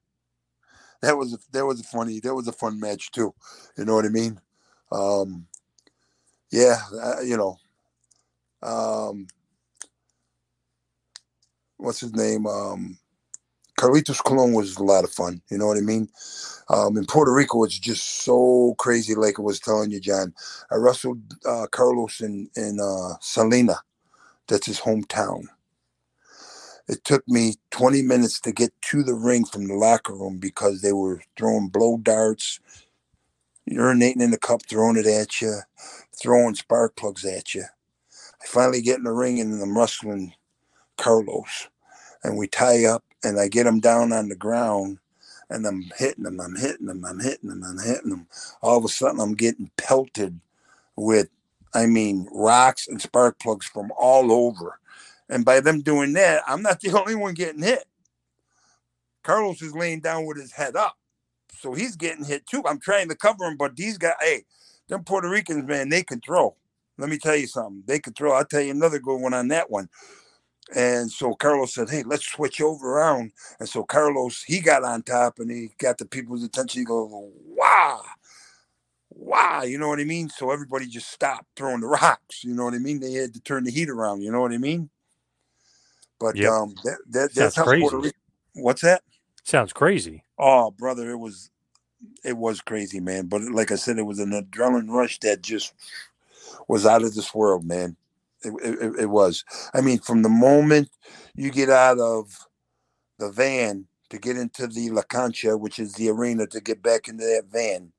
That 1.02 1.18
was 1.18 1.34
a, 1.34 1.38
that 1.54 1.66
was 1.66 1.80
a 1.80 1.84
funny 1.84 2.20
that 2.22 2.36
was 2.36 2.48
a 2.48 2.54
fun 2.54 2.80
match 2.80 3.12
too. 3.12 3.34
You 3.78 3.86
know 3.86 3.96
what 3.96 4.06
I 4.06 4.10
mean? 4.10 4.42
Um, 4.92 5.48
yeah, 6.52 6.78
uh, 7.02 7.22
you 7.22 7.38
know. 7.38 7.58
Um, 8.64 9.28
what's 11.78 12.02
his 12.02 12.14
name? 12.16 12.48
Um, 12.48 12.98
Carlitos 13.80 14.24
Colon 14.24 14.54
was 14.54 14.78
a 14.78 14.84
lot 14.84 15.04
of 15.04 15.12
fun. 15.12 15.42
You 15.52 15.58
know 15.58 15.68
what 15.68 15.78
I 15.78 15.82
mean? 15.82 16.10
Um, 16.70 16.98
in 16.98 17.06
Puerto 17.06 17.34
Rico, 17.34 17.64
it's 17.64 17.80
just 17.80 18.24
so 18.24 18.76
crazy. 18.80 19.16
Like 19.16 19.40
I 19.40 19.44
was 19.44 19.60
telling 19.60 19.92
you, 19.92 20.00
John, 20.00 20.34
I 20.72 20.76
wrestled 20.76 21.22
uh, 21.48 21.68
Carlos 21.72 22.22
in 22.22 22.50
in 22.56 22.80
uh, 22.82 23.16
Salina. 23.22 23.78
That's 24.48 24.68
his 24.68 24.82
hometown. 24.82 25.44
It 26.90 27.04
took 27.06 27.28
me 27.28 27.56
20 27.72 28.04
minutes 28.04 28.42
to 28.42 28.54
get 28.54 28.72
to 28.92 29.04
the 29.04 29.16
ring 29.16 29.46
from 29.46 29.68
the 29.68 29.76
locker 29.76 30.14
room 30.16 30.40
because 30.40 30.82
they 30.84 30.94
were 30.94 31.24
throwing 31.38 31.70
blow 31.70 31.98
darts, 31.98 32.60
urinating 33.72 34.22
in 34.22 34.32
the 34.32 34.40
cup, 34.40 34.62
throwing 34.68 34.98
it 34.98 35.08
at 35.08 35.42
you, 35.42 35.60
throwing 36.22 36.56
spark 36.56 36.96
plugs 36.96 37.26
at 37.26 37.56
you. 37.56 37.64
I 38.42 38.46
finally 38.46 38.82
get 38.82 38.98
in 38.98 39.04
the 39.04 39.12
ring 39.12 39.40
and 39.40 39.62
I'm 39.62 39.78
wrestling 39.78 40.34
Carlos, 41.00 41.70
and 42.24 42.38
we 42.38 42.48
tie 42.48 42.86
up, 42.86 43.04
and 43.24 43.40
I 43.40 43.48
get 43.48 43.66
him 43.66 43.80
down 43.80 44.12
on 44.12 44.30
the 44.30 44.36
ground, 44.36 45.00
and 45.50 45.66
I'm 45.66 45.84
hitting 45.98 46.26
him, 46.26 46.40
I'm 46.40 46.56
hitting 46.56 46.90
him, 46.90 47.04
I'm 47.06 47.20
hitting 47.20 47.50
him, 47.50 47.64
I'm 47.64 47.80
hitting 47.80 48.12
him. 48.12 48.28
All 48.62 48.78
of 48.78 48.86
a 48.86 48.90
sudden, 48.90 49.20
I'm 49.20 49.34
getting 49.34 49.72
pelted 49.78 50.40
with, 50.96 51.30
I 51.74 51.86
mean, 51.86 52.28
rocks 52.32 52.88
and 52.88 53.02
spark 53.02 53.40
plugs 53.40 53.66
from 53.66 53.92
all 53.98 54.32
over. 54.32 54.80
And 55.30 55.46
by 55.46 55.60
them 55.60 55.82
doing 55.82 56.14
that, 56.14 56.44
I'm 56.46 56.62
not 56.62 56.80
the 56.82 56.92
only 57.00 57.16
one 57.16 57.34
getting 57.34 57.64
hit. 57.64 57.86
Carlos 59.24 59.62
is 59.62 59.74
laying 59.74 60.02
down 60.02 60.26
with 60.26 60.38
his 60.38 60.52
head 60.52 60.76
up. 60.76 60.98
So 61.60 61.74
he's 61.74 61.96
getting 61.96 62.26
hit 62.26 62.46
too. 62.46 62.64
I'm 62.66 62.80
trying 62.80 63.10
to 63.10 63.16
cover 63.16 63.46
him, 63.46 63.58
but 63.58 63.76
these 63.76 63.98
guys, 63.98 64.14
hey, 64.22 64.44
them 64.90 65.04
Puerto 65.04 65.30
Ricans, 65.30 65.66
man, 65.66 65.90
they 65.90 66.04
can 66.04 66.20
throw. 66.20 66.56
Let 66.98 67.10
me 67.10 67.18
tell 67.18 67.36
you 67.36 67.48
something. 67.48 67.84
They 67.86 68.00
can 68.00 68.14
throw. 68.14 68.34
I'll 68.34 68.46
tell 68.46 68.62
you 68.62 68.72
another 68.72 69.00
good 69.00 69.22
one 69.22 69.34
on 69.34 69.48
that 69.50 69.72
one. 69.72 69.90
And 70.76 71.10
so 71.10 71.34
Carlos 71.34 71.74
said, 71.74 71.90
Hey, 71.90 72.04
let's 72.04 72.28
switch 72.28 72.62
over 72.62 72.98
around. 72.98 73.32
And 73.60 73.68
so 73.68 73.84
Carlos, 73.84 74.44
he 74.44 74.60
got 74.60 74.84
on 74.84 75.02
top 75.04 75.40
and 75.40 75.50
he 75.50 75.70
got 75.78 75.98
the 75.98 76.06
people's 76.06 76.44
attention. 76.44 76.82
He 76.82 76.86
goes, 76.86 77.10
Wow, 77.12 78.02
wow, 79.10 79.64
you 79.64 79.78
know 79.78 79.88
what 79.88 80.00
I 80.00 80.04
mean? 80.04 80.30
So 80.30 80.52
everybody 80.52 80.88
just 80.88 81.10
stopped 81.12 81.48
throwing 81.56 81.82
the 81.82 81.88
rocks. 81.88 82.44
You 82.44 82.54
know 82.54 82.66
what 82.66 82.74
I 82.74 82.80
mean? 82.80 83.00
They 83.00 83.14
had 83.14 83.34
to 83.34 83.42
turn 83.42 83.64
the 83.64 83.72
heat 83.72 83.90
around, 83.90 84.22
you 84.22 84.32
know 84.32 84.42
what 84.42 84.52
I 84.52 84.58
mean? 84.58 84.90
But 86.20 86.36
Yep. 86.36 86.50
um 86.50 86.76
that, 86.84 86.98
that 87.10 87.34
Sounds 87.34 87.36
that's 87.36 87.56
how 87.56 87.64
crazy. 87.64 87.82
Puerto 87.82 87.98
Rico 87.98 88.18
what's 88.56 88.82
that? 88.82 89.02
Sounds 89.44 89.74
crazy. 89.74 90.24
Oh, 90.38 90.72
brother, 90.72 91.10
it 91.10 91.18
was 91.18 91.50
it 92.24 92.38
was 92.38 92.62
crazy, 92.62 93.00
man. 93.00 93.28
But 93.28 93.42
like 93.44 93.72
I 93.72 93.76
said, 93.76 93.98
it 93.98 94.04
was 94.04 94.20
an 94.20 94.32
adrenaline 94.32 94.90
rush 94.90 95.20
that 95.20 95.42
just 95.42 95.74
was 96.68 96.86
out 96.86 97.04
of 97.04 97.16
this 97.16 97.34
world, 97.34 97.66
man. 97.66 97.96
It, 98.44 98.54
it, 98.64 99.02
it 99.02 99.10
was. 99.10 99.44
I 99.74 99.82
mean, 99.82 100.00
from 100.00 100.22
the 100.22 100.30
moment 100.30 100.90
you 101.36 101.52
get 101.52 101.70
out 101.70 102.00
of 102.00 102.48
the 103.18 103.30
van 103.32 103.88
to 104.10 104.18
get 104.18 104.38
into 104.38 104.68
the 104.68 104.90
La 104.90 105.04
Cancha, 105.04 105.58
which 105.58 105.78
is 105.78 105.94
the 105.94 106.10
arena, 106.10 106.48
to 106.48 106.62
get 106.62 106.82
back 106.82 107.08
into 107.08 107.24
that 107.24 107.46
van, 107.52 107.92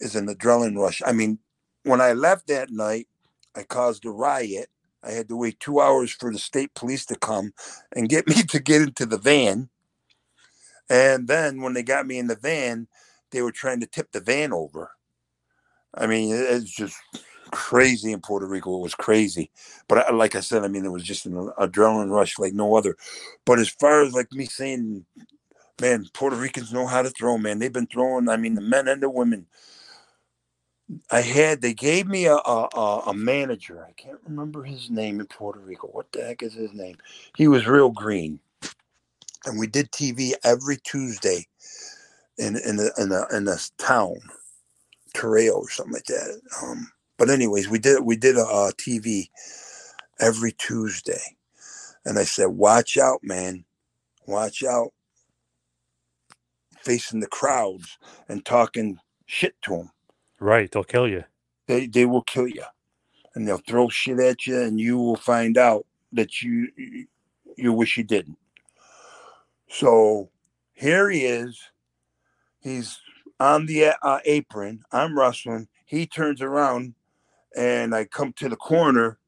is 0.00 0.14
an 0.14 0.28
adrenaline 0.28 0.78
rush. 0.78 1.02
I 1.04 1.12
mean, 1.12 1.38
when 1.82 2.00
I 2.00 2.12
left 2.12 2.46
that 2.48 2.70
night, 2.70 3.08
I 3.54 3.62
caused 3.64 4.04
a 4.04 4.10
riot. 4.10 4.68
I 5.02 5.12
had 5.12 5.28
to 5.28 5.36
wait 5.36 5.60
two 5.60 5.80
hours 5.80 6.10
for 6.10 6.32
the 6.32 6.38
state 6.38 6.74
police 6.74 7.06
to 7.06 7.16
come 7.16 7.52
and 7.94 8.08
get 8.08 8.26
me 8.28 8.42
to 8.42 8.60
get 8.60 8.82
into 8.82 9.06
the 9.06 9.18
van. 9.18 9.68
And 10.88 11.26
then 11.26 11.60
when 11.60 11.74
they 11.74 11.82
got 11.82 12.06
me 12.06 12.18
in 12.18 12.28
the 12.28 12.36
van, 12.36 12.86
they 13.36 13.42
were 13.42 13.52
trying 13.52 13.80
to 13.82 13.86
tip 13.88 14.12
the 14.12 14.20
van 14.20 14.52
over. 14.54 14.92
I 15.94 16.06
mean, 16.08 16.34
it- 16.34 16.40
it's 16.50 16.70
just 16.72 16.96
crazy 17.52 18.12
in 18.12 18.20
Puerto 18.22 18.46
Rico. 18.46 18.76
It 18.78 18.82
was 18.82 18.96
crazy. 18.96 19.50
But 19.88 19.98
I, 20.08 20.12
like 20.12 20.36
I 20.36 20.40
said, 20.40 20.64
I 20.64 20.68
mean, 20.68 20.86
it 20.86 20.92
was 20.92 21.04
just 21.04 21.26
an 21.26 21.34
adrenaline 21.58 22.10
rush 22.10 22.38
like 22.38 22.54
no 22.54 22.76
other. 22.76 22.96
But 23.46 23.60
as 23.60 23.70
far 23.70 24.02
as 24.02 24.14
like 24.14 24.32
me 24.32 24.46
saying, 24.46 25.06
man, 25.80 26.06
Puerto 26.14 26.36
Ricans 26.36 26.72
know 26.72 26.86
how 26.86 27.02
to 27.02 27.10
throw, 27.10 27.38
man. 27.38 27.60
They've 27.60 27.72
been 27.72 27.88
throwing, 27.88 28.28
I 28.28 28.36
mean, 28.38 28.54
the 28.54 28.62
men 28.62 28.88
and 28.88 29.02
the 29.02 29.10
women. 29.10 29.46
I 31.10 31.22
had, 31.22 31.62
they 31.62 31.74
gave 31.74 32.06
me 32.08 32.26
a, 32.26 32.36
a- 32.36 33.04
a 33.08 33.14
manager. 33.14 33.84
I 33.88 33.92
can't 33.92 34.20
remember 34.26 34.64
his 34.64 34.90
name 34.90 35.20
in 35.20 35.26
Puerto 35.26 35.60
Rico. 35.60 35.88
What 35.88 36.12
the 36.12 36.24
heck 36.24 36.42
is 36.42 36.54
his 36.54 36.74
name? 36.74 36.96
He 37.36 37.48
was 37.48 37.66
real 37.66 37.90
green. 37.90 38.40
And 39.46 39.58
we 39.58 39.66
did 39.68 39.90
TV 39.92 40.34
every 40.44 40.78
Tuesday 40.78 41.46
in 42.38 42.56
in 42.56 42.76
the 42.76 42.92
in 42.98 43.08
the 43.08 43.26
in 43.32 43.44
this 43.44 43.70
town, 43.78 44.16
Torreo 45.14 45.56
or 45.56 45.70
something 45.70 45.94
like 45.94 46.04
that. 46.04 46.40
Um, 46.62 46.90
but 47.18 47.30
anyways, 47.30 47.68
we 47.68 47.78
did 47.78 48.04
we 48.04 48.16
did 48.16 48.36
a, 48.36 48.44
uh 48.44 48.70
TV 48.72 49.28
every 50.20 50.52
Tuesday, 50.52 51.36
and 52.04 52.18
I 52.18 52.24
said, 52.24 52.46
"Watch 52.46 52.98
out, 52.98 53.20
man! 53.22 53.64
Watch 54.26 54.62
out!" 54.62 54.92
Facing 56.82 57.20
the 57.20 57.26
crowds 57.26 57.98
and 58.28 58.44
talking 58.44 58.98
shit 59.26 59.60
to 59.62 59.70
them. 59.70 59.90
Right. 60.38 60.70
They'll 60.70 60.84
kill 60.84 61.08
you. 61.08 61.24
They 61.66 61.86
they 61.86 62.04
will 62.06 62.22
kill 62.22 62.46
you, 62.46 62.64
and 63.34 63.46
they'll 63.46 63.58
throw 63.58 63.88
shit 63.88 64.20
at 64.20 64.46
you, 64.46 64.60
and 64.60 64.78
you 64.78 64.98
will 64.98 65.16
find 65.16 65.58
out 65.58 65.86
that 66.12 66.42
you 66.42 66.68
you 67.56 67.72
wish 67.72 67.96
you 67.96 68.04
didn't. 68.04 68.38
So 69.68 70.30
here 70.74 71.10
he 71.10 71.24
is. 71.24 71.60
He's 72.66 72.98
on 73.38 73.66
the 73.66 73.94
uh, 74.02 74.18
apron. 74.24 74.82
I'm 74.90 75.16
wrestling. 75.16 75.68
He 75.84 76.04
turns 76.04 76.42
around 76.42 76.94
and 77.56 77.94
I 77.94 78.06
come 78.06 78.32
to 78.34 78.48
the 78.48 78.56
corner, 78.56 79.18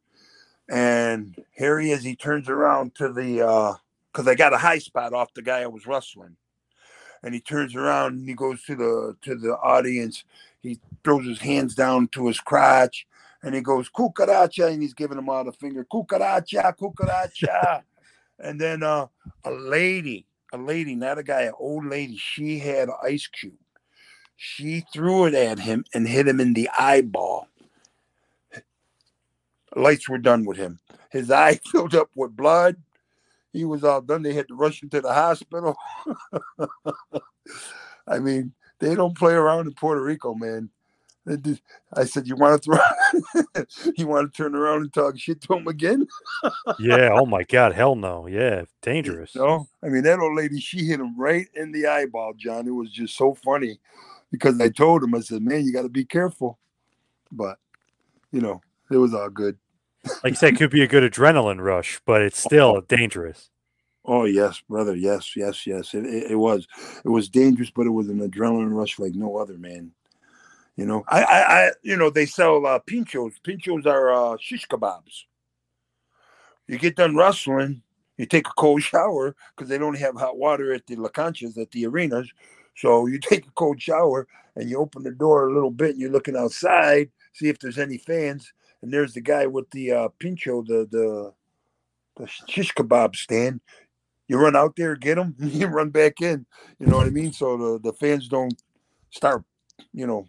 and 0.69 1.37
here 1.53 1.79
he 1.79 1.93
is. 1.93 2.03
He 2.03 2.17
turns 2.17 2.49
around 2.49 2.97
to 2.97 3.13
the 3.13 3.47
uh 3.47 3.75
because 4.13 4.27
I 4.27 4.35
got 4.35 4.55
a 4.55 4.59
high 4.59 4.79
spot 4.79 5.13
off 5.13 5.33
the 5.35 5.43
guy 5.43 5.61
I 5.61 5.69
was 5.69 5.87
wrestling, 5.87 6.37
and 7.23 7.33
he 7.33 7.41
turns 7.41 7.77
around 7.77 8.15
and 8.15 8.29
he 8.29 8.35
goes 8.35 8.65
to 8.65 8.75
the 8.75 9.17
to 9.23 9.37
the 9.37 9.57
audience. 9.59 10.25
He 10.61 10.81
throws 11.05 11.25
his 11.25 11.39
hands 11.39 11.77
down 11.77 12.09
to 12.09 12.27
his 12.27 12.41
crotch, 12.41 13.07
and 13.45 13.55
he 13.55 13.61
goes 13.61 13.89
cucaracha, 13.89 14.73
and 14.73 14.83
he's 14.83 14.95
giving 14.95 15.17
them 15.17 15.29
all 15.29 15.45
the 15.45 15.53
finger 15.53 15.87
cucaracha, 15.91 16.77
cucaracha, 16.77 17.83
and 18.41 18.61
then 18.61 18.83
uh 18.83 19.07
a 19.45 19.51
lady, 19.53 20.27
a 20.53 20.59
lady, 20.59 20.95
not 20.95 21.19
a 21.19 21.23
guy, 21.23 21.43
an 21.43 21.53
old 21.59 21.87
lady. 21.87 22.17
She 22.17 22.59
had 22.59 22.89
an 22.89 22.95
ice 23.03 23.27
cube. 23.27 23.55
She 24.37 24.85
threw 24.93 25.27
it 25.27 25.35
at 25.35 25.59
him 25.59 25.85
and 25.93 26.07
hit 26.07 26.29
him 26.29 26.41
in 26.41 26.55
the 26.55 26.71
eyeball 26.79 27.49
lights 29.77 30.09
were 30.09 30.19
done 30.19 30.45
with 30.45 30.57
him. 30.57 30.79
His 31.11 31.31
eye 31.31 31.61
filled 31.71 31.95
up 31.95 32.11
with 32.15 32.37
blood. 32.37 32.77
He 33.53 33.65
was 33.65 33.83
all 33.83 34.01
done. 34.01 34.23
They 34.23 34.35
had 34.35 34.49
to 34.49 34.55
rush 34.55 34.83
him 34.83 34.91
to 34.91 35.01
the 35.01 35.13
hospital. 35.13 35.77
I 38.07 38.19
mean, 38.19 38.53
they 38.79 38.95
don't 38.95 39.17
play 39.17 39.33
around 39.33 39.67
in 39.67 39.75
Puerto 39.75 40.03
Rico, 40.03 40.35
man. 40.35 40.71
I 41.95 42.05
said, 42.05 42.27
"You 42.27 42.37
want 42.37 42.63
to 42.63 42.71
throw? 42.71 43.63
you 43.97 44.07
want 44.07 44.33
to 44.33 44.37
turn 44.37 44.55
around 44.55 44.83
and 44.83 44.93
talk 44.93 45.19
shit 45.19 45.41
to 45.43 45.55
him 45.55 45.69
again?" 45.69 46.07
yeah. 46.79 47.11
Oh 47.13 47.27
my 47.27 47.43
God. 47.45 47.73
Hell 47.73 47.95
no. 47.95 48.27
Yeah. 48.27 48.65
Dangerous. 48.83 49.35
No. 49.35 49.69
I 49.83 49.89
mean, 49.89 50.03
that 50.05 50.21
old 50.21 50.37
lady, 50.37 50.61
she 50.61 50.85
hit 50.85 51.01
him 51.01 51.19
right 51.19 51.47
in 51.55 51.73
the 51.73 51.87
eyeball, 51.87 52.35
John. 52.37 52.67
It 52.67 52.73
was 52.73 52.91
just 52.91 53.17
so 53.17 53.35
funny 53.35 53.79
because 54.31 54.61
I 54.61 54.69
told 54.69 55.03
him, 55.03 55.15
I 55.15 55.21
said, 55.21 55.43
"Man, 55.43 55.65
you 55.65 55.73
got 55.73 55.83
to 55.83 55.89
be 55.89 56.05
careful." 56.05 56.59
But 57.31 57.59
you 58.33 58.41
know, 58.41 58.61
it 58.91 58.97
was 58.97 59.15
all 59.15 59.31
good. 59.31 59.59
like 60.25 60.33
you 60.33 60.37
said, 60.37 60.55
it 60.55 60.59
could 60.59 60.71
be 60.71 60.83
a 60.83 60.87
good 60.89 61.11
adrenaline 61.11 61.61
rush, 61.63 62.01
but 62.07 62.23
it's 62.23 62.45
oh, 62.47 62.49
still 62.49 62.75
Oh. 62.77 62.81
dangerous. 62.83 63.51
Oh 64.05 64.25
yes, 64.25 64.63
brother. 64.67 64.97
Yes, 64.97 65.37
yes, 65.37 65.67
yes. 65.67 65.93
It, 65.93 66.07
it, 66.07 66.31
it 66.33 66.37
was. 66.37 66.67
It 67.05 67.09
was 67.11 67.29
dangerous, 67.29 67.71
but 67.71 67.87
it 67.87 67.91
was 67.91 68.09
an 68.09 68.21
adrenaline 68.21 68.73
rush 68.73 68.99
like 68.99 69.15
no 69.15 69.37
other, 69.37 69.59
man. 69.59 69.93
You 70.79 70.87
know, 70.87 71.05
I, 71.09 71.25
I, 71.25 71.41
I 71.41 71.71
you 71.83 71.97
know, 71.97 72.09
they 72.09 72.25
sell 72.25 72.65
uh, 72.65 72.79
pinchos. 72.79 73.33
Pinchos 73.43 73.85
are 73.85 74.13
uh, 74.13 74.37
shish 74.41 74.65
kebabs. 74.69 75.25
You 76.69 76.79
get 76.79 76.95
done 76.95 77.17
wrestling, 77.17 77.83
you 78.17 78.27
take 78.27 78.47
a 78.47 78.53
cold 78.57 78.83
shower 78.85 79.35
because 79.57 79.69
they 79.69 79.77
don't 79.77 79.99
have 79.99 80.15
hot 80.15 80.39
water 80.39 80.73
at 80.73 80.87
the 80.87 80.95
La 80.95 81.09
Conchas 81.09 81.59
at 81.59 81.73
the 81.73 81.85
arenas. 81.85 82.31
So 82.77 83.07
you 83.07 83.19
take 83.23 83.45
a 83.45 83.51
cold 83.57 83.83
shower 83.83 84.29
and 84.55 84.71
you 84.71 84.79
open 84.79 85.03
the 85.03 85.11
door 85.11 85.49
a 85.49 85.53
little 85.53 85.73
bit 85.73 85.91
and 85.91 86.01
you're 86.01 86.13
looking 86.13 86.37
outside, 86.37 87.11
see 87.33 87.49
if 87.49 87.59
there's 87.59 87.79
any 87.79 87.99
fans. 87.99 88.53
And 88.81 88.93
there's 88.93 89.15
the 89.15 89.21
guy 89.21 89.47
with 89.47 89.69
the 89.73 89.91
uh, 89.91 90.09
pincho, 90.21 90.63
the 90.63 90.87
the 90.89 91.33
the 92.19 92.29
shish 92.47 92.73
kebab 92.75 93.17
stand. 93.17 93.61
You 94.29 94.39
run 94.39 94.55
out 94.55 94.77
there, 94.77 94.95
get 94.95 95.17
them, 95.17 95.35
you 95.41 95.67
run 95.67 95.91
back 95.91 96.21
in. 96.21 96.47
You 96.79 96.87
know 96.87 96.99
what 96.99 97.09
I 97.09 97.11
mean? 97.11 97.33
So 97.33 97.57
the, 97.57 97.81
the 97.81 97.93
fans 97.95 98.29
don't 98.29 98.55
start, 99.11 99.43
you 99.93 100.07
know, 100.07 100.29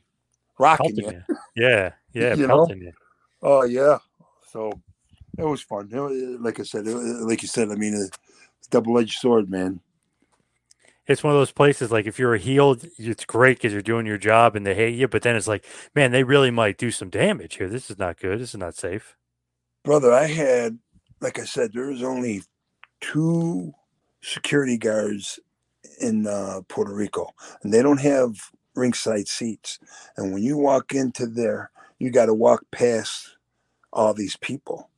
rocking 0.60 0.95
you. 0.95 1.12
You. 1.12 1.24
Yeah. 1.55 1.91
Yeah. 2.12 2.34
You 2.34 2.47
know? 2.47 2.68
you. 2.70 2.91
Oh 3.43 3.64
yeah. 3.64 3.99
So 4.51 4.72
it 5.38 5.43
was 5.43 5.62
fun. 5.62 5.89
It 5.91 5.99
was- 5.99 6.39
like 6.41 6.60
I 6.60 6.64
said, 6.64 6.88
it 6.88 6.95
like 6.95 7.43
you 7.43 7.47
said, 7.47 7.70
I 7.70 7.76
mean, 7.76 7.93
it's 7.93 8.68
double 8.70 8.97
edged 8.97 9.20
sword, 9.20 9.49
man. 9.49 9.80
It's 11.05 11.24
one 11.24 11.34
of 11.34 11.39
those 11.39 11.51
places 11.51 11.91
like 11.91 12.07
if 12.07 12.18
you're 12.20 12.34
a 12.36 12.39
heel, 12.39 12.78
it's 12.97 13.26
great 13.26 13.57
because 13.57 13.74
you're 13.74 13.82
doing 13.82 14.05
your 14.07 14.18
job 14.18 14.55
and 14.55 14.66
they 14.66 14.76
hate 14.76 14.95
you. 14.95 15.07
But 15.07 15.22
then 15.24 15.36
it's 15.36 15.47
like, 15.47 15.66
man, 15.95 16.12
they 16.12 16.24
really 16.24 16.51
might 16.51 16.78
do 16.78 16.91
some 16.91 17.10
damage 17.10 17.55
here. 17.55 17.70
This 17.70 17.89
is 17.89 17.97
not 17.99 18.20
good. 18.20 18.39
This 18.39 18.49
is 18.49 18.60
not 18.60 18.76
safe. 18.76 19.16
Brother, 19.84 20.12
I 20.14 20.26
had, 20.26 20.78
like 21.22 21.39
I 21.39 21.45
said, 21.45 21.72
there 21.74 21.88
was 21.88 22.03
only 22.03 22.43
two 23.01 23.72
security 24.22 24.78
guards 24.78 25.39
in 26.01 26.28
uh, 26.28 26.62
Puerto 26.68 26.93
Rico, 26.93 27.30
and 27.64 27.74
they 27.74 27.82
don't 27.82 27.99
have 28.01 28.36
ringside 28.80 29.28
seats. 29.28 29.80
And 30.18 30.34
when 30.34 30.44
you 30.44 30.58
walk 30.58 30.94
into 30.94 31.28
there, 31.28 31.72
you 32.00 32.12
got 32.12 32.28
to 32.28 32.34
walk 32.34 32.64
past 32.72 33.38
all 33.94 34.14
these 34.14 34.38
people. 34.38 34.90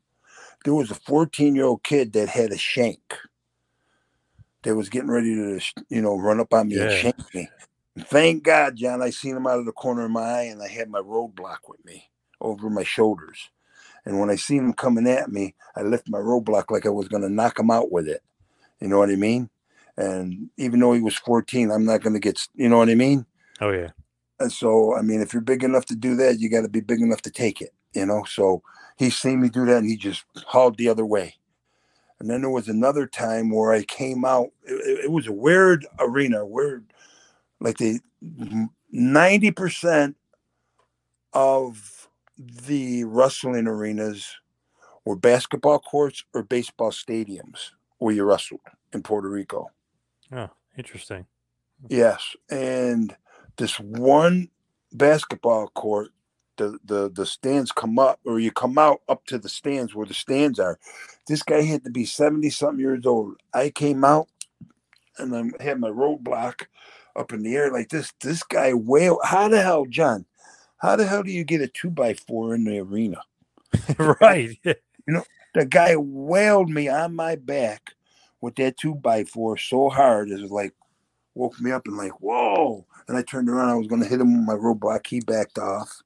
There 0.64 0.74
was 0.74 0.92
a 0.92 0.96
14 0.96 1.56
year 1.56 1.66
old 1.66 1.84
kid 1.84 2.14
that 2.14 2.30
had 2.30 2.52
a 2.52 2.58
shank. 2.58 3.16
That 4.64 4.76
was 4.76 4.90
getting 4.90 5.10
ready 5.10 5.34
to, 5.34 5.60
you 5.90 6.04
know, 6.04 6.16
run 6.18 6.40
up 6.40 6.54
on 6.54 6.70
me 6.70 6.82
and 6.82 6.92
shank 6.92 7.34
me. 7.34 7.50
And 7.96 8.08
thank 8.08 8.44
God, 8.44 8.76
John, 8.76 9.02
I 9.02 9.10
seen 9.10 9.36
him 9.36 9.48
out 9.48 9.58
of 9.58 9.66
the 9.66 9.72
corner 9.72 10.06
of 10.06 10.12
my 10.12 10.22
eye, 10.22 10.44
and 10.44 10.62
I 10.62 10.68
had 10.68 10.90
my 10.90 11.00
roadblock 11.00 11.68
with 11.68 11.84
me 11.84 12.12
over 12.40 12.70
my 12.70 12.84
shoulders. 12.84 13.50
And 14.06 14.20
when 14.20 14.30
I 14.30 14.36
seen 14.36 14.60
him 14.60 14.74
coming 14.74 15.08
at 15.08 15.32
me, 15.32 15.56
I 15.76 15.82
lift 15.82 16.10
my 16.10 16.20
roadblock 16.20 16.70
like 16.70 16.86
I 16.86 16.90
was 16.90 17.08
going 17.08 17.24
to 17.24 17.30
knock 17.30 17.60
him 17.60 17.72
out 17.72 17.92
with 17.92 18.08
it. 18.08 18.22
You 18.80 18.88
know 18.88 19.00
what 19.00 19.10
I 19.10 19.16
mean? 19.16 19.50
And 19.98 20.50
even 20.58 20.80
though 20.80 20.94
he 20.94 21.02
was 21.02 21.16
14, 21.16 21.72
I'm 21.72 21.86
not 21.86 22.02
going 22.02 22.14
to 22.14 22.20
get, 22.20 22.48
you 22.56 22.70
know 22.70 22.78
what 22.78 22.90
I 22.90 22.96
mean? 22.96 23.26
Oh 23.62 23.72
yeah. 23.72 23.90
And 24.40 24.52
so, 24.52 24.96
I 24.98 25.02
mean, 25.04 25.22
if 25.22 25.34
you're 25.34 25.42
big 25.42 25.64
enough 25.64 25.86
to 25.88 25.96
do 25.96 26.16
that, 26.18 26.40
you 26.40 26.50
got 26.50 26.62
to 26.62 26.70
be 26.70 26.82
big 26.82 27.02
enough 27.02 27.22
to 27.24 27.32
take 27.32 27.62
it, 27.62 27.72
you 27.94 28.06
know? 28.06 28.24
So 28.26 28.64
he 28.98 29.10
seen 29.12 29.42
me 29.42 29.50
do 29.50 29.66
that 29.66 29.78
and 29.78 29.88
he 29.90 29.98
just 29.98 30.26
hauled 30.48 30.78
the 30.78 30.90
other 30.90 31.06
way. 31.06 31.36
And 32.20 32.30
then 32.30 32.42
there 32.42 32.50
was 32.50 32.68
another 32.70 33.08
time 33.08 33.52
where 33.52 33.72
I 33.74 33.84
came 33.84 34.26
out. 34.26 34.50
It, 34.66 35.06
it- 35.06 35.12
was 35.12 35.28
a 35.28 35.34
weird 35.34 35.86
arena, 36.00 36.46
weird, 36.46 36.86
like 37.60 37.78
the 37.78 38.00
90% 38.96 40.16
of 41.34 42.10
the 42.38 43.04
wrestling 43.06 43.68
arenas 43.68 44.28
were 45.06 45.16
basketball 45.16 45.80
courts 45.80 46.24
or 46.34 46.44
baseball 46.44 46.92
stadiums 46.92 47.72
where 48.00 48.14
you 48.16 48.24
wrestled 48.24 48.62
in 48.94 49.04
Puerto 49.04 49.30
Rico. 49.30 49.72
Oh, 50.32 50.50
interesting. 50.78 51.26
Yes, 51.90 52.36
and 52.50 53.16
this 53.58 53.80
one 53.80 54.50
basketball 54.94 55.68
court, 55.70 56.10
the 56.58 56.78
the 56.86 57.10
the 57.10 57.26
stands 57.26 57.72
come 57.72 58.00
up, 58.00 58.20
or 58.26 58.40
you 58.40 58.52
come 58.52 58.78
out 58.78 59.02
up 59.10 59.26
to 59.28 59.38
the 59.38 59.50
stands 59.50 59.96
where 59.96 60.06
the 60.06 60.14
stands 60.14 60.60
are. 60.60 60.80
This 61.28 61.44
guy 61.44 61.62
had 61.62 61.84
to 61.84 61.90
be 61.90 62.06
seventy 62.06 62.50
something 62.50 62.80
years 62.80 63.06
old. 63.06 63.36
I 63.54 63.70
came 63.70 64.04
out, 64.04 64.28
and 65.18 65.36
I 65.36 65.64
had 65.64 65.80
my 65.80 65.90
roadblock 65.90 66.66
up 67.16 67.34
in 67.34 67.44
the 67.44 67.56
air 67.56 67.72
like 67.72 67.90
this. 67.90 68.14
This 68.22 68.44
guy 68.44 68.74
wailed. 68.74 69.20
How 69.24 69.48
the 69.48 69.62
hell, 69.62 69.86
John? 69.86 70.26
How 70.78 70.96
the 70.96 71.06
hell 71.06 71.24
do 71.24 71.32
you 71.32 71.44
get 71.44 71.62
a 71.62 71.68
two 71.68 71.92
by 71.92 72.14
four 72.14 72.56
in 72.56 72.64
the 72.64 72.80
arena? 72.80 73.22
right. 73.98 74.58
You 74.64 74.76
know, 75.08 75.24
the 75.54 75.66
guy 75.66 75.96
wailed 75.96 76.70
me 76.70 76.88
on 76.88 77.16
my 77.16 77.36
back 77.36 77.94
with 78.42 78.56
that 78.56 78.78
two 78.78 78.96
by 78.96 79.24
four 79.24 79.58
so 79.58 79.90
hard 79.90 80.30
it 80.32 80.42
was 80.42 80.52
like 80.52 80.74
woke 81.36 81.60
me 81.62 81.72
up 81.72 81.88
and 81.88 81.98
like, 81.98 82.20
whoa. 82.22 82.86
And 83.08 83.18
I 83.18 83.24
turned 83.24 83.50
around, 83.50 83.70
I 83.70 83.76
was 83.76 83.88
gonna 83.88 84.06
hit 84.06 84.22
him 84.22 84.38
with 84.38 84.48
my 84.48 84.62
roadblock, 84.62 85.08
he 85.08 85.20
backed 85.22 85.58
off. 85.58 86.02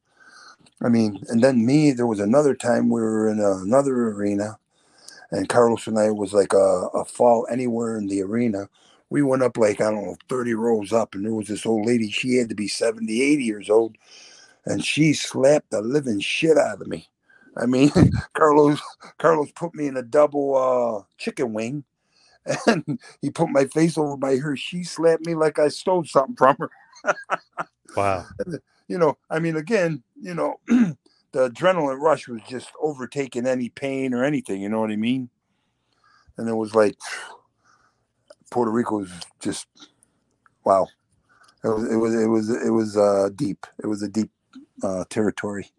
I 0.81 0.89
mean, 0.89 1.23
and 1.29 1.43
then 1.43 1.65
me, 1.65 1.91
there 1.91 2.07
was 2.07 2.19
another 2.19 2.53
time 2.53 2.89
we 2.89 3.01
were 3.01 3.29
in 3.29 3.39
another 3.39 4.09
arena, 4.09 4.57
and 5.31 5.49
Carlos 5.49 5.87
and 5.87 5.97
I 5.97 6.11
was 6.11 6.33
like 6.33 6.53
a, 6.53 6.87
a 6.93 7.05
fall 7.05 7.47
anywhere 7.51 7.97
in 7.97 8.07
the 8.07 8.21
arena. 8.21 8.69
We 9.09 9.21
went 9.21 9.43
up 9.43 9.57
like, 9.57 9.81
I 9.81 9.91
don't 9.91 10.05
know, 10.05 10.17
30 10.29 10.53
rows 10.55 10.93
up, 10.93 11.15
and 11.15 11.25
there 11.25 11.33
was 11.33 11.47
this 11.47 11.65
old 11.65 11.85
lady, 11.85 12.11
she 12.11 12.35
had 12.35 12.49
to 12.49 12.55
be 12.55 12.67
70, 12.67 13.21
80 13.21 13.43
years 13.43 13.69
old, 13.69 13.97
and 14.65 14.83
she 14.83 15.13
slapped 15.13 15.71
the 15.71 15.81
living 15.81 16.19
shit 16.19 16.57
out 16.57 16.81
of 16.81 16.87
me. 16.87 17.07
I 17.57 17.65
mean, 17.65 17.91
Carlos 18.33 18.81
Carlos 19.17 19.51
put 19.55 19.73
me 19.75 19.87
in 19.87 19.97
a 19.97 20.03
double 20.03 20.55
uh, 20.57 21.03
chicken 21.17 21.53
wing, 21.53 21.83
and 22.67 22.99
he 23.21 23.29
put 23.29 23.49
my 23.49 23.65
face 23.65 23.97
over 23.97 24.17
by 24.17 24.37
her. 24.37 24.55
She 24.57 24.83
slapped 24.83 25.25
me 25.25 25.35
like 25.35 25.57
I 25.59 25.69
stole 25.69 26.03
something 26.03 26.35
from 26.35 26.57
her. 26.59 26.69
Wow. 27.95 28.25
You 28.87 28.99
know, 28.99 29.17
I 29.31 29.39
mean, 29.39 29.55
again, 29.55 30.03
you 30.21 30.35
know, 30.35 30.59
the 30.67 31.49
adrenaline 31.49 31.99
rush 31.99 32.27
was 32.27 32.41
just 32.47 32.69
overtaking 32.79 33.47
any 33.47 33.69
pain 33.69 34.13
or 34.13 34.23
anything. 34.23 34.61
You 34.61 34.69
know 34.69 34.79
what 34.79 34.91
I 34.91 34.95
mean? 34.95 35.29
And 36.37 36.47
it 36.47 36.53
was 36.53 36.75
like 36.75 36.95
Puerto 38.51 38.69
Rico 38.69 38.99
was 38.99 39.11
just 39.39 39.67
wow. 40.63 40.87
It 41.63 41.69
was 41.69 41.91
it 41.91 41.95
was 41.95 42.15
it 42.15 42.27
was 42.27 42.49
it 42.49 42.69
was 42.69 42.95
uh, 42.95 43.29
deep. 43.35 43.65
It 43.81 43.87
was 43.87 44.03
a 44.03 44.07
deep 44.07 44.29
uh, 44.83 45.05
territory. 45.09 45.71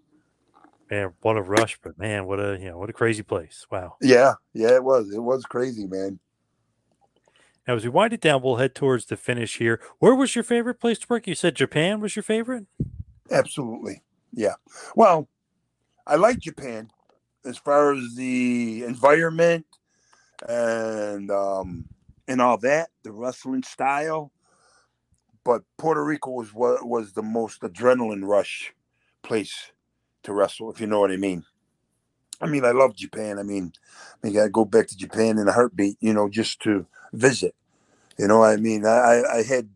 Man, 0.91 1.13
what 1.21 1.37
a 1.37 1.43
rush, 1.43 1.79
but 1.83 1.99
man, 1.99 2.27
what 2.27 2.41
a 2.41 2.59
you 2.59 2.71
know, 2.71 2.79
what 2.79 2.91
a 2.91 2.93
crazy 2.93 3.23
place. 3.23 3.67
Wow. 3.71 3.97
Yeah, 4.01 4.35
yeah, 4.53 4.75
it 4.75 4.83
was. 4.83 5.13
It 5.13 5.23
was 5.23 5.45
crazy, 5.45 5.87
man. 5.87 6.19
Now, 7.67 7.75
as 7.75 7.85
we 7.85 7.91
wind 7.91 8.13
it 8.13 8.21
down, 8.21 8.43
we'll 8.43 8.57
head 8.57 8.75
towards 8.75 9.07
the 9.07 9.17
finish 9.17 9.59
here. 9.59 9.81
Where 9.99 10.15
was 10.15 10.35
your 10.37 10.45
favorite 10.45 10.81
place 10.81 10.99
to 11.01 11.07
work? 11.11 11.27
You 11.27 11.35
said 11.35 11.57
Japan 11.57 12.01
was 12.01 12.15
your 12.15 12.23
favorite? 12.23 12.67
Absolutely. 13.31 14.03
Yeah. 14.33 14.55
Well, 14.95 15.29
I 16.07 16.15
like 16.17 16.39
Japan 16.39 16.91
as 17.45 17.59
far 17.59 17.95
as 17.95 18.15
the 18.15 18.85
environment 18.85 19.67
and 20.49 21.31
um 21.31 21.89
and 22.29 22.41
all 22.41 22.59
that, 22.59 22.91
the 23.03 23.13
wrestling 23.13 23.63
style. 23.63 24.33
But 25.45 25.63
Puerto 25.79 26.05
Rico 26.05 26.31
was 26.31 26.53
what 26.53 26.87
was 26.87 27.13
the 27.13 27.23
most 27.23 27.63
adrenaline 27.63 28.27
rush 28.27 28.75
place 29.23 29.73
to 30.25 30.33
wrestle, 30.33 30.71
if 30.71 30.81
you 30.81 30.87
know 30.87 31.01
what 31.01 31.13
I 31.13 31.17
mean. 31.17 31.45
I 32.41 32.47
mean, 32.47 32.65
I 32.65 32.73
love 32.73 32.95
Japan. 32.95 33.39
I 33.39 33.43
mean, 33.43 33.73
I 34.23 34.27
mean, 34.27 34.39
I 34.39 34.49
go 34.49 34.65
back 34.65 34.89
to 34.89 34.97
Japan 34.97 35.39
in 35.39 35.49
a 35.49 35.53
heartbeat, 35.53 35.97
you 36.01 36.13
know, 36.13 36.29
just 36.29 36.61
to 36.63 36.87
visit. 37.17 37.55
You 38.19 38.29
know, 38.29 38.43
I 38.43 38.57
mean, 38.57 38.87
I, 38.87 39.23
I 39.31 39.43
had 39.43 39.69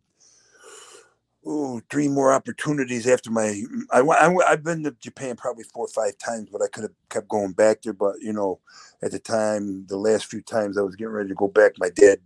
oh, 1.44 1.80
three 1.90 2.08
more 2.08 2.32
opportunities 2.32 3.06
after 3.06 3.30
my. 3.30 3.62
I, 3.90 4.00
I, 4.00 4.34
I've 4.48 4.64
been 4.64 4.82
to 4.84 4.92
Japan 5.00 5.36
probably 5.36 5.64
four 5.64 5.86
or 5.86 5.88
five 5.88 6.16
times, 6.18 6.48
but 6.50 6.62
I 6.62 6.68
could 6.68 6.84
have 6.84 6.92
kept 7.08 7.28
going 7.28 7.52
back 7.52 7.82
there. 7.82 7.92
But, 7.92 8.16
you 8.20 8.32
know, 8.32 8.60
at 9.02 9.12
the 9.12 9.18
time, 9.18 9.86
the 9.86 9.96
last 9.96 10.26
few 10.26 10.42
times 10.42 10.78
I 10.78 10.82
was 10.82 10.96
getting 10.96 11.12
ready 11.12 11.28
to 11.28 11.34
go 11.34 11.48
back, 11.48 11.72
my 11.78 11.90
dad 11.90 12.18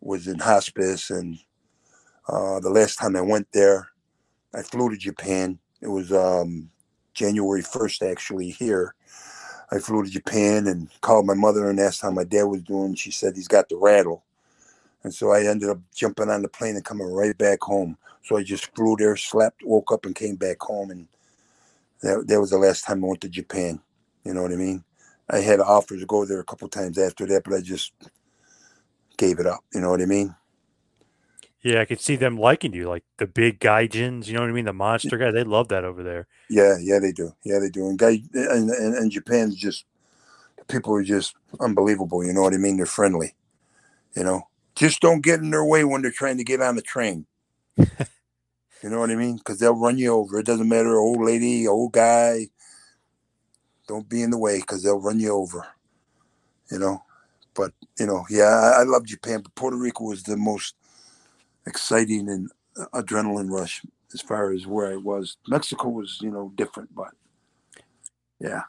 was 0.00 0.26
in 0.26 0.38
hospice. 0.38 1.10
And 1.10 1.38
uh, 2.28 2.60
the 2.60 2.70
last 2.70 2.96
time 2.96 3.16
I 3.16 3.22
went 3.22 3.48
there, 3.52 3.88
I 4.54 4.62
flew 4.62 4.90
to 4.90 4.96
Japan. 4.96 5.58
It 5.80 5.88
was 5.88 6.12
um, 6.12 6.70
January 7.14 7.62
1st, 7.62 8.10
actually, 8.10 8.50
here. 8.50 8.94
I 9.72 9.78
flew 9.78 10.04
to 10.04 10.10
Japan 10.10 10.66
and 10.66 10.88
called 11.00 11.26
my 11.26 11.34
mother 11.34 11.70
and 11.70 11.78
asked 11.78 12.02
how 12.02 12.10
my 12.10 12.24
dad 12.24 12.42
was 12.44 12.62
doing. 12.62 12.94
She 12.96 13.10
said 13.12 13.36
he's 13.36 13.48
got 13.48 13.68
the 13.68 13.76
rattle. 13.76 14.24
And 15.02 15.14
so 15.14 15.30
I 15.30 15.46
ended 15.46 15.70
up 15.70 15.78
jumping 15.94 16.28
on 16.28 16.42
the 16.42 16.48
plane 16.48 16.76
and 16.76 16.84
coming 16.84 17.06
right 17.06 17.36
back 17.36 17.62
home. 17.62 17.96
So 18.22 18.36
I 18.36 18.42
just 18.42 18.74
flew 18.74 18.96
there, 18.96 19.16
slept, 19.16 19.62
woke 19.64 19.92
up, 19.92 20.04
and 20.04 20.14
came 20.14 20.36
back 20.36 20.60
home. 20.60 20.90
And 20.90 21.08
that, 22.02 22.26
that 22.28 22.40
was 22.40 22.50
the 22.50 22.58
last 22.58 22.84
time 22.84 23.02
I 23.02 23.08
went 23.08 23.20
to 23.22 23.28
Japan. 23.28 23.80
You 24.24 24.34
know 24.34 24.42
what 24.42 24.52
I 24.52 24.56
mean? 24.56 24.84
I 25.30 25.38
had 25.38 25.60
offers 25.60 26.00
to 26.00 26.06
go 26.06 26.24
there 26.24 26.40
a 26.40 26.44
couple 26.44 26.68
times 26.68 26.98
after 26.98 27.24
that, 27.26 27.44
but 27.44 27.54
I 27.54 27.60
just 27.60 27.92
gave 29.16 29.38
it 29.38 29.46
up. 29.46 29.64
You 29.72 29.80
know 29.80 29.90
what 29.90 30.02
I 30.02 30.06
mean? 30.06 30.34
Yeah, 31.62 31.82
I 31.82 31.84
could 31.84 32.00
see 32.00 32.16
them 32.16 32.38
liking 32.38 32.72
you, 32.72 32.88
like 32.88 33.04
the 33.18 33.26
big 33.26 33.60
gaijins. 33.60 34.26
You 34.26 34.34
know 34.34 34.40
what 34.40 34.48
I 34.48 34.52
mean? 34.52 34.64
The 34.64 34.72
monster 34.72 35.18
guy. 35.18 35.30
They 35.30 35.44
love 35.44 35.68
that 35.68 35.84
over 35.84 36.02
there. 36.02 36.26
Yeah, 36.48 36.76
yeah, 36.80 36.98
they 36.98 37.12
do. 37.12 37.34
Yeah, 37.44 37.58
they 37.58 37.68
do. 37.68 37.86
And 37.86 37.98
guy, 37.98 38.22
and, 38.32 38.70
and, 38.70 38.94
and 38.94 39.10
Japan's 39.10 39.56
just 39.56 39.84
the 40.56 40.64
people 40.64 40.94
are 40.94 41.02
just 41.02 41.34
unbelievable. 41.60 42.24
You 42.24 42.32
know 42.32 42.40
what 42.40 42.54
I 42.54 42.56
mean? 42.56 42.78
They're 42.78 42.86
friendly. 42.86 43.34
You 44.16 44.24
know, 44.24 44.48
just 44.74 45.00
don't 45.00 45.22
get 45.22 45.40
in 45.40 45.50
their 45.50 45.64
way 45.64 45.84
when 45.84 46.02
they're 46.02 46.10
trying 46.10 46.38
to 46.38 46.44
get 46.44 46.60
on 46.60 46.76
the 46.76 46.82
train. 46.82 47.26
you 47.76 47.86
know 48.84 49.00
what 49.00 49.10
I 49.10 49.16
mean? 49.16 49.36
Because 49.36 49.58
they'll 49.58 49.78
run 49.78 49.98
you 49.98 50.12
over. 50.12 50.38
It 50.38 50.46
doesn't 50.46 50.68
matter, 50.68 50.98
old 50.98 51.22
lady, 51.22 51.66
old 51.66 51.92
guy. 51.92 52.48
Don't 53.88 54.08
be 54.08 54.22
in 54.22 54.30
the 54.30 54.38
way 54.38 54.60
because 54.60 54.82
they'll 54.82 55.00
run 55.00 55.20
you 55.20 55.32
over. 55.32 55.66
You 56.70 56.78
know, 56.78 57.02
but 57.54 57.72
you 57.98 58.06
know, 58.06 58.24
yeah, 58.30 58.44
I, 58.44 58.80
I 58.80 58.82
love 58.84 59.04
Japan, 59.04 59.40
but 59.42 59.54
Puerto 59.54 59.76
Rico 59.76 60.04
was 60.04 60.22
the 60.22 60.36
most 60.36 60.76
exciting 61.66 62.28
and 62.28 62.50
uh, 62.76 62.86
adrenaline 62.94 63.50
rush 63.50 63.82
as 64.14 64.20
far 64.20 64.52
as 64.52 64.66
where 64.66 64.92
I 64.92 64.96
was. 64.96 65.36
Mexico 65.48 65.88
was, 65.88 66.18
you 66.20 66.30
know, 66.30 66.52
different, 66.56 66.94
but 66.94 67.10
yeah. 68.38 68.62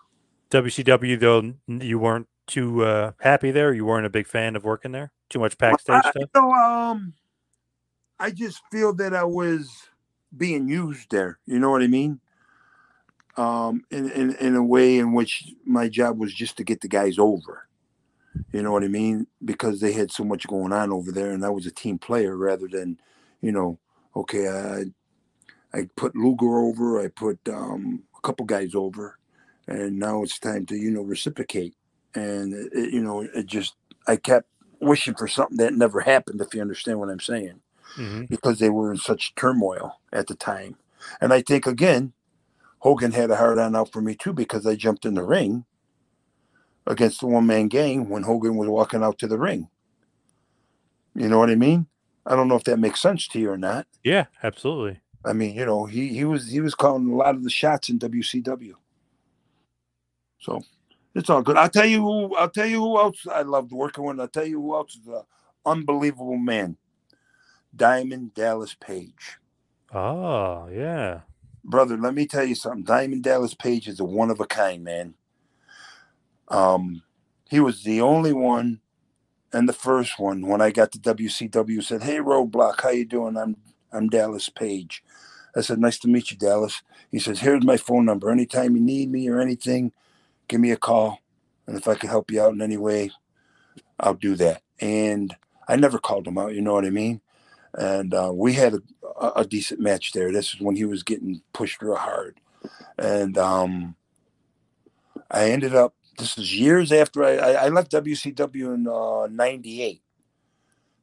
WCW 0.49 1.19
though, 1.19 1.53
you 1.67 1.99
weren't 1.99 2.27
too 2.47 2.83
uh, 2.83 3.11
happy 3.19 3.51
there. 3.51 3.73
You 3.73 3.85
weren't 3.85 4.05
a 4.05 4.09
big 4.09 4.27
fan 4.27 4.55
of 4.55 4.63
working 4.63 4.91
there. 4.91 5.11
Too 5.29 5.39
much 5.39 5.57
backstage 5.57 6.03
I, 6.03 6.11
stuff. 6.11 6.29
Um, 6.35 7.13
I 8.19 8.31
just 8.31 8.61
feel 8.71 8.93
that 8.95 9.13
I 9.13 9.23
was 9.23 9.69
being 10.35 10.67
used 10.67 11.11
there. 11.11 11.39
You 11.45 11.59
know 11.59 11.71
what 11.71 11.81
I 11.81 11.87
mean? 11.87 12.19
Um, 13.37 13.83
in, 13.89 14.11
in 14.11 14.35
in 14.35 14.55
a 14.55 14.63
way 14.63 14.97
in 14.97 15.13
which 15.13 15.53
my 15.65 15.87
job 15.87 16.19
was 16.19 16.33
just 16.33 16.57
to 16.57 16.63
get 16.63 16.81
the 16.81 16.89
guys 16.89 17.17
over. 17.17 17.67
You 18.51 18.61
know 18.61 18.71
what 18.71 18.83
I 18.83 18.87
mean? 18.87 19.27
Because 19.43 19.79
they 19.79 19.93
had 19.93 20.11
so 20.11 20.23
much 20.23 20.47
going 20.47 20.73
on 20.73 20.91
over 20.91 21.11
there, 21.11 21.31
and 21.31 21.45
I 21.45 21.49
was 21.49 21.65
a 21.65 21.71
team 21.71 21.97
player 21.97 22.35
rather 22.35 22.67
than, 22.67 22.99
you 23.41 23.51
know, 23.51 23.79
okay, 24.15 24.47
I 24.47 25.77
I 25.77 25.87
put 25.95 26.15
Luger 26.15 26.59
over, 26.59 27.01
I 27.01 27.07
put 27.07 27.39
um, 27.49 28.03
a 28.17 28.21
couple 28.21 28.45
guys 28.45 28.75
over, 28.75 29.17
and 29.67 29.97
now 29.97 30.23
it's 30.23 30.39
time 30.39 30.65
to 30.67 30.75
you 30.75 30.91
know 30.91 31.01
reciprocate. 31.01 31.73
And 32.15 32.53
it, 32.73 32.93
you 32.93 33.01
know, 33.01 33.21
it 33.21 33.45
just 33.45 33.75
I 34.07 34.15
kept 34.15 34.47
wishing 34.79 35.15
for 35.15 35.27
something 35.27 35.57
that 35.57 35.73
never 35.73 36.01
happened. 36.01 36.41
If 36.41 36.53
you 36.53 36.61
understand 36.61 36.99
what 36.99 37.09
I'm 37.09 37.19
saying, 37.19 37.61
mm-hmm. 37.97 38.25
because 38.25 38.59
they 38.59 38.69
were 38.69 38.91
in 38.91 38.97
such 38.97 39.35
turmoil 39.35 39.99
at 40.11 40.27
the 40.27 40.35
time, 40.35 40.77
and 41.19 41.33
I 41.33 41.41
think 41.41 41.65
again, 41.65 42.13
Hogan 42.79 43.11
had 43.11 43.31
a 43.31 43.35
hard 43.35 43.59
on 43.59 43.75
out 43.75 43.91
for 43.91 44.01
me 44.01 44.15
too 44.15 44.33
because 44.33 44.65
I 44.65 44.75
jumped 44.75 45.05
in 45.05 45.13
the 45.13 45.23
ring 45.23 45.65
against 46.87 47.19
the 47.19 47.27
one 47.27 47.45
man 47.45 47.67
gang 47.67 48.09
when 48.09 48.23
Hogan 48.23 48.57
was 48.57 48.67
walking 48.67 49.03
out 49.03 49.19
to 49.19 49.27
the 49.27 49.37
ring. 49.37 49.69
You 51.15 51.27
know 51.27 51.39
what 51.39 51.49
I 51.49 51.55
mean? 51.55 51.87
I 52.25 52.35
don't 52.35 52.47
know 52.47 52.55
if 52.55 52.63
that 52.65 52.79
makes 52.79 53.01
sense 53.01 53.27
to 53.29 53.39
you 53.39 53.51
or 53.51 53.57
not. 53.57 53.87
Yeah, 54.03 54.25
absolutely. 54.43 54.99
I 55.23 55.33
mean, 55.33 55.55
you 55.55 55.65
know, 55.65 55.85
he 55.85 56.07
he 56.09 56.25
was 56.25 56.49
he 56.49 56.61
was 56.61 56.75
calling 56.75 57.07
a 57.11 57.15
lot 57.15 57.35
of 57.35 57.43
the 57.43 57.49
shots 57.49 57.89
in 57.89 57.99
WCW. 57.99 58.73
So 60.39 60.63
it's 61.15 61.29
all 61.29 61.41
good. 61.41 61.57
I'll 61.57 61.69
tell 61.69 61.85
you 61.85 62.01
who 62.01 62.35
I'll 62.35 62.49
tell 62.49 62.67
you 62.67 62.79
who 62.79 62.97
else 62.97 63.25
I 63.31 63.41
loved 63.41 63.71
working 63.71 64.03
with. 64.03 64.19
I'll 64.19 64.27
tell 64.27 64.45
you 64.45 64.61
who 64.61 64.75
else 64.75 64.95
is 64.95 65.07
an 65.07 65.23
unbelievable 65.65 66.37
man. 66.37 66.77
Diamond 67.75 68.33
Dallas 68.33 68.73
Page. 68.73 69.37
Oh, 69.93 70.67
yeah. 70.71 71.21
Brother, 71.63 71.97
let 71.97 72.13
me 72.13 72.25
tell 72.25 72.43
you 72.43 72.55
something. 72.55 72.83
Diamond 72.83 73.23
Dallas 73.23 73.53
Page 73.53 73.87
is 73.87 73.99
a 73.99 74.03
one 74.03 74.29
of 74.29 74.39
a 74.39 74.45
kind, 74.45 74.83
man. 74.83 75.13
Um, 76.47 77.03
he 77.49 77.59
was 77.59 77.83
the 77.83 78.01
only 78.01 78.33
one 78.33 78.81
and 79.53 79.67
the 79.67 79.73
first 79.73 80.17
one 80.19 80.47
when 80.47 80.61
I 80.61 80.71
got 80.71 80.91
to 80.93 80.99
WCW 80.99 81.83
said, 81.83 82.03
"Hey, 82.03 82.17
Roadblock, 82.17 82.81
how 82.81 82.89
you 82.89 83.05
doing? 83.05 83.37
I'm 83.37 83.57
I'm 83.91 84.09
Dallas 84.09 84.49
Page." 84.49 85.03
I 85.55 85.61
said, 85.61 85.79
"Nice 85.79 85.99
to 85.99 86.07
meet 86.07 86.31
you, 86.31 86.37
Dallas." 86.37 86.81
He 87.11 87.19
says, 87.19 87.39
"Here's 87.39 87.63
my 87.63 87.77
phone 87.77 88.05
number. 88.05 88.29
Anytime 88.29 88.75
you 88.75 88.81
need 88.81 89.11
me 89.11 89.27
or 89.29 89.39
anything, 89.39 89.91
give 90.47 90.59
me 90.59 90.71
a 90.71 90.77
call, 90.77 91.19
and 91.67 91.77
if 91.77 91.87
I 91.87 91.95
can 91.95 92.09
help 92.09 92.31
you 92.31 92.41
out 92.41 92.53
in 92.53 92.61
any 92.61 92.77
way, 92.77 93.11
I'll 93.99 94.13
do 94.13 94.35
that." 94.35 94.61
And 94.79 95.35
I 95.67 95.75
never 95.75 95.99
called 95.99 96.27
him 96.27 96.37
out. 96.37 96.53
You 96.53 96.61
know 96.61 96.73
what 96.73 96.85
I 96.85 96.89
mean? 96.89 97.21
And 97.73 98.13
uh, 98.13 98.31
we 98.33 98.53
had 98.53 98.73
a, 98.73 99.31
a, 99.37 99.45
decent 99.45 99.79
match 99.79 100.11
there. 100.11 100.31
This 100.31 100.53
is 100.53 100.59
when 100.59 100.75
he 100.75 100.83
was 100.83 101.03
getting 101.03 101.41
pushed 101.53 101.81
real 101.81 101.95
hard, 101.95 102.39
and 102.97 103.37
um, 103.37 103.95
I 105.29 105.51
ended 105.51 105.73
up 105.73 105.93
this 106.17 106.37
is 106.37 106.55
years 106.55 106.91
after 106.91 107.23
I, 107.23 107.35
I, 107.35 107.67
left 107.69 107.91
WCW 107.91 108.75
in 108.75 108.87
uh, 108.87 109.27
98. 109.27 110.01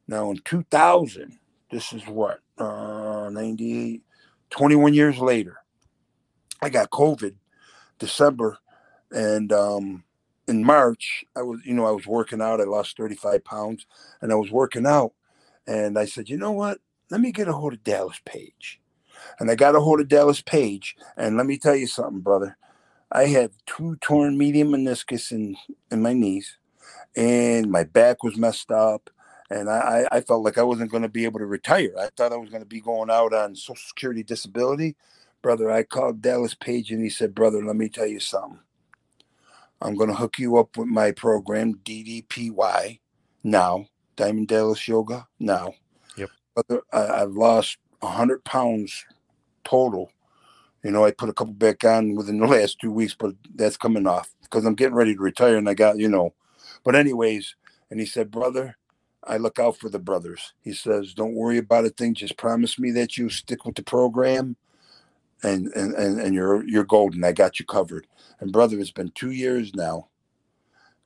Now 0.07 0.31
in 0.31 0.39
2000, 0.45 1.37
this 1.71 1.93
is 1.93 2.05
what, 2.07 2.39
uh, 2.57 3.29
98, 3.31 4.01
21 4.49 4.93
years 4.93 5.19
later, 5.19 5.57
I 6.61 6.69
got 6.69 6.89
COVID 6.89 7.35
December. 7.99 8.57
And 9.11 9.51
um, 9.51 10.03
in 10.47 10.63
March, 10.63 11.25
I 11.35 11.41
was, 11.41 11.61
you 11.65 11.73
know, 11.73 11.85
I 11.87 11.91
was 11.91 12.07
working 12.07 12.41
out. 12.41 12.61
I 12.61 12.65
lost 12.65 12.97
35 12.97 13.43
pounds 13.43 13.85
and 14.21 14.31
I 14.31 14.35
was 14.35 14.51
working 14.51 14.85
out. 14.85 15.13
And 15.67 15.97
I 15.99 16.05
said, 16.05 16.29
you 16.29 16.37
know 16.37 16.51
what? 16.51 16.79
Let 17.11 17.21
me 17.21 17.31
get 17.31 17.47
a 17.47 17.53
hold 17.53 17.73
of 17.73 17.83
Dallas 17.83 18.19
Page. 18.25 18.79
And 19.39 19.51
I 19.51 19.55
got 19.55 19.75
a 19.75 19.79
hold 19.81 20.01
of 20.01 20.07
Dallas 20.07 20.41
Page. 20.41 20.95
And 21.17 21.37
let 21.37 21.45
me 21.45 21.57
tell 21.57 21.75
you 21.75 21.87
something, 21.87 22.21
brother. 22.21 22.57
I 23.11 23.25
had 23.25 23.51
two 23.65 23.97
torn 24.01 24.37
medium 24.37 24.69
meniscus 24.69 25.31
in, 25.31 25.55
in 25.91 26.01
my 26.03 26.13
knees, 26.13 26.57
and 27.15 27.71
my 27.71 27.83
back 27.83 28.23
was 28.23 28.37
messed 28.37 28.71
up. 28.71 29.09
And 29.49 29.69
I, 29.69 30.07
I 30.11 30.21
felt 30.21 30.43
like 30.43 30.57
I 30.59 30.63
wasn't 30.63 30.91
going 30.91 31.03
to 31.03 31.09
be 31.09 31.25
able 31.25 31.39
to 31.39 31.45
retire. 31.47 31.93
I 31.99 32.09
thought 32.15 32.33
I 32.33 32.37
was 32.37 32.49
going 32.49 32.63
to 32.63 32.67
be 32.69 32.81
going 32.81 33.09
out 33.09 33.33
on 33.33 33.55
Social 33.55 33.77
Security 33.77 34.23
disability. 34.23 34.95
Brother, 35.41 35.71
I 35.71 35.83
called 35.83 36.21
Dallas 36.21 36.53
Page 36.55 36.91
and 36.91 37.03
he 37.03 37.09
said, 37.09 37.35
Brother, 37.35 37.63
let 37.65 37.75
me 37.75 37.89
tell 37.89 38.07
you 38.07 38.19
something. 38.19 38.59
I'm 39.81 39.95
going 39.95 40.09
to 40.09 40.15
hook 40.15 40.39
you 40.39 40.57
up 40.57 40.77
with 40.77 40.87
my 40.87 41.11
program, 41.11 41.75
DDPY, 41.85 42.99
now, 43.43 43.85
Diamond 44.15 44.47
Dallas 44.49 44.87
Yoga, 44.87 45.27
now. 45.39 45.73
Yep. 46.17 46.29
Brother, 46.55 46.83
I, 46.91 47.21
I've 47.21 47.31
lost 47.31 47.77
100 48.01 48.43
pounds 48.43 49.05
total 49.63 50.11
you 50.83 50.91
know, 50.91 51.05
I 51.05 51.11
put 51.11 51.29
a 51.29 51.33
couple 51.33 51.53
back 51.53 51.83
on 51.83 52.15
within 52.15 52.39
the 52.39 52.47
last 52.47 52.79
two 52.79 52.91
weeks, 52.91 53.15
but 53.17 53.33
that's 53.55 53.77
coming 53.77 54.07
off 54.07 54.33
because 54.43 54.65
I'm 54.65 54.75
getting 54.75 54.95
ready 54.95 55.13
to 55.13 55.21
retire 55.21 55.57
and 55.57 55.69
I 55.69 55.73
got, 55.73 55.97
you 55.97 56.07
know. 56.07 56.33
But, 56.83 56.95
anyways, 56.95 57.55
and 57.89 57.99
he 57.99 58.05
said, 58.05 58.31
Brother, 58.31 58.77
I 59.23 59.37
look 59.37 59.59
out 59.59 59.77
for 59.77 59.89
the 59.89 59.99
brothers. 59.99 60.53
He 60.61 60.73
says, 60.73 61.13
Don't 61.13 61.35
worry 61.35 61.57
about 61.57 61.85
a 61.85 61.89
thing. 61.89 62.13
Just 62.13 62.37
promise 62.37 62.79
me 62.79 62.91
that 62.91 63.17
you 63.17 63.29
stick 63.29 63.65
with 63.65 63.75
the 63.75 63.83
program 63.83 64.55
and 65.43 65.67
and 65.67 65.93
and, 66.19 66.33
you're 66.33 66.67
you're 66.67 66.83
golden. 66.83 67.23
I 67.23 67.31
got 67.31 67.59
you 67.59 67.65
covered. 67.65 68.07
And 68.39 68.51
brother, 68.51 68.79
it's 68.79 68.91
been 68.91 69.11
two 69.11 69.31
years 69.31 69.73
now. 69.73 70.09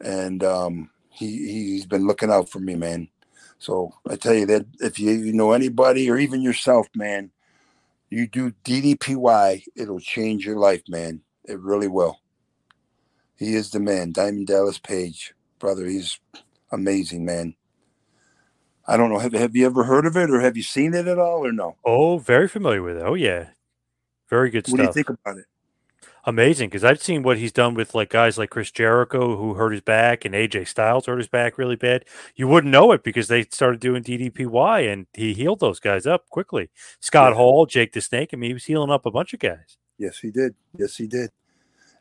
And 0.02 0.44
um 0.44 0.90
he 1.10 1.52
he's 1.52 1.86
been 1.86 2.08
looking 2.08 2.32
out 2.32 2.50
for 2.50 2.60
me, 2.60 2.76
man. 2.76 3.10
So 3.60 3.94
I 4.10 4.16
tell 4.16 4.34
you 4.34 4.46
that 4.48 4.66
if 4.80 5.00
you, 5.00 5.12
you 5.12 5.34
know 5.34 5.52
anybody 5.52 6.10
or 6.10 6.18
even 6.18 6.42
yourself, 6.42 6.88
man, 6.96 7.32
you 8.10 8.28
do 8.28 8.52
DDPY, 8.66 9.64
it'll 9.76 10.00
change 10.00 10.46
your 10.46 10.58
life, 10.58 10.84
man. 10.88 11.22
It 11.46 11.60
really 11.60 11.88
will. 11.88 12.20
He 13.36 13.56
is 13.56 13.72
the 13.72 13.80
man, 13.80 14.12
Diamond 14.12 14.48
Dallas 14.48 14.80
Page, 14.80 15.34
brother. 15.60 15.86
He's 15.86 16.20
amazing, 16.72 17.26
man. 17.26 17.56
I 18.86 18.98
don't 18.98 19.10
know. 19.10 19.20
Have, 19.20 19.34
have 19.34 19.56
you 19.56 19.66
ever 19.66 19.86
heard 19.86 20.06
of 20.06 20.18
it 20.18 20.30
or 20.30 20.42
have 20.42 20.58
you 20.58 20.64
seen 20.64 20.94
it 20.94 21.08
at 21.08 21.20
all 21.20 21.46
or 21.46 21.52
no? 21.52 21.78
Oh, 21.86 22.18
very 22.18 22.48
familiar 22.48 22.82
with 22.82 22.98
it. 22.98 23.04
Oh, 23.06 23.14
yeah. 23.14 23.50
Very 24.34 24.50
good 24.50 24.66
what 24.68 24.78
stuff. 24.78 24.80
What 24.88 24.94
do 24.94 25.00
you 25.00 25.04
think 25.06 25.10
about 25.10 25.38
it? 25.38 25.46
amazing 26.26 26.70
because 26.70 26.84
I've 26.84 27.02
seen 27.02 27.24
what 27.24 27.38
he's 27.38 27.52
done 27.52 27.74
with 27.74 27.94
like 27.94 28.10
guys 28.10 28.38
like 28.38 28.50
Chris 28.50 28.72
Jericho 28.72 29.36
who 29.36 29.56
hurt 29.56 29.72
his 29.72 29.82
back 29.82 30.26
and 30.26 30.34
AJ 30.34 30.68
Styles 30.68 31.06
hurt 31.06 31.18
his 31.18 31.28
back 31.28 31.58
really 31.58 31.76
bad. 31.76 32.06
You 32.36 32.48
wouldn't 32.48 32.72
know 32.72 32.92
it 32.92 33.04
because 33.04 33.28
they 33.28 33.44
started 33.44 33.80
doing 33.80 34.04
DDPY 34.04 34.92
and 34.92 35.08
he 35.14 35.34
healed 35.34 35.60
those 35.60 35.80
guys 35.80 36.08
up 36.08 36.30
quickly. 36.30 36.70
Scott 37.00 37.32
Yeah. 37.32 37.38
Hall, 37.38 37.66
Jake 37.66 37.94
the 37.94 38.02
Snake. 38.02 38.30
I 38.34 38.38
mean, 38.38 38.50
he 38.50 38.54
was 38.54 38.66
healing 38.66 38.92
up 38.92 39.06
a 39.06 39.12
bunch 39.12 39.34
of 39.34 39.40
guys. 39.40 39.78
Yes, 39.98 40.20
he 40.20 40.32
did. 40.32 40.56
Yes, 40.78 40.96
he 40.96 41.08
did. 41.08 41.30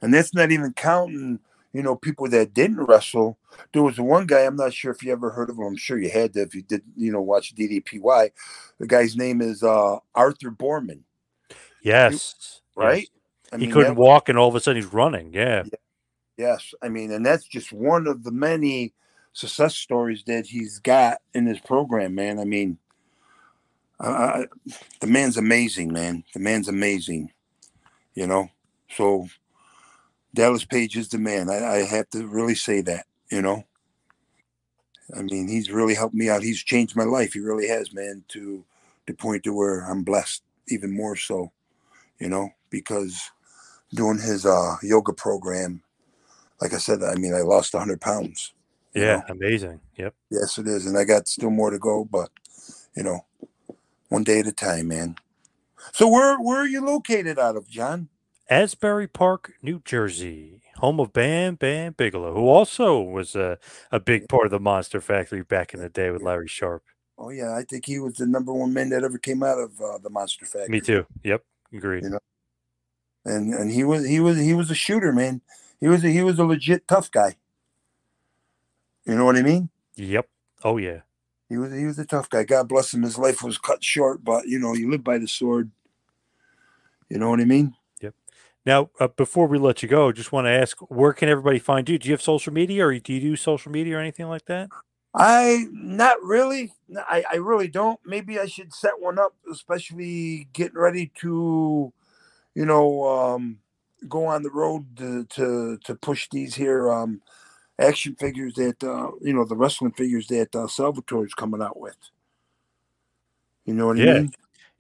And 0.01 0.13
that's 0.15 0.35
not 0.35 0.51
even 0.51 0.73
counting, 0.73 1.41
you 1.73 1.83
know, 1.83 1.97
people 1.97 2.29
that 2.29 2.55
didn't 2.55 2.85
wrestle. 2.85 3.39
There 3.73 3.83
was 3.83 4.01
one 4.01 4.27
guy, 4.27 4.41
I'm 4.41 4.57
not 4.57 4.73
sure 4.73 4.93
if 4.93 5.03
you 5.03 5.13
ever 5.13 5.31
heard 5.31 5.51
of 5.51 5.57
him. 5.59 5.65
I'm 5.65 5.77
sure 5.77 5.99
you 5.99 6.11
had 6.11 6.33
to 6.35 6.43
if 6.43 6.55
you 6.55 6.63
did, 6.63 6.83
you 6.97 7.13
know, 7.13 7.21
watch 7.21 7.55
DDPY. 7.55 8.31
The 8.79 8.87
guy's 8.87 9.17
name 9.17 9.41
is 9.41 9.63
uh 9.63 9.99
Arthur 10.15 10.51
Boorman, 10.51 11.01
Yes, 11.83 12.61
right? 12.77 13.09
Yes. 13.53 13.61
he 13.61 13.67
couldn't 13.69 13.97
walk, 13.97 14.29
and 14.29 14.39
all 14.39 14.49
of 14.49 14.55
a 14.55 14.61
sudden 14.61 14.81
he's 14.83 14.93
running. 14.93 15.33
Yeah, 15.35 15.65
Yes, 16.37 16.73
I 16.83 16.89
mean, 16.89 17.13
and 17.13 17.25
that's 17.25 17.45
just 17.45 17.73
one 17.73 18.07
of 18.07 18.25
the 18.25 18.31
many 18.31 18.95
success 19.33 19.77
stories 19.77 20.25
that 20.27 20.47
he's 20.47 20.79
got 20.79 21.19
in 21.35 21.47
his 21.47 21.61
program, 21.61 22.15
man. 22.15 22.39
I 22.39 22.45
mean, 22.45 22.79
uh, 24.01 24.45
the 25.01 25.07
man's 25.07 25.37
amazing, 25.37 25.93
man. 25.93 26.25
The 26.35 26.41
man's 26.41 26.69
amazing, 26.69 27.31
you 28.15 28.27
know. 28.27 28.51
So 28.91 29.29
Dallas 30.35 30.65
Page 30.65 30.97
is 30.97 31.09
the 31.09 31.19
man. 31.19 31.51
I, 31.51 31.77
I 31.77 31.77
have 31.85 32.09
to 32.11 32.27
really 32.27 32.55
say 32.55 32.81
that, 32.83 33.07
you 33.31 33.43
know. 33.43 33.65
I 35.17 35.23
mean, 35.23 35.49
he's 35.49 35.71
really 35.71 35.95
helped 35.95 36.15
me 36.15 36.31
out. 36.31 36.43
He's 36.43 36.63
changed 36.63 36.97
my 36.97 37.05
life. 37.05 37.35
He 37.35 37.41
really 37.41 37.69
has, 37.69 37.93
man, 37.93 38.25
to 38.29 38.65
the 39.07 39.13
point 39.13 39.45
to 39.45 39.55
where 39.55 39.81
I'm 39.83 40.03
blessed 40.03 40.43
even 40.69 40.95
more 40.97 41.17
so, 41.17 41.53
you 42.23 42.29
know, 42.29 42.51
because 42.71 43.33
doing 43.93 44.19
his 44.19 44.47
uh, 44.47 44.77
yoga 44.81 45.13
program, 45.13 45.83
like 46.61 46.73
I 46.73 46.79
said, 46.79 47.03
I 47.03 47.17
mean, 47.17 47.35
I 47.35 47.41
lost 47.41 47.75
100 47.75 48.01
pounds. 48.01 48.55
yeah, 48.95 49.17
know. 49.17 49.23
amazing. 49.31 49.81
Yep. 49.97 50.15
Yes, 50.31 50.57
it 50.57 50.69
is. 50.69 50.87
And 50.87 50.97
I 50.97 51.03
got 51.03 51.27
still 51.27 51.51
more 51.51 51.71
to 51.71 51.81
go, 51.81 52.05
but, 52.05 52.31
you 52.95 53.03
know, 53.03 53.25
one 54.09 54.23
day 54.23 54.39
at 54.39 54.47
a 54.47 54.53
time, 54.53 54.89
man. 54.89 55.17
So 55.91 56.07
where 56.07 56.39
where 56.39 56.59
are 56.59 56.67
you 56.67 56.85
located 56.85 57.41
out 57.41 57.57
of, 57.57 57.69
John? 57.69 58.09
Asbury 58.49 59.09
Park, 59.09 59.55
New 59.61 59.83
Jersey, 59.85 60.63
home 60.77 61.01
of 61.01 61.13
Bam 61.13 61.57
Bam 61.57 61.95
Bigelow, 61.95 62.35
who 62.35 62.47
also 62.47 63.01
was 63.01 63.35
a, 63.35 63.59
a 63.91 63.99
big 63.99 64.29
part 64.29 64.45
of 64.45 64.53
the 64.53 64.61
Monster 64.61 65.01
Factory 65.01 65.43
back 65.43 65.75
in 65.75 65.81
the 65.81 65.89
day 65.89 66.11
with 66.11 66.23
Larry 66.23 66.47
Sharpe. 66.47 66.85
Oh 67.19 67.31
yeah, 67.31 67.57
I 67.57 67.65
think 67.65 67.87
he 67.87 67.99
was 67.99 68.15
the 68.15 68.27
number 68.27 68.53
one 68.53 68.73
man 68.73 68.91
that 68.91 69.03
ever 69.03 69.19
came 69.19 69.43
out 69.43 69.59
of 69.59 69.81
uh, 69.81 69.99
the 69.99 70.11
Monster 70.11 70.47
Factory. 70.47 70.69
Me 70.69 70.81
too. 70.81 71.05
Yep, 71.25 71.43
agreed. 71.79 72.05
You 72.05 72.11
know, 72.11 72.19
and 73.25 73.55
and 73.55 73.71
he 73.71 73.85
was 73.85 74.07
he 74.07 74.21
was 74.21 74.39
he 74.39 74.55
was 74.55 74.71
a 74.71 74.75
shooter, 74.75 75.13
man. 75.13 75.41
He 75.81 75.89
was 75.89 76.05
a, 76.05 76.09
he 76.09 76.23
was 76.23 76.39
a 76.39 76.45
legit 76.45 76.87
tough 76.87 77.11
guy. 77.11 77.37
You 79.05 79.17
know 79.17 79.25
what 79.25 79.37
I 79.37 79.43
mean? 79.43 79.69
Yep. 79.97 80.29
Oh 80.65 80.77
yeah. 80.77 81.01
He 81.49 81.57
was 81.57 81.73
he 81.73 81.85
was 81.85 81.99
a 81.99 82.07
tough 82.07 82.31
guy. 82.31 82.45
God 82.45 82.69
bless 82.69 82.95
him. 82.95 83.03
His 83.03 83.19
life 83.19 83.43
was 83.43 83.59
cut 83.59 83.85
short, 83.85 84.25
but 84.25 84.47
you 84.47 84.59
know, 84.59 84.75
you 84.75 84.91
live 84.91 85.05
by 85.05 85.19
the 85.19 85.29
sword. 85.29 85.71
You 87.09 87.19
know 87.19 87.29
what 87.29 87.41
I 87.41 87.45
mean? 87.45 87.75
Yep. 88.01 88.15
Now, 88.65 88.91
uh, 88.99 89.09
before 89.09 89.47
we 89.47 89.59
let 89.59 89.83
you 89.83 89.89
go, 89.89 90.13
just 90.13 90.33
want 90.33 90.47
to 90.47 90.51
ask, 90.51 90.79
where 90.89 91.13
can 91.13 91.29
everybody 91.29 91.59
find 91.59 91.87
you? 91.89 91.99
Do 91.99 92.09
you 92.09 92.15
have 92.15 92.23
social 92.23 92.53
media, 92.53 92.87
or 92.87 92.99
do 92.99 93.13
you 93.13 93.21
do 93.21 93.37
social 93.37 93.71
media 93.71 93.97
or 93.97 94.01
anything 94.01 94.29
like 94.29 94.47
that? 94.47 94.71
I 95.15 95.67
not 95.73 96.23
really. 96.23 96.73
I, 96.97 97.25
I 97.33 97.37
really 97.37 97.69
don't. 97.69 98.01
Maybe 98.07 98.41
I 98.41 98.47
should 98.47 98.75
set 98.75 99.01
one 99.01 99.19
up, 99.19 99.35
especially 99.53 100.49
getting 100.55 100.79
ready 100.79 101.13
to, 101.21 101.93
you 102.55 102.67
know, 102.67 103.05
um, 103.09 103.59
go 104.09 104.27
on 104.27 104.43
the 104.43 104.51
road 104.51 104.97
to 104.99 105.25
to, 105.27 105.79
to 105.85 105.95
push 105.97 106.29
these 106.31 106.55
here 106.57 106.93
um, 106.93 107.23
action 107.81 108.17
figures 108.17 108.55
that 108.55 108.83
uh, 108.85 109.11
you 109.23 109.35
know 109.35 109.45
the 109.45 109.57
wrestling 109.57 109.93
figures 109.93 110.29
that 110.29 110.55
uh, 110.57 110.67
Salvatore's 110.69 111.35
coming 111.35 111.63
out 111.63 111.81
with. 111.81 111.97
You 113.67 113.75
know 113.75 113.87
what 113.89 113.99
I 113.99 114.01
Yeah. 114.01 114.03
mean? 114.03 114.33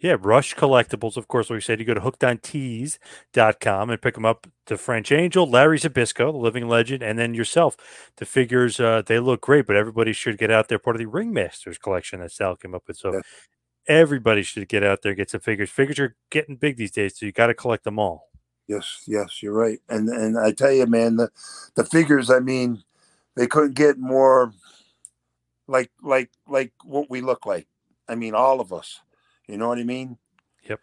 Yeah, 0.03 0.17
Rush 0.21 0.57
Collectibles, 0.57 1.17
of 1.17 1.29
course, 1.29 1.49
like 1.49 1.59
we 1.59 1.61
said, 1.61 1.79
you 1.79 1.87
go 1.87 1.95
to 1.95 2.01
hookedontees.com 2.01 3.91
and 3.91 4.03
pick 4.03 4.15
them 4.15 4.25
up. 4.25 4.49
The 4.67 4.77
French 4.77 5.13
Angel, 5.13 5.49
Larry 5.49 5.79
Zbyszko, 5.79 6.33
the 6.33 6.39
living 6.39 6.69
legend, 6.69 7.05
and 7.05 7.19
then 7.19 7.35
yourself. 7.35 7.77
The 8.17 8.27
figures, 8.27 8.81
uh, 8.81 9.03
they 9.07 9.21
look 9.21 9.43
great, 9.43 9.65
but 9.67 9.77
everybody 9.77 10.13
should 10.13 10.39
get 10.39 10.51
out 10.51 10.69
there. 10.69 10.81
Part 10.81 10.97
of 10.97 11.01
the 11.01 11.07
Ringmasters 11.07 11.81
collection 11.81 12.19
that 12.19 12.33
Sal 12.33 12.57
came 12.57 12.75
up 12.75 12.83
with. 12.89 12.97
So 12.97 13.23
everybody 13.87 14.43
should 14.43 14.69
get 14.69 14.83
out 14.83 15.03
there, 15.03 15.15
get 15.15 15.31
some 15.31 15.41
figures. 15.41 15.71
Figures 15.71 16.01
are 16.01 16.17
getting 16.31 16.57
big 16.57 16.77
these 16.77 16.91
days, 16.91 17.17
so 17.17 17.25
you 17.25 17.31
got 17.31 17.47
to 17.47 17.55
collect 17.55 17.85
them 17.85 18.01
all. 18.01 18.29
Yes, 18.67 19.05
yes, 19.07 19.41
you're 19.41 19.53
right. 19.53 19.79
And 19.89 20.09
and 20.09 20.37
I 20.37 20.51
tell 20.51 20.73
you, 20.73 20.87
man, 20.87 21.17
the 21.17 21.31
the 21.77 21.85
figures. 21.85 22.29
I 22.29 22.41
mean, 22.41 22.83
they 23.37 23.47
couldn't 23.47 23.75
get 23.75 23.99
more 23.99 24.53
like 25.69 25.93
like 26.03 26.31
like 26.49 26.73
what 26.85 27.09
we 27.09 27.21
look 27.21 27.47
like. 27.47 27.69
I 28.09 28.17
mean, 28.17 28.35
all 28.35 28.61
of 28.61 28.73
us. 28.73 29.01
You 29.49 29.59
know 29.59 29.69
what 29.69 29.79
I 29.79 29.85
mean? 29.85 30.19
Yep. 30.69 30.81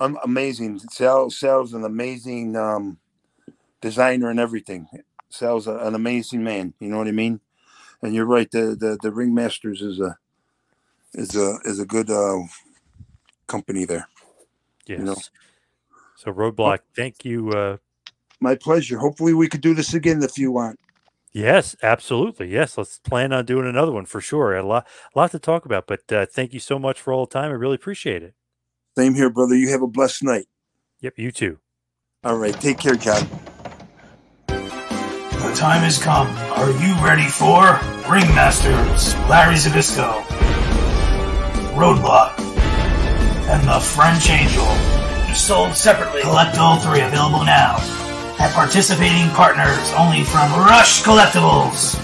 Um, 0.00 0.18
amazing. 0.24 0.80
Sal 0.90 1.30
Sal's 1.30 1.72
an 1.74 1.84
amazing 1.84 2.56
um, 2.56 2.98
designer 3.80 4.30
and 4.30 4.40
everything. 4.40 4.86
Sal's 5.30 5.66
a, 5.66 5.76
an 5.78 5.94
amazing 5.94 6.44
man. 6.44 6.74
You 6.80 6.88
know 6.88 6.98
what 6.98 7.08
I 7.08 7.12
mean? 7.12 7.40
And 8.02 8.14
you're 8.14 8.26
right. 8.26 8.50
The 8.50 8.76
the 8.78 8.98
the 9.02 9.10
Ringmasters 9.10 9.82
is 9.82 10.00
a 10.00 10.18
is 11.14 11.36
a 11.36 11.58
is 11.64 11.80
a 11.80 11.86
good 11.86 12.10
uh, 12.10 12.38
company 13.46 13.84
there. 13.84 14.08
Yes. 14.86 14.98
You 14.98 15.04
know. 15.04 15.16
So, 16.16 16.32
Roadblock, 16.32 16.80
thank 16.94 17.24
you. 17.24 17.50
Uh, 17.50 17.76
My 18.40 18.54
pleasure. 18.54 18.98
Hopefully, 18.98 19.34
we 19.34 19.48
could 19.48 19.60
do 19.60 19.74
this 19.74 19.94
again 19.94 20.22
if 20.22 20.38
you 20.38 20.52
want. 20.52 20.78
Yes, 21.32 21.74
absolutely. 21.82 22.48
Yes, 22.48 22.76
let's 22.76 22.98
plan 22.98 23.32
on 23.32 23.46
doing 23.46 23.66
another 23.66 23.92
one 23.92 24.04
for 24.04 24.20
sure. 24.20 24.54
A 24.54 24.62
lot, 24.62 24.86
a 25.14 25.18
lot 25.18 25.30
to 25.30 25.38
talk 25.38 25.64
about, 25.64 25.86
but 25.86 26.12
uh, 26.12 26.26
thank 26.26 26.52
you 26.52 26.60
so 26.60 26.78
much 26.78 27.00
for 27.00 27.12
all 27.12 27.24
the 27.24 27.32
time. 27.32 27.50
I 27.50 27.54
really 27.54 27.76
appreciate 27.76 28.22
it. 28.22 28.34
Same 28.98 29.14
here, 29.14 29.30
brother. 29.30 29.54
You 29.54 29.70
have 29.70 29.80
a 29.80 29.86
blessed 29.86 30.24
night. 30.24 30.46
Yep, 31.00 31.14
you 31.16 31.32
too. 31.32 31.58
All 32.22 32.36
right. 32.36 32.54
Take 32.54 32.78
care, 32.78 32.94
John. 32.94 33.26
The 34.46 35.54
time 35.56 35.82
has 35.82 35.98
come. 36.00 36.28
Are 36.28 36.70
you 36.70 36.94
ready 37.04 37.26
for 37.26 37.62
Ringmasters, 38.04 39.28
Larry 39.28 39.54
Zbyszko, 39.54 40.22
Roadblock, 41.74 42.38
and 43.48 43.66
the 43.66 43.80
French 43.80 44.28
Angel? 44.28 44.68
Each 45.30 45.38
sold 45.38 45.74
separately. 45.74 46.20
Collect 46.20 46.58
all 46.58 46.78
three 46.78 47.00
available 47.00 47.44
now 47.44 47.78
at 48.38 48.52
participating 48.52 49.28
partners 49.30 49.92
only 49.98 50.24
from 50.24 50.50
Rush 50.52 51.02
Collectibles. 51.02 51.98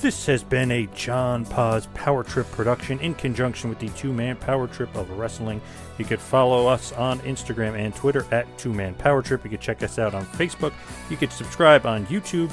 This 0.00 0.26
has 0.26 0.44
been 0.44 0.70
a 0.70 0.86
John 0.94 1.44
Poz 1.46 1.88
Power 1.94 2.22
Trip 2.22 2.48
production 2.52 3.00
in 3.00 3.14
conjunction 3.14 3.70
with 3.70 3.78
the 3.78 3.88
Two 3.90 4.12
Man 4.12 4.36
Power 4.36 4.66
Trip 4.66 4.94
of 4.94 5.10
Wrestling. 5.10 5.60
You 5.98 6.04
could 6.04 6.20
follow 6.20 6.66
us 6.66 6.92
on 6.92 7.18
Instagram 7.20 7.78
and 7.78 7.94
Twitter 7.94 8.26
at 8.30 8.46
Two 8.58 8.72
Man 8.72 8.94
Power 8.94 9.22
Trip. 9.22 9.42
You 9.42 9.50
could 9.50 9.60
check 9.60 9.82
us 9.82 9.98
out 9.98 10.14
on 10.14 10.26
Facebook. 10.26 10.74
You 11.10 11.16
could 11.16 11.32
subscribe 11.32 11.86
on 11.86 12.06
YouTube. 12.06 12.52